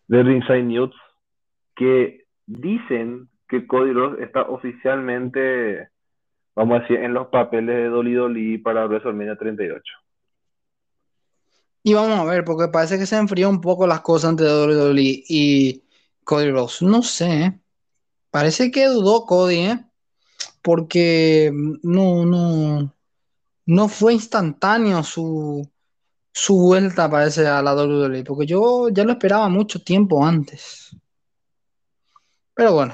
de 0.07 0.23
Ringside 0.23 0.63
News 0.63 0.95
que 1.75 2.25
dicen 2.45 3.29
que 3.47 3.65
Cody 3.65 3.93
Rhodes 3.93 4.21
está 4.21 4.41
oficialmente, 4.43 5.89
vamos 6.55 6.77
a 6.77 6.81
decir, 6.81 6.97
en 6.97 7.13
los 7.13 7.27
papeles 7.27 7.75
de 7.75 7.87
Dolly 7.87 8.13
Dolly 8.13 8.57
para 8.57 8.85
WrestleMania 8.85 9.35
38. 9.35 9.83
Y 11.83 11.93
vamos 11.93 12.19
a 12.19 12.25
ver, 12.25 12.43
porque 12.43 12.67
parece 12.67 12.99
que 12.99 13.05
se 13.05 13.15
enfrió 13.15 13.49
un 13.49 13.61
poco 13.61 13.87
las 13.87 14.01
cosas 14.01 14.31
entre 14.31 14.47
WWE 14.47 15.23
y 15.29 15.86
Cody 16.27 16.51
Rhodes. 16.51 16.81
No 16.81 17.01
sé, 17.01 17.43
¿eh? 17.45 17.59
parece 18.29 18.69
que 18.69 18.85
dudó 18.87 19.25
Cody, 19.25 19.59
¿eh? 19.59 19.79
porque 20.61 21.49
no, 21.83 22.25
no, 22.25 22.93
no 23.65 23.87
fue 23.87 24.13
instantáneo 24.13 25.01
su, 25.03 25.65
su 26.33 26.59
vuelta, 26.59 27.09
parece, 27.09 27.47
a 27.47 27.61
la 27.61 27.73
WWE, 27.73 28.23
porque 28.25 28.45
yo 28.45 28.89
ya 28.89 29.05
lo 29.05 29.13
esperaba 29.13 29.47
mucho 29.47 29.81
tiempo 29.81 30.25
antes. 30.25 30.95
Pero 32.53 32.73
bueno, 32.73 32.93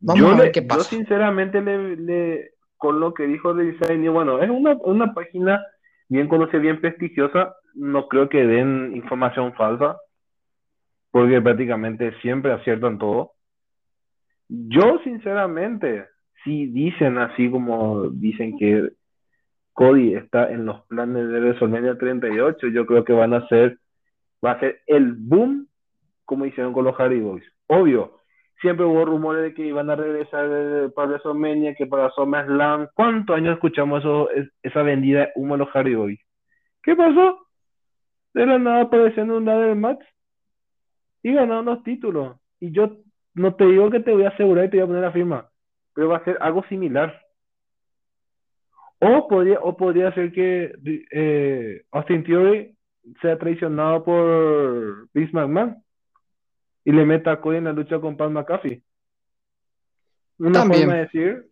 vamos 0.00 0.20
yo 0.22 0.28
a 0.30 0.34
ver 0.36 0.46
le- 0.46 0.52
qué 0.52 0.62
Yo 0.62 0.66
pasa. 0.68 0.90
sinceramente 0.90 1.60
le, 1.60 1.96
le- 1.96 2.54
con 2.76 2.98
lo 2.98 3.14
que 3.14 3.24
dijo 3.28 3.54
de 3.54 3.66
Design, 3.72 4.12
bueno, 4.12 4.42
es 4.42 4.50
una, 4.50 4.76
una 4.84 5.14
página 5.14 5.62
bien 6.08 6.26
conocida, 6.26 6.58
bien 6.60 6.80
prestigiosa, 6.80 7.54
no 7.74 8.08
creo 8.08 8.28
que 8.28 8.38
den 8.44 8.96
información 8.96 9.52
falsa, 9.54 9.96
porque 11.10 11.40
prácticamente 11.40 12.12
siempre 12.20 12.52
aciertan 12.52 12.98
todo. 12.98 13.32
Yo 14.48 14.98
sinceramente, 15.04 16.06
si 16.44 16.66
dicen 16.66 17.18
así 17.18 17.50
como 17.50 18.08
dicen 18.10 18.56
que 18.58 18.90
Cody 19.72 20.14
está 20.14 20.50
en 20.50 20.66
los 20.66 20.82
planes 20.86 21.28
de 21.28 21.40
WrestleMania 21.40 21.96
38, 21.98 22.68
yo 22.68 22.86
creo 22.86 23.04
que 23.04 23.12
van 23.12 23.34
a 23.34 23.46
ser, 23.48 23.78
va 24.44 24.52
a 24.52 24.60
ser 24.60 24.80
el 24.86 25.14
boom 25.14 25.68
como 26.24 26.46
hicieron 26.46 26.72
con 26.72 26.84
los 26.84 26.96
Hardy 26.96 27.20
Boys. 27.20 27.44
Obvio, 27.66 28.18
siempre 28.60 28.86
hubo 28.86 29.04
rumores 29.04 29.42
de 29.42 29.54
que 29.54 29.66
iban 29.66 29.90
a 29.90 29.96
regresar 29.96 30.46
eh, 30.50 30.88
para 30.94 31.08
WrestleMania, 31.08 31.74
que 31.74 31.86
para 31.86 32.10
SummerSlam. 32.10 32.88
¿Cuántos 32.94 33.36
años 33.36 33.54
escuchamos 33.54 34.00
eso, 34.00 34.30
es- 34.30 34.50
esa 34.62 34.82
vendida 34.82 35.20
de 35.20 35.32
humo 35.36 35.54
de 35.54 35.58
los 35.58 35.68
Hardy 35.70 35.94
Boys? 35.94 36.20
¿Qué 36.82 36.94
pasó? 36.96 37.38
De 38.34 38.46
la 38.46 38.58
nada 38.58 38.82
apareciendo 38.82 39.38
un 39.38 39.44
ladder 39.44 39.74
match 39.76 40.00
y 41.22 41.32
ganando 41.32 41.74
los 41.74 41.82
títulos. 41.82 42.36
Y 42.60 42.72
yo 42.72 42.96
no 43.34 43.54
te 43.54 43.64
digo 43.66 43.90
que 43.90 44.00
te 44.00 44.12
voy 44.12 44.24
a 44.24 44.28
asegurar 44.30 44.66
y 44.66 44.70
te 44.70 44.76
voy 44.76 44.84
a 44.84 44.86
poner 44.86 45.02
la 45.02 45.12
firma, 45.12 45.48
pero 45.94 46.08
va 46.08 46.18
a 46.18 46.24
ser 46.24 46.38
algo 46.40 46.64
similar. 46.64 47.20
O 48.98 49.28
podría, 49.28 49.60
o 49.60 49.76
podría 49.76 50.12
ser 50.12 50.30
que 50.32 50.74
eh, 51.10 51.82
Austin 51.90 52.22
Theory 52.22 52.76
sea 53.22 53.38
traicionado 53.38 54.04
por 54.04 55.08
Vince 55.14 55.32
McMahon 55.32 55.82
y 56.84 56.92
le 56.92 57.06
meta 57.06 57.32
a 57.32 57.40
Cody 57.40 57.56
en 57.58 57.64
la 57.64 57.72
lucha 57.72 57.98
con 57.98 58.16
Pat 58.16 58.30
McAfee. 58.30 58.82
Una 60.38 60.60
También. 60.60 60.82
forma 60.82 60.94
de 60.96 61.00
decir, 61.02 61.46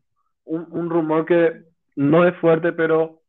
un, 0.44 0.66
un 0.70 0.90
rumor 0.90 1.24
que 1.24 1.62
no 1.96 2.26
es 2.26 2.36
fuerte, 2.36 2.72
pero 2.72 3.22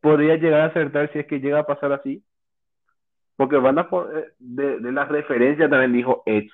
podría 0.00 0.36
llegar 0.36 0.60
a 0.60 0.66
acertar 0.66 1.12
si 1.12 1.18
es 1.20 1.26
que 1.26 1.40
llega 1.40 1.60
a 1.60 1.66
pasar 1.66 1.92
así. 1.92 2.22
Porque 3.40 3.56
van 3.56 3.78
a 3.78 3.88
po- 3.88 4.06
eh, 4.12 4.34
de, 4.38 4.80
de 4.80 4.92
las 4.92 5.08
referencias 5.08 5.70
también 5.70 5.94
dijo 5.94 6.22
Edge. 6.26 6.50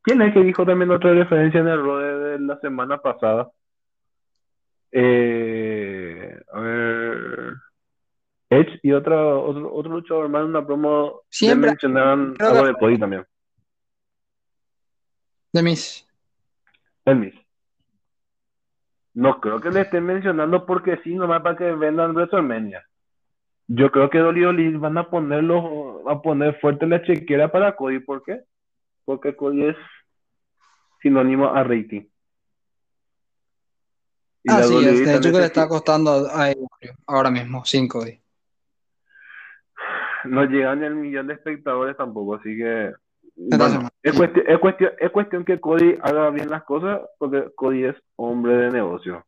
¿Quién 0.00 0.22
es 0.22 0.32
que 0.32 0.40
dijo 0.42 0.64
también 0.64 0.90
otra 0.90 1.12
referencia 1.12 1.60
en 1.60 1.68
el 1.68 1.84
Raw 1.84 1.98
de, 1.98 2.38
la 2.38 2.58
semana 2.60 2.96
pasada? 2.96 3.50
Eh, 4.90 6.34
a 6.50 6.60
ver. 6.60 7.52
Edge 8.48 8.80
y 8.82 8.92
otra, 8.92 9.22
otro, 9.22 9.70
otro 9.70 9.92
luchador 9.92 10.24
en 10.24 10.34
una 10.36 10.64
promo 10.66 11.20
Siempre- 11.28 11.72
mencionaban 11.72 12.34
algo 12.38 12.66
de 12.66 12.72
Cody 12.76 12.98
también. 12.98 13.26
De 15.52 15.62
mis. 15.62 16.08
Elmis. 17.04 17.34
No 19.12 19.38
creo 19.42 19.60
que 19.60 19.68
le 19.68 19.82
estén 19.82 20.06
mencionando 20.06 20.64
porque 20.64 20.98
sí, 21.04 21.14
nomás 21.16 21.42
para 21.42 21.54
que 21.58 21.70
vendan 21.72 22.14
WrestleMania. 22.14 22.82
Yo 23.68 23.90
creo 23.90 24.08
que 24.08 24.18
Dolly 24.18 24.40
Dolly 24.40 24.76
van 24.76 24.96
a 24.96 25.10
ponerlo, 25.10 26.08
a 26.08 26.22
poner 26.22 26.58
fuerte 26.58 26.86
la 26.86 27.02
chequera 27.02 27.52
para 27.52 27.76
Cody. 27.76 27.98
¿Por 28.00 28.22
qué? 28.22 28.40
Porque 29.04 29.36
Cody 29.36 29.66
es 29.66 29.76
sinónimo 31.02 31.46
a 31.48 31.62
rating. 31.62 32.08
Y 34.42 34.50
Así 34.50 34.74
WWE 34.74 34.90
es, 34.90 35.06
de 35.06 35.16
hecho 35.16 35.32
que 35.32 35.38
le 35.38 35.44
está 35.44 35.68
costando 35.68 36.10
a 36.10 36.52
ahora 37.06 37.30
mismo, 37.30 37.62
5 37.64 38.04
días. 38.04 38.20
no 40.24 40.44
llegan 40.44 40.82
al 40.82 40.94
millón 40.94 41.26
de 41.26 41.34
espectadores 41.34 41.96
tampoco, 41.96 42.36
así 42.36 42.56
que 42.56 42.92
Entonces, 43.36 43.74
bueno, 43.74 43.90
es 44.02 44.16
cuestión, 44.16 44.44
es 44.48 44.58
cuestión, 44.58 44.92
es 44.98 45.10
cuestión 45.10 45.44
que 45.44 45.60
Cody 45.60 45.98
haga 46.02 46.30
bien 46.30 46.48
las 46.50 46.64
cosas, 46.64 47.00
porque 47.18 47.50
Cody 47.54 47.84
es 47.84 47.96
hombre 48.16 48.56
de 48.56 48.70
negocio. 48.70 49.24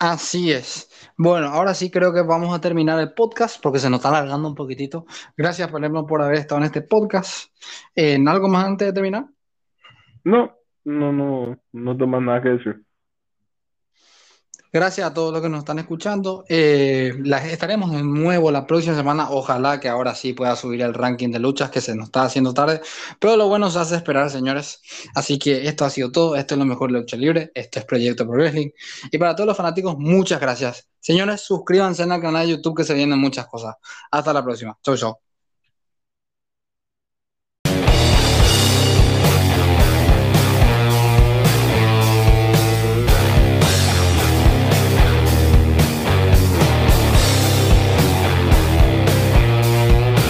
Así 0.00 0.50
es. 0.50 0.88
Bueno, 1.18 1.48
ahora 1.48 1.74
sí 1.74 1.90
creo 1.90 2.10
que 2.14 2.22
vamos 2.22 2.56
a 2.56 2.60
terminar 2.60 2.98
el 3.00 3.12
podcast 3.12 3.62
porque 3.62 3.78
se 3.78 3.90
nos 3.90 3.98
está 3.98 4.08
alargando 4.08 4.48
un 4.48 4.54
poquitito. 4.54 5.04
Gracias, 5.36 5.68
ejemplo, 5.84 6.06
por 6.06 6.22
haber 6.22 6.38
estado 6.38 6.58
en 6.62 6.64
este 6.64 6.80
podcast. 6.80 7.54
Eh, 7.94 8.14
¿En 8.14 8.26
algo 8.26 8.48
más 8.48 8.64
antes 8.64 8.88
de 8.88 8.94
terminar? 8.94 9.26
No, 10.24 10.56
no, 10.84 11.12
no, 11.12 11.58
no 11.72 11.96
tomas 11.98 12.22
nada 12.22 12.40
que 12.40 12.48
decir. 12.48 12.82
Gracias 14.72 15.04
a 15.04 15.12
todos 15.12 15.32
los 15.32 15.42
que 15.42 15.48
nos 15.48 15.60
están 15.60 15.80
escuchando. 15.80 16.44
Eh, 16.48 17.12
estaremos 17.50 17.90
de 17.90 18.04
nuevo 18.04 18.52
la 18.52 18.66
próxima 18.66 18.94
semana. 18.94 19.30
Ojalá 19.30 19.80
que 19.80 19.88
ahora 19.88 20.14
sí 20.14 20.32
pueda 20.32 20.54
subir 20.54 20.82
el 20.82 20.94
ranking 20.94 21.30
de 21.30 21.40
luchas 21.40 21.70
que 21.70 21.80
se 21.80 21.94
nos 21.96 22.06
está 22.06 22.22
haciendo 22.22 22.54
tarde. 22.54 22.80
Pero 23.18 23.36
lo 23.36 23.48
bueno 23.48 23.68
se 23.70 23.80
hace 23.80 23.96
esperar, 23.96 24.30
señores. 24.30 24.80
Así 25.14 25.38
que 25.40 25.66
esto 25.66 25.84
ha 25.84 25.90
sido 25.90 26.12
todo. 26.12 26.36
Esto 26.36 26.54
es 26.54 26.58
lo 26.58 26.64
mejor 26.66 26.92
de 26.92 27.00
lucha 27.00 27.16
libre. 27.16 27.50
Esto 27.52 27.80
es 27.80 27.84
Proyecto 27.84 28.24
Pro 28.24 28.34
Wrestling. 28.36 28.70
Y 29.10 29.18
para 29.18 29.34
todos 29.34 29.48
los 29.48 29.56
fanáticos, 29.56 29.96
muchas 29.98 30.40
gracias. 30.40 30.88
Señores, 31.00 31.40
suscríbanse 31.40 32.04
al 32.04 32.20
canal 32.20 32.46
de 32.46 32.52
YouTube 32.52 32.76
que 32.76 32.84
se 32.84 32.94
vienen 32.94 33.18
muchas 33.18 33.46
cosas. 33.48 33.74
Hasta 34.10 34.32
la 34.32 34.44
próxima. 34.44 34.78
Chau, 34.82 34.96
chau. 34.96 35.29